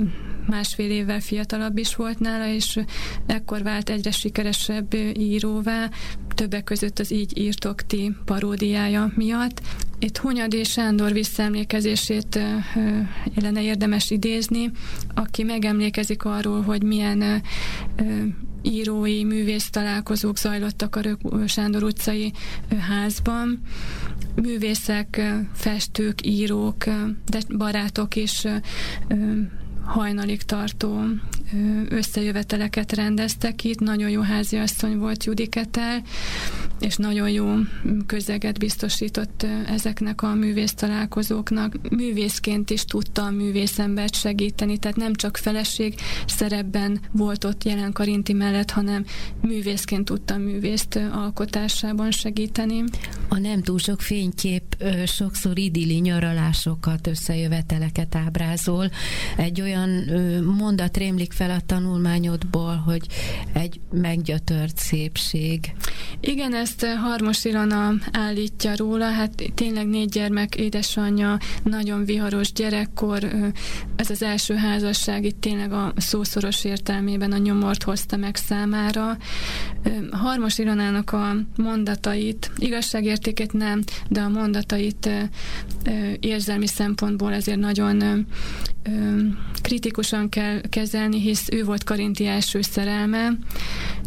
másfél 0.47 0.91
évvel 0.91 1.21
fiatalabb 1.21 1.79
is 1.79 1.97
volt 1.97 2.19
nála, 2.19 2.47
és 2.47 2.79
ekkor 3.27 3.63
vált 3.63 3.91
egyre 3.91 4.11
sikeresebb 4.11 4.95
íróvá, 5.19 5.91
többek 6.35 6.65
között 6.65 6.99
az 6.99 7.13
Így 7.13 7.39
írtok 7.39 7.87
ti 7.87 8.15
paródiája 8.25 9.13
miatt. 9.15 9.61
Itt 10.03 10.19
Hunyadi 10.19 10.65
Sándor 10.65 11.13
visszaemlékezését 11.13 12.39
lenne 13.35 13.63
érdemes 13.63 14.11
idézni, 14.11 14.71
aki 15.15 15.43
megemlékezik 15.43 16.25
arról, 16.25 16.63
hogy 16.63 16.83
milyen 16.83 17.43
írói, 18.63 19.25
művész 19.25 19.71
találkozók 19.71 20.39
zajlottak 20.39 20.97
a 20.97 21.47
Sándor 21.47 21.83
utcai 21.83 22.33
házban. 22.89 23.61
Művészek, 24.35 25.21
festők, 25.55 26.27
írók, 26.27 26.85
de 27.27 27.41
barátok 27.57 28.17
is 28.17 28.45
hajnalig 29.85 30.43
tartó 30.43 31.03
összejöveteleket 31.89 32.93
rendeztek 32.93 33.65
itt. 33.65 33.81
Nagyon 33.81 34.11
jó 34.11 34.21
háziasszony 34.21 34.99
volt 34.99 35.25
Judiketel, 35.25 36.03
és 36.81 36.97
nagyon 36.97 37.31
jó 37.31 37.47
közeget 38.07 38.59
biztosított 38.59 39.47
ezeknek 39.67 40.23
a 40.23 40.35
művész 40.35 40.75
találkozóknak. 40.75 41.77
Művészként 41.91 42.71
is 42.71 42.85
tudta 42.85 43.23
a 43.23 43.31
művészembert 43.31 44.15
segíteni, 44.15 44.79
tehát 44.79 44.97
nem 44.97 45.15
csak 45.15 45.37
feleség 45.37 45.95
szerepben 46.27 47.01
volt 47.13 47.45
ott 47.45 47.65
jelen 47.65 47.93
Karinti 47.93 48.33
mellett, 48.33 48.71
hanem 48.71 49.05
művészként 49.41 50.05
tudta 50.05 50.35
a 50.35 50.39
művészt 50.39 50.99
alkotásában 51.13 52.11
segíteni. 52.11 52.85
A 53.29 53.39
nem 53.39 53.63
túl 53.63 53.79
sok 53.79 54.01
fénykép 54.01 54.63
sokszor 55.07 55.59
idilli 55.59 55.99
nyaralásokat, 55.99 57.07
összejöveteleket 57.07 58.15
ábrázol. 58.15 58.91
Egy 59.37 59.61
olyan 59.61 59.91
mondat 60.59 60.97
rémlik 60.97 61.33
fel 61.41 61.51
a 61.51 61.61
tanulmányodból, 61.67 62.77
hogy 62.77 63.07
egy 63.53 63.81
meggyötört 63.91 64.77
szépség. 64.77 65.73
Igen, 66.21 66.55
ez 66.55 66.71
ezt 66.71 66.87
Harmos 66.87 67.45
Ilona 67.45 67.93
állítja 68.13 68.77
róla, 68.77 69.11
hát 69.11 69.53
tényleg 69.55 69.87
négy 69.87 70.09
gyermek 70.09 70.55
édesanyja, 70.57 71.39
nagyon 71.63 72.05
viharos 72.05 72.53
gyerekkor, 72.53 73.25
ez 73.97 74.11
az 74.11 74.23
első 74.23 74.55
házasság 74.55 75.25
itt 75.25 75.41
tényleg 75.41 75.73
a 75.73 75.93
szószoros 75.97 76.65
értelmében 76.65 77.33
a 77.33 77.37
nyomort 77.37 77.83
hozta 77.83 78.17
meg 78.17 78.37
számára. 78.37 79.17
Harmos 80.11 80.59
Ilonának 80.59 81.13
a 81.13 81.37
mondatait, 81.57 82.51
igazságértékét 82.57 83.53
nem, 83.53 83.83
de 84.09 84.21
a 84.21 84.29
mondatait 84.29 85.09
érzelmi 86.21 86.67
szempontból 86.67 87.33
ezért 87.33 87.59
nagyon 87.59 88.27
kritikusan 89.63 90.29
kell 90.29 90.61
kezelni, 90.69 91.21
hisz 91.31 91.49
ő 91.53 91.65
volt 91.65 91.85
Karinti 91.85 92.27
első 92.27 92.61
szerelme. 92.61 93.33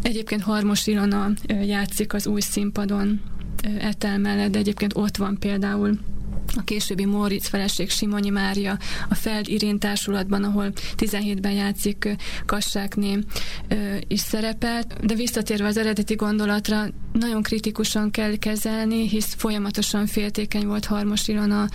Egyébként 0.01 0.41
Harmos 0.41 0.87
Ilona 0.87 1.31
játszik 1.65 2.13
az 2.13 2.27
új 2.27 2.41
színpadon 2.41 3.21
Etel 3.79 4.17
mellett, 4.17 4.51
de 4.51 4.59
egyébként 4.59 4.95
ott 4.95 5.17
van 5.17 5.37
például 5.39 5.99
a 6.55 6.63
későbbi 6.63 7.05
Móricz 7.05 7.47
feleség 7.47 7.89
Simonyi 7.89 8.29
Mária 8.29 8.77
a 9.09 9.15
Feld 9.15 9.47
Irén 9.47 9.79
társulatban, 9.79 10.43
ahol 10.43 10.71
17-ben 10.97 11.51
játszik 11.51 12.15
Kassákné 12.45 13.19
is 14.07 14.19
szerepelt, 14.19 15.05
de 15.05 15.15
visszatérve 15.15 15.67
az 15.67 15.77
eredeti 15.77 16.15
gondolatra, 16.15 16.85
nagyon 17.11 17.41
kritikusan 17.41 18.11
kell 18.11 18.35
kezelni, 18.35 19.07
hisz 19.07 19.33
folyamatosan 19.37 20.05
féltékeny 20.05 20.65
volt 20.65 20.85
Harmos 20.85 21.27
Ilona 21.27 21.67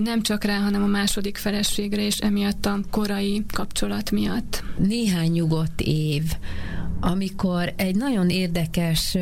nem 0.00 0.22
csak 0.22 0.44
rá, 0.44 0.58
hanem 0.58 0.82
a 0.82 0.86
második 0.86 1.36
feleségre, 1.36 2.02
és 2.02 2.18
emiatt 2.18 2.66
a 2.66 2.80
korai 2.90 3.44
kapcsolat 3.52 4.10
miatt. 4.10 4.64
Néhány 4.78 5.30
nyugodt 5.30 5.80
év, 5.80 6.22
amikor 7.00 7.72
egy 7.76 7.96
nagyon 7.96 8.28
érdekes 8.28 9.16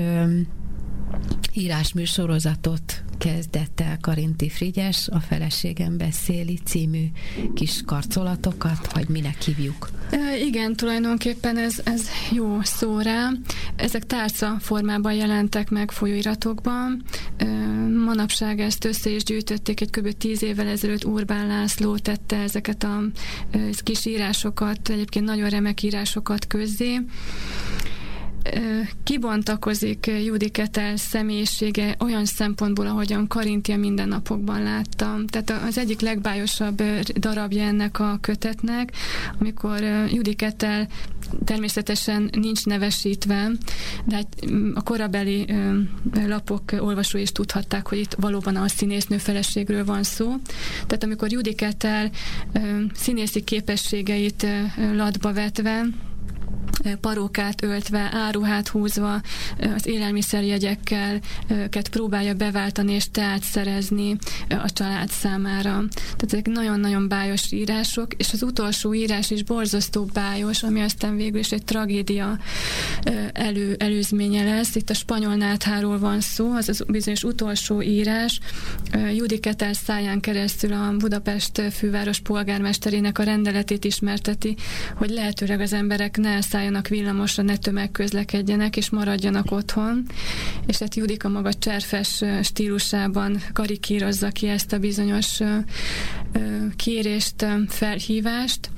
írásműsorozatot 1.53 3.05
kezdett 3.27 3.81
el 3.81 3.99
Karinti 4.01 4.49
Frigyes, 4.49 5.09
a 5.09 5.21
feleségem 5.21 5.97
beszéli 5.97 6.59
című 6.65 7.05
kis 7.55 7.83
karcolatokat, 7.87 8.93
vagy 8.93 9.09
minek 9.09 9.43
hívjuk? 9.43 9.89
E, 10.11 10.39
igen, 10.39 10.75
tulajdonképpen 10.75 11.59
ez, 11.59 11.81
ez 11.85 12.09
jó 12.33 12.63
szó 12.63 13.01
rá. 13.01 13.31
Ezek 13.77 14.07
tárca 14.07 14.57
formában 14.61 15.13
jelentek 15.13 15.71
meg 15.71 15.91
folyóiratokban. 15.91 17.03
E, 17.37 17.47
manapság 18.05 18.61
ezt 18.61 18.85
össze 18.85 19.11
is 19.11 19.25
gyűjtötték, 19.25 19.81
egy 19.81 19.91
kb. 19.91 20.17
tíz 20.17 20.43
évvel 20.43 20.67
ezelőtt 20.67 21.05
Urbán 21.05 21.47
László 21.47 21.99
tette 21.99 22.37
ezeket 22.37 22.83
a 22.83 23.03
e, 23.51 23.59
kis 23.83 24.05
írásokat, 24.05 24.89
egyébként 24.89 25.25
nagyon 25.25 25.49
remek 25.49 25.83
írásokat 25.83 26.47
közzé 26.47 27.01
kibontakozik 29.05 30.07
Judiketel 30.07 30.97
személyisége 30.97 31.97
olyan 31.99 32.25
szempontból, 32.25 32.87
ahogyan 32.87 33.27
Karintia 33.27 33.77
mindennapokban 33.77 34.63
láttam. 34.63 35.27
Tehát 35.27 35.63
az 35.69 35.79
egyik 35.79 36.01
legbájosabb 36.01 36.83
darabja 37.19 37.63
ennek 37.63 38.01
a 38.01 38.19
kötetnek, 38.21 38.93
amikor 39.39 39.81
Judiketel 40.13 40.89
természetesen 41.45 42.31
nincs 42.33 42.65
nevesítve, 42.65 43.51
de 44.05 44.15
hát, 44.15 44.27
a 44.75 44.83
korabeli 44.83 45.47
lapok 46.27 46.63
olvasói 46.79 47.21
is 47.21 47.33
tudhatták, 47.33 47.89
hogy 47.89 47.99
itt 47.99 48.15
valóban 48.21 48.57
a 48.57 48.69
színésznő 48.69 49.17
feleségről 49.17 49.85
van 49.85 50.03
szó. 50.03 50.35
Tehát 50.87 51.05
amikor 51.05 51.33
Judiketel 51.33 52.11
színészi 52.95 53.45
képességeit 53.45 54.47
latba 54.95 55.33
vetve, 55.33 55.87
parókát 57.01 57.63
öltve, 57.63 58.11
áruhát 58.13 58.69
húzva, 58.69 59.21
az 59.75 59.87
élelmiszerjegyekkel 59.87 61.21
őket 61.49 61.89
próbálja 61.89 62.35
beváltani 62.35 62.93
és 62.93 63.11
teát 63.11 63.43
szerezni 63.43 64.17
a 64.49 64.73
család 64.73 65.09
számára. 65.09 65.85
Tehát 65.95 66.23
ezek 66.27 66.47
nagyon-nagyon 66.47 67.09
bájos 67.09 67.53
írások, 67.53 68.15
és 68.15 68.33
az 68.33 68.43
utolsó 68.43 68.95
írás 68.95 69.31
is 69.31 69.43
borzasztó 69.43 70.05
bájos, 70.05 70.63
ami 70.63 70.81
aztán 70.81 71.17
végül 71.17 71.39
is 71.39 71.53
egy 71.53 71.65
tragédia 71.65 72.39
elő, 73.33 73.75
előzménye 73.79 74.45
lesz. 74.45 74.75
Itt 74.75 74.91
a 74.91 74.95
spanyol 74.95 75.35
nátháról 75.35 75.99
van 75.99 76.21
szó, 76.21 76.53
az 76.53 76.69
az 76.69 76.85
bizonyos 76.89 77.25
utolsó 77.25 77.83
írás. 77.83 78.41
Judiketel 79.15 79.73
száján 79.73 80.21
keresztül 80.21 80.73
a 80.73 80.95
Budapest 80.99 81.63
főváros 81.73 82.21
polgármesterének 82.21 83.19
a 83.19 83.23
rendeletét 83.23 83.85
ismerteti, 83.85 84.57
hogy 84.95 85.11
lehetőleg 85.11 85.61
az 85.61 85.73
emberek 85.73 86.17
ne 86.17 86.41
szálljanak 86.67 86.89
villamosra, 86.89 87.43
ne 87.43 87.57
tömegközlekedjenek, 87.57 88.77
és 88.77 88.91
maradjanak 88.91 89.51
otthon. 89.51 90.07
És 90.67 90.79
hát 90.79 90.95
Judika 90.95 91.29
maga 91.29 91.53
cserfes 91.53 92.25
stílusában 92.43 93.43
karikírozza 93.53 94.29
ki 94.29 94.49
ezt 94.49 94.73
a 94.73 94.79
bizonyos 94.79 95.41
kérést, 96.77 97.47
felhívást, 97.69 98.71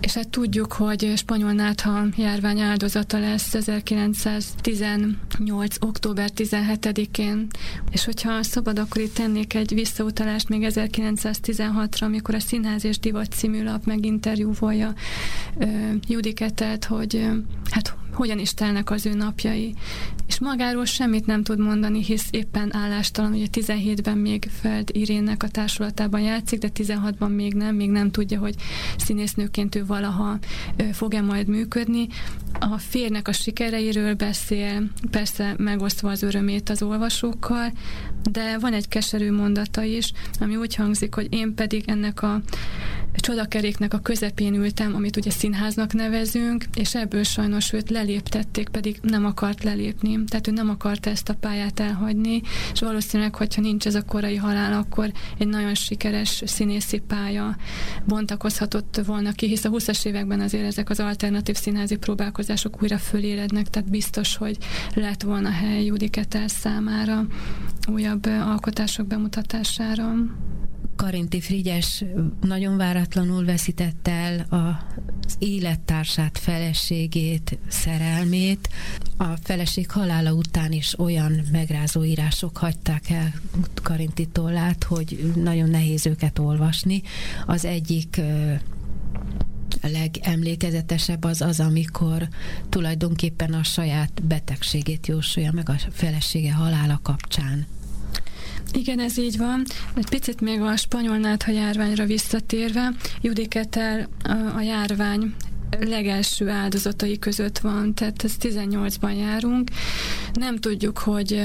és 0.00 0.14
hát 0.14 0.28
tudjuk, 0.28 0.72
hogy 0.72 1.12
spanyol 1.16 1.52
nátha 1.52 2.06
járvány 2.16 2.60
áldozata 2.60 3.18
lesz 3.18 3.54
1918. 3.54 5.76
október 5.80 6.30
17-én, 6.36 7.46
és 7.90 8.04
hogyha 8.04 8.42
szabad, 8.42 8.78
akkor 8.78 9.02
itt 9.02 9.14
tennék 9.14 9.54
egy 9.54 9.74
visszautalást 9.74 10.48
még 10.48 10.66
1916-ra, 10.70 12.02
amikor 12.02 12.34
a 12.34 12.40
Színház 12.40 12.84
és 12.84 12.98
Divat 12.98 13.32
című 13.32 13.64
lap 13.64 13.84
meginterjúvolja 13.84 14.94
Judiketet, 16.08 16.84
hogy 16.84 17.28
hát 17.70 17.94
hogyan 18.16 18.38
is 18.38 18.54
telnek 18.54 18.90
az 18.90 19.06
ő 19.06 19.14
napjai. 19.14 19.74
És 20.26 20.38
magáról 20.38 20.84
semmit 20.84 21.26
nem 21.26 21.42
tud 21.42 21.58
mondani, 21.58 22.02
hisz 22.02 22.28
éppen 22.30 22.74
állástalan, 22.74 23.32
ugye 23.32 23.46
17-ben 23.52 24.18
még 24.18 24.48
Feld 24.60 24.88
Irénnek 24.92 25.42
a 25.42 25.48
társulatában 25.48 26.20
játszik, 26.20 26.58
de 26.58 26.68
16-ban 26.74 27.34
még 27.34 27.54
nem, 27.54 27.74
még 27.74 27.90
nem 27.90 28.10
tudja, 28.10 28.38
hogy 28.38 28.54
színésznőként 28.96 29.74
ő 29.74 29.86
valaha 29.86 30.38
fog-e 30.92 31.20
majd 31.20 31.46
működni. 31.46 32.06
A 32.60 32.78
férnek 32.78 33.28
a 33.28 33.32
sikereiről 33.32 34.14
beszél, 34.14 34.90
persze 35.10 35.54
megosztva 35.58 36.10
az 36.10 36.22
örömét 36.22 36.70
az 36.70 36.82
olvasókkal, 36.82 37.72
de 38.30 38.58
van 38.58 38.72
egy 38.72 38.88
keserű 38.88 39.32
mondata 39.32 39.82
is, 39.82 40.12
ami 40.40 40.56
úgy 40.56 40.74
hangzik, 40.74 41.14
hogy 41.14 41.26
én 41.30 41.54
pedig 41.54 41.82
ennek 41.86 42.22
a 42.22 42.40
csodakeréknek 43.26 43.94
a 43.94 43.98
közepén 43.98 44.54
ültem, 44.54 44.94
amit 44.94 45.16
ugye 45.16 45.30
színháznak 45.30 45.92
nevezünk, 45.92 46.64
és 46.74 46.94
ebből 46.94 47.22
sajnos 47.22 47.72
őt 47.72 47.90
leléptették, 48.06 48.68
pedig 48.68 48.98
nem 49.02 49.24
akart 49.24 49.64
lelépni. 49.64 50.24
Tehát 50.24 50.48
ő 50.48 50.50
nem 50.50 50.68
akart 50.68 51.06
ezt 51.06 51.28
a 51.28 51.34
pályát 51.34 51.80
elhagyni, 51.80 52.42
és 52.72 52.80
valószínűleg, 52.80 53.34
hogyha 53.34 53.60
nincs 53.60 53.86
ez 53.86 53.94
a 53.94 54.02
korai 54.02 54.36
halál, 54.36 54.72
akkor 54.72 55.12
egy 55.38 55.48
nagyon 55.48 55.74
sikeres 55.74 56.42
színészi 56.44 56.98
pálya 56.98 57.56
bontakozhatott 58.04 59.00
volna 59.06 59.32
ki, 59.32 59.46
hisz 59.46 59.64
a 59.64 59.70
20-as 59.70 60.06
években 60.06 60.40
azért 60.40 60.64
ezek 60.64 60.90
az 60.90 61.00
alternatív 61.00 61.54
színházi 61.54 61.96
próbálkozások 61.96 62.82
újra 62.82 62.98
fölérednek, 62.98 63.68
tehát 63.68 63.90
biztos, 63.90 64.36
hogy 64.36 64.58
lett 64.94 65.22
volna 65.22 65.50
hely 65.50 65.84
Judiketel 65.84 66.48
számára 66.48 67.26
újabb 67.88 68.26
alkotások 68.26 69.06
bemutatására. 69.06 70.14
Karinti 70.96 71.40
Frigyes 71.40 72.04
nagyon 72.40 72.76
váratlanul 72.76 73.44
veszítette 73.44 74.10
el 74.10 74.46
az 74.48 75.34
élettársát, 75.38 76.38
feleségét, 76.38 77.58
szerelmét. 77.68 78.68
A 79.16 79.36
feleség 79.42 79.90
halála 79.90 80.32
után 80.32 80.72
is 80.72 80.98
olyan 80.98 81.40
megrázó 81.52 82.04
írások 82.04 82.56
hagyták 82.56 83.10
el 83.10 83.32
Karinti 83.82 84.26
tollát, 84.26 84.84
hogy 84.84 85.32
nagyon 85.34 85.70
nehéz 85.70 86.06
őket 86.06 86.38
olvasni. 86.38 87.02
Az 87.46 87.64
egyik 87.64 88.20
legemlékezetesebb 89.82 91.24
az 91.24 91.40
az, 91.40 91.60
amikor 91.60 92.28
tulajdonképpen 92.68 93.52
a 93.52 93.62
saját 93.62 94.22
betegségét 94.22 95.06
jósolja 95.06 95.52
meg 95.52 95.68
a 95.68 95.76
felesége 95.90 96.52
halála 96.52 97.00
kapcsán. 97.02 97.66
Igen, 98.76 99.00
ez 99.00 99.18
így 99.18 99.38
van. 99.38 99.64
Egy 99.94 100.08
picit 100.08 100.40
még 100.40 100.60
a 100.60 100.76
spanyol 100.76 101.16
nátha 101.16 101.50
járványra 101.52 102.04
visszatérve, 102.04 102.92
Judiketel 103.20 104.08
a 104.56 104.60
járvány 104.60 105.34
legelső 105.80 106.48
áldozatai 106.48 107.18
között 107.18 107.58
van, 107.58 107.94
tehát 107.94 108.24
ez 108.24 108.32
18-ban 108.40 109.18
járunk. 109.18 109.70
Nem 110.32 110.56
tudjuk, 110.56 110.98
hogy 110.98 111.42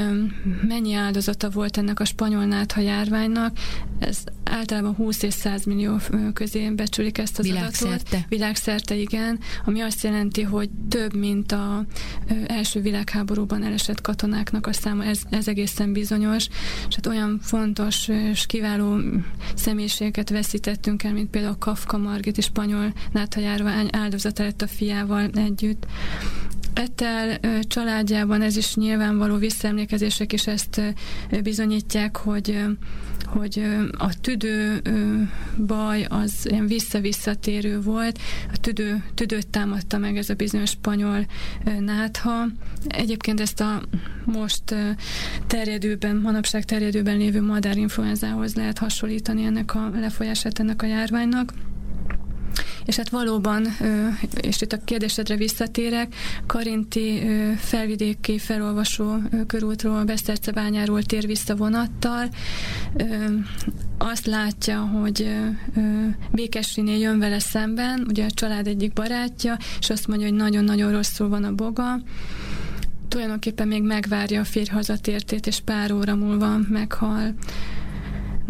mennyi 0.68 0.94
áldozata 0.94 1.50
volt 1.50 1.78
ennek 1.78 2.00
a 2.00 2.06
spanyol 2.06 2.46
nátha 2.46 2.82
járványnak. 2.82 3.58
Ez 4.00 4.24
általában 4.44 4.94
20 4.94 5.24
és 5.24 5.34
100 5.34 5.66
millió 5.66 5.98
közé 6.34 6.70
becsülik 6.70 7.18
ezt 7.18 7.40
az 7.40 7.46
Világszerte. 7.46 7.94
adatot. 7.94 8.30
Világszerte, 8.30 8.96
igen. 8.96 9.40
Ami 9.66 9.80
azt 9.80 10.04
jelenti, 10.04 10.42
hogy 10.42 10.70
több, 10.90 11.16
mint 11.16 11.52
a 11.52 11.86
első 12.48 12.82
világháborúban 12.82 13.64
elesett 13.64 14.02
katonáknak 14.02 14.68
a 14.68 14.74
száma, 14.74 15.04
ez, 15.04 15.20
ez 15.30 15.48
egészen 15.48 15.94
bizonyos. 15.94 16.48
És 16.88 16.96
hát 16.96 17.08
olyan 17.08 17.40
fontos 17.42 18.08
és 18.08 18.46
kiváló 18.46 19.00
személyiségeket 19.56 20.30
veszítettünk 20.30 21.04
el, 21.04 21.14
mint 21.14 21.30
például 21.30 21.58
Kafka 21.58 21.98
Margit, 21.98 22.38
és 22.38 22.46
spanyol 22.46 22.94
nátha 23.12 23.40
járvány 23.40 23.88
áldozata 23.92 24.11
lett 24.38 24.62
a 24.62 24.68
fiával 24.68 25.30
együtt. 25.34 25.86
Etel 26.74 27.40
családjában 27.62 28.42
ez 28.42 28.56
is 28.56 28.76
nyilvánvaló 28.76 29.36
visszaemlékezések 29.36 30.34
is 30.34 30.48
ezt 30.48 30.82
bizonyítják, 31.44 32.18
hogy 32.18 32.64
hogy 33.26 33.64
a 33.98 34.20
tüdő 34.22 34.82
baj 35.66 36.06
az 36.10 36.48
ilyen 36.50 36.68
vissza-visszatérő 36.68 37.82
volt. 37.82 38.20
A 38.54 38.58
tüdő, 38.58 39.04
tüdőt 39.14 39.48
támadta 39.48 39.98
meg 39.98 40.18
ez 40.18 40.30
a 40.30 40.34
bizonyos 40.34 40.70
spanyol 40.70 41.26
nátha. 41.80 42.46
Egyébként 42.88 43.40
ezt 43.40 43.62
a 43.62 43.82
most 44.26 44.76
terjedőben, 45.48 46.16
manapság 46.16 46.66
terjedőben 46.66 47.18
lévő 47.18 47.42
madárinfluenzához 47.42 48.56
lehet 48.56 48.78
hasonlítani 48.78 49.44
ennek 49.44 49.76
a 49.76 49.90
lefolyását 50.00 50.60
ennek 50.60 50.82
a 50.82 50.86
járványnak. 50.86 51.54
És 52.86 52.96
hát 52.96 53.10
valóban, 53.10 53.68
és 54.42 54.62
itt 54.62 54.74
a 54.74 54.84
kérdésedre 54.86 55.36
visszatérek, 55.36 56.16
Karinti 56.46 57.22
felvidéki 57.58 58.38
felolvasó 58.38 59.16
körútról, 59.48 60.04
Besztercebányáról 60.04 61.04
tér 61.04 61.26
vissza 61.26 61.56
vonattal, 61.56 62.30
azt 63.98 64.26
látja, 64.26 64.80
hogy 64.80 65.36
Békesriné 66.32 67.00
jön 67.00 67.20
vele 67.20 67.40
szemben, 67.40 68.06
ugye 68.10 68.26
a 68.26 68.32
család 68.32 68.68
egyik 68.68 68.94
barátja, 68.94 69.58
és 69.80 69.90
azt 69.90 70.08
mondja, 70.08 70.28
hogy 70.28 70.38
nagyon-nagyon 70.38 70.92
rosszul 70.92 71.30
van 71.30 71.44
a 71.44 71.54
boga, 71.54 72.00
tulajdonképpen 73.08 73.68
még 73.68 73.84
megvárja 73.84 74.40
a 74.40 74.44
férj 74.44 74.70
hazatértét, 74.70 75.48
és 75.48 75.60
pár 75.60 75.92
óra 75.92 76.16
múlva 76.16 76.58
meghal. 76.70 77.34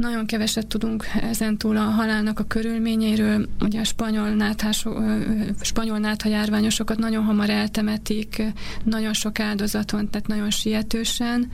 Nagyon 0.01 0.25
keveset 0.25 0.67
tudunk 0.67 1.05
ezen 1.21 1.57
túl 1.57 1.77
a 1.77 1.81
halálnak 1.81 2.39
a 2.39 2.43
körülményeiről. 2.43 3.47
Ugye 3.59 3.79
a 3.79 3.83
spanyol, 3.83 4.29
náthások, 4.29 5.03
spanyol 5.61 5.97
nátha 5.97 6.29
járványosokat 6.29 6.97
nagyon 6.97 7.23
hamar 7.23 7.49
eltemetik, 7.49 8.43
nagyon 8.83 9.13
sok 9.13 9.39
áldozaton, 9.39 10.09
tehát 10.09 10.27
nagyon 10.27 10.49
sietősen 10.49 11.51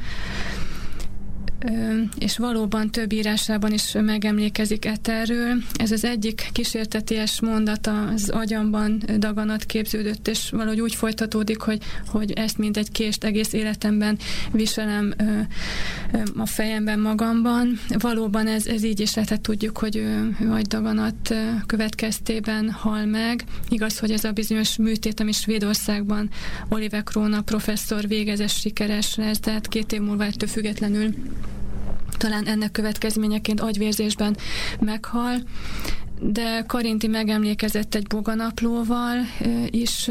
és 2.19 2.37
valóban 2.37 2.91
több 2.91 3.13
írásában 3.13 3.71
is 3.71 3.91
megemlékezik 3.91 4.85
Eterről. 4.85 5.55
Ez 5.75 5.91
az 5.91 6.03
egyik 6.03 6.49
kísérteties 6.51 7.41
mondat 7.41 7.87
az 7.87 8.29
agyamban 8.29 9.03
daganat 9.17 9.65
képződött, 9.65 10.27
és 10.27 10.49
valahogy 10.49 10.81
úgy 10.81 10.95
folytatódik, 10.95 11.61
hogy, 11.61 11.81
hogy 12.07 12.31
ezt 12.31 12.57
mint 12.57 12.77
egy 12.77 12.91
kést 12.91 13.23
egész 13.23 13.53
életemben 13.53 14.17
viselem 14.51 15.13
a 16.37 16.45
fejemben 16.45 16.99
magamban. 16.99 17.79
Valóban 17.99 18.47
ez, 18.47 18.65
ez 18.65 18.83
így 18.83 18.99
is 18.99 19.13
lehetett, 19.13 19.41
tudjuk, 19.41 19.77
hogy 19.77 19.95
ő, 19.95 20.35
ő 20.41 20.51
agydaganat 20.51 21.35
következtében 21.65 22.71
hal 22.71 23.05
meg. 23.05 23.43
Igaz, 23.69 23.99
hogy 23.99 24.11
ez 24.11 24.23
a 24.23 24.31
bizonyos 24.31 24.77
műtét, 24.77 25.19
ami 25.19 25.31
Svédországban 25.31 26.29
Oliver 26.69 27.03
Króna 27.03 27.41
professzor 27.41 28.07
végezes 28.07 28.53
sikeres 28.53 29.15
lesz, 29.15 29.39
tehát 29.39 29.67
két 29.67 29.91
év 29.91 30.01
múlva 30.01 30.25
ettől 30.25 30.49
függetlenül 30.49 31.13
talán 32.17 32.45
ennek 32.45 32.71
következményeként 32.71 33.61
agyvérzésben 33.61 34.37
meghal, 34.79 35.41
de 36.21 36.63
Karinti 36.67 37.07
megemlékezett 37.07 37.95
egy 37.95 38.07
boganaplóval 38.07 39.15
is 39.69 40.09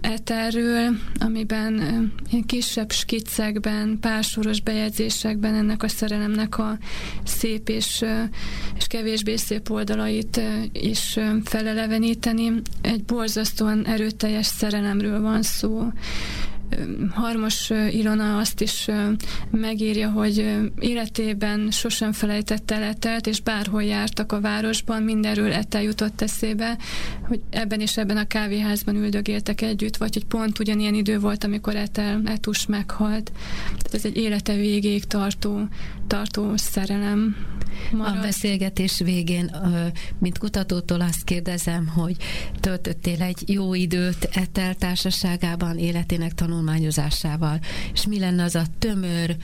eterről, 0.00 0.96
amiben 1.18 2.12
kisebb 2.46 2.92
skicekben, 2.92 3.98
pársoros 4.00 4.60
bejegyzésekben 4.60 5.54
ennek 5.54 5.82
a 5.82 5.88
szerelemnek 5.88 6.58
a 6.58 6.78
szép 7.24 7.68
és, 7.68 8.04
és 8.76 8.86
kevésbé 8.86 9.36
szép 9.36 9.70
oldalait 9.70 10.40
is 10.72 11.18
feleleveníteni. 11.44 12.52
Egy 12.80 13.04
borzasztóan 13.04 13.86
erőteljes 13.86 14.46
szerelemről 14.46 15.20
van 15.20 15.42
szó, 15.42 15.92
Harmos 17.10 17.70
Ilona 17.90 18.38
azt 18.38 18.60
is 18.60 18.88
megírja, 19.50 20.10
hogy 20.10 20.60
életében 20.78 21.70
sosem 21.70 22.12
felejtette 22.12 22.78
letelt, 22.78 23.26
és 23.26 23.40
bárhol 23.40 23.82
jártak 23.82 24.32
a 24.32 24.40
városban, 24.40 25.02
mindenről 25.02 25.52
etel 25.52 25.82
jutott 25.82 26.20
eszébe, 26.20 26.78
hogy 27.28 27.40
ebben 27.50 27.80
és 27.80 27.96
ebben 27.96 28.16
a 28.16 28.26
kávéházban 28.26 28.96
üldögéltek 28.96 29.60
együtt, 29.60 29.96
vagy 29.96 30.14
hogy 30.14 30.24
pont 30.24 30.58
ugyanilyen 30.58 30.94
idő 30.94 31.18
volt, 31.18 31.44
amikor 31.44 31.76
etel, 31.76 32.22
etus 32.24 32.66
meghalt. 32.66 33.32
Tehát 33.68 33.94
ez 33.94 34.04
egy 34.04 34.16
élete 34.16 34.54
végéig 34.54 35.04
tartó, 35.04 35.68
tartó 36.10 36.56
szerelem. 36.56 37.36
Marad. 37.92 38.16
A 38.16 38.20
beszélgetés 38.20 38.98
végén, 38.98 39.50
mint 40.18 40.38
kutatótól 40.38 41.00
azt 41.00 41.24
kérdezem, 41.24 41.86
hogy 41.86 42.16
töltöttél 42.60 43.22
egy 43.22 43.42
jó 43.46 43.74
időt 43.74 44.28
Etel 44.32 44.74
társaságában 44.74 45.78
életének 45.78 46.34
tanulmányozásával, 46.34 47.60
és 47.92 48.06
mi 48.06 48.18
lenne 48.18 48.42
az 48.42 48.54
a 48.54 48.62
tömör 48.78 49.36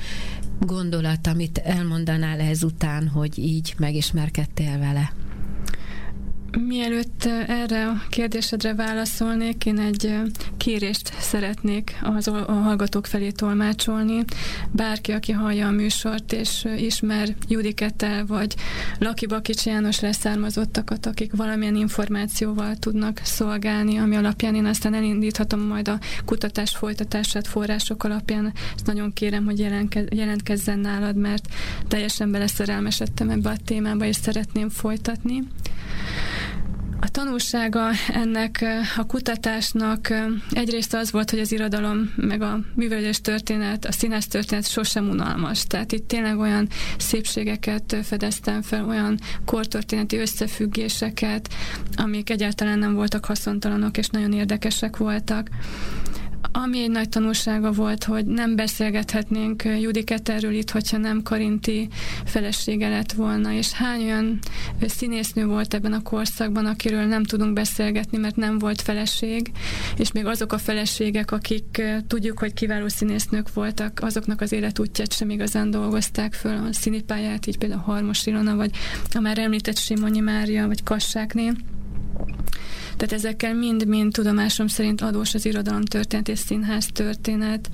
gondolat, 0.60 1.26
amit 1.26 1.58
elmondanál 1.58 2.40
ezután, 2.40 3.08
hogy 3.08 3.38
így 3.38 3.74
megismerkedtél 3.78 4.78
vele? 4.78 5.12
Mielőtt 6.64 7.24
erre 7.46 7.86
a 7.86 8.02
kérdésedre 8.08 8.74
válaszolnék, 8.74 9.66
én 9.66 9.78
egy 9.78 10.16
kérést 10.56 11.12
szeretnék 11.20 11.98
az 12.02 12.28
a 12.28 12.52
hallgatók 12.52 13.06
felé 13.06 13.30
tolmácsolni. 13.30 14.24
Bárki, 14.70 15.12
aki 15.12 15.32
hallja 15.32 15.66
a 15.66 15.70
műsort, 15.70 16.32
és 16.32 16.66
ismer 16.76 17.34
Judikettel, 17.48 18.26
vagy 18.26 18.54
Laki 18.98 19.26
Bakics 19.26 19.64
János 19.64 20.00
leszármazottakat, 20.00 21.06
akik 21.06 21.32
valamilyen 21.36 21.76
információval 21.76 22.76
tudnak 22.76 23.20
szolgálni, 23.24 23.98
ami 23.98 24.16
alapján 24.16 24.54
én 24.54 24.64
aztán 24.64 24.94
elindíthatom 24.94 25.60
majd 25.60 25.88
a 25.88 25.98
kutatás 26.24 26.76
folytatását 26.76 27.46
források 27.46 28.04
alapján. 28.04 28.52
Ezt 28.74 28.86
nagyon 28.86 29.12
kérem, 29.12 29.44
hogy 29.44 29.58
jelentkezzen 30.10 30.78
nálad, 30.78 31.16
mert 31.16 31.48
teljesen 31.88 32.30
beleszerelmesedtem 32.30 33.30
ebbe 33.30 33.50
a 33.50 33.56
témába, 33.64 34.04
és 34.04 34.16
szeretném 34.16 34.68
folytatni. 34.68 35.42
A 37.00 37.08
tanulsága 37.08 37.90
ennek 38.12 38.64
a 38.96 39.04
kutatásnak 39.04 40.12
egyrészt 40.50 40.94
az 40.94 41.10
volt, 41.10 41.30
hogy 41.30 41.38
az 41.38 41.52
irodalom, 41.52 42.12
meg 42.16 42.42
a 42.42 42.60
művelés 42.74 43.20
történet, 43.20 43.84
a 43.84 43.92
színész 43.92 44.26
történet 44.26 44.68
sosem 44.68 45.08
unalmas. 45.08 45.64
Tehát 45.64 45.92
itt 45.92 46.08
tényleg 46.08 46.38
olyan 46.38 46.68
szépségeket 46.98 47.96
fedeztem 48.02 48.62
fel, 48.62 48.88
olyan 48.88 49.18
kortörténeti 49.44 50.16
összefüggéseket, 50.16 51.54
amik 51.96 52.30
egyáltalán 52.30 52.78
nem 52.78 52.94
voltak 52.94 53.24
haszontalanok, 53.24 53.96
és 53.96 54.08
nagyon 54.08 54.32
érdekesek 54.32 54.96
voltak. 54.96 55.48
Ami 56.52 56.82
egy 56.82 56.90
nagy 56.90 57.08
tanulsága 57.08 57.72
volt, 57.72 58.04
hogy 58.04 58.26
nem 58.26 58.56
beszélgethetnénk 58.56 59.64
Judiket 59.64 60.28
erről 60.28 60.52
itt, 60.52 60.70
hogyha 60.70 60.96
nem 60.96 61.22
Karinti 61.22 61.88
felesége 62.24 62.88
lett 62.88 63.12
volna, 63.12 63.52
és 63.52 63.72
hány 63.72 64.02
olyan 64.02 64.38
színésznő 64.86 65.46
volt 65.46 65.74
ebben 65.74 65.92
a 65.92 66.02
korszakban, 66.02 66.66
akiről 66.66 67.04
nem 67.04 67.24
tudunk 67.24 67.52
beszélgetni, 67.52 68.18
mert 68.18 68.36
nem 68.36 68.58
volt 68.58 68.82
feleség, 68.82 69.50
és 69.96 70.12
még 70.12 70.26
azok 70.26 70.52
a 70.52 70.58
feleségek, 70.58 71.30
akik 71.30 71.82
tudjuk, 72.06 72.38
hogy 72.38 72.52
kiváló 72.52 72.88
színésznők 72.88 73.54
voltak, 73.54 74.00
azoknak 74.02 74.40
az 74.40 74.52
életútját 74.52 75.12
sem 75.12 75.30
igazán 75.30 75.70
dolgozták 75.70 76.32
föl. 76.32 76.56
A 76.56 76.72
színipályát, 76.72 77.46
így 77.46 77.58
például 77.58 77.80
Harmos 77.80 78.26
Ilona, 78.26 78.56
vagy 78.56 78.70
a 79.14 79.20
már 79.20 79.38
említett 79.38 79.78
Simonyi 79.78 80.20
Mária, 80.20 80.66
vagy 80.66 80.82
Kassákné. 80.82 81.52
Tehát 82.96 83.12
ezekkel 83.12 83.54
mind-mind 83.54 84.12
tudomásom 84.12 84.66
szerint 84.66 85.00
adós 85.00 85.34
az 85.34 85.46
irodalom 85.46 85.84
történet 85.84 86.28
és 86.28 86.38
színház 86.38 86.86
történet. 86.92 87.70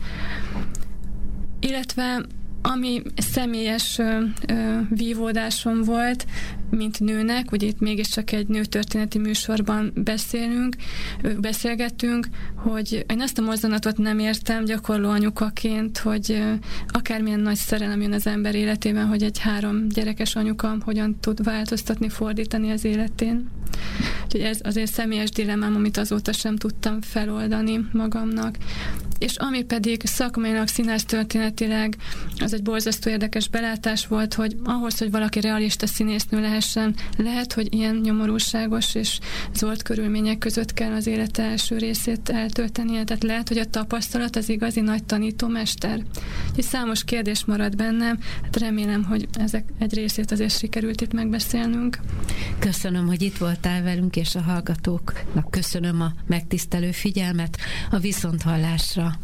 Illetve 1.60 2.24
ami 2.62 3.02
személyes 3.16 3.98
ö, 3.98 4.18
ö, 4.48 4.78
vívódásom 4.90 5.82
volt, 5.82 6.26
mint 6.70 7.00
nőnek, 7.00 7.52
ugye 7.52 7.66
itt 7.66 7.80
mégiscsak 7.80 8.32
egy 8.32 8.46
nőtörténeti 8.46 9.18
műsorban 9.18 9.92
beszélünk, 9.94 10.76
beszélgetünk, 11.40 12.28
hogy 12.54 13.04
én 13.08 13.20
azt 13.20 13.38
a 13.38 13.42
mozdulatot 13.42 13.96
nem 13.96 14.18
értem 14.18 14.64
gyakorló 14.64 15.08
anyukaként, 15.08 15.98
hogy 15.98 16.42
akármilyen 16.88 17.40
nagy 17.40 17.56
szerelem 17.56 18.00
jön 18.00 18.12
az 18.12 18.26
ember 18.26 18.54
életében, 18.54 19.06
hogy 19.06 19.22
egy 19.22 19.38
három 19.38 19.88
gyerekes 19.88 20.36
anyuka 20.36 20.76
hogyan 20.84 21.16
tud 21.20 21.44
változtatni, 21.44 22.08
fordítani 22.08 22.70
az 22.70 22.84
életén. 22.84 23.50
Úgyhogy 24.24 24.40
ez 24.40 24.58
az 24.62 24.76
én 24.76 24.86
személyes 24.86 25.30
dilemmám, 25.30 25.74
amit 25.74 25.96
azóta 25.96 26.32
sem 26.32 26.56
tudtam 26.56 27.00
feloldani 27.00 27.86
magamnak. 27.92 28.56
És 29.18 29.36
ami 29.36 29.62
pedig 29.62 30.02
szakmailag, 30.04 30.68
színász 30.68 31.04
történetileg, 31.04 31.96
az 32.38 32.51
egy 32.52 32.62
borzasztó 32.62 33.10
érdekes 33.10 33.48
belátás 33.48 34.06
volt, 34.06 34.34
hogy 34.34 34.56
ahhoz, 34.64 34.98
hogy 34.98 35.10
valaki 35.10 35.40
realista 35.40 35.86
színésznő 35.86 36.40
lehessen, 36.40 36.94
lehet, 37.16 37.52
hogy 37.52 37.74
ilyen 37.74 37.96
nyomorúságos 37.96 38.94
és 38.94 39.18
zolt 39.54 39.82
körülmények 39.82 40.38
között 40.38 40.72
kell 40.74 40.92
az 40.92 41.06
élete 41.06 41.42
első 41.42 41.78
részét 41.78 42.28
eltöltenie. 42.28 43.04
Tehát 43.04 43.22
lehet, 43.22 43.48
hogy 43.48 43.58
a 43.58 43.64
tapasztalat 43.64 44.36
az 44.36 44.48
igazi 44.48 44.80
nagy 44.80 45.04
tanítómester. 45.04 46.02
És 46.56 46.64
számos 46.64 47.04
kérdés 47.04 47.44
marad 47.44 47.76
bennem, 47.76 48.18
hát 48.42 48.58
remélem, 48.58 49.04
hogy 49.04 49.28
ezek 49.32 49.64
egy 49.78 49.94
részét 49.94 50.30
azért 50.30 50.58
sikerült 50.58 51.00
itt 51.00 51.12
megbeszélnünk. 51.12 51.98
Köszönöm, 52.58 53.06
hogy 53.06 53.22
itt 53.22 53.36
voltál 53.36 53.82
velünk, 53.82 54.16
és 54.16 54.34
a 54.34 54.40
hallgatóknak 54.40 55.50
köszönöm 55.50 56.00
a 56.00 56.12
megtisztelő 56.26 56.90
figyelmet. 56.90 57.56
A 57.90 57.98
viszonthallásra 57.98 59.18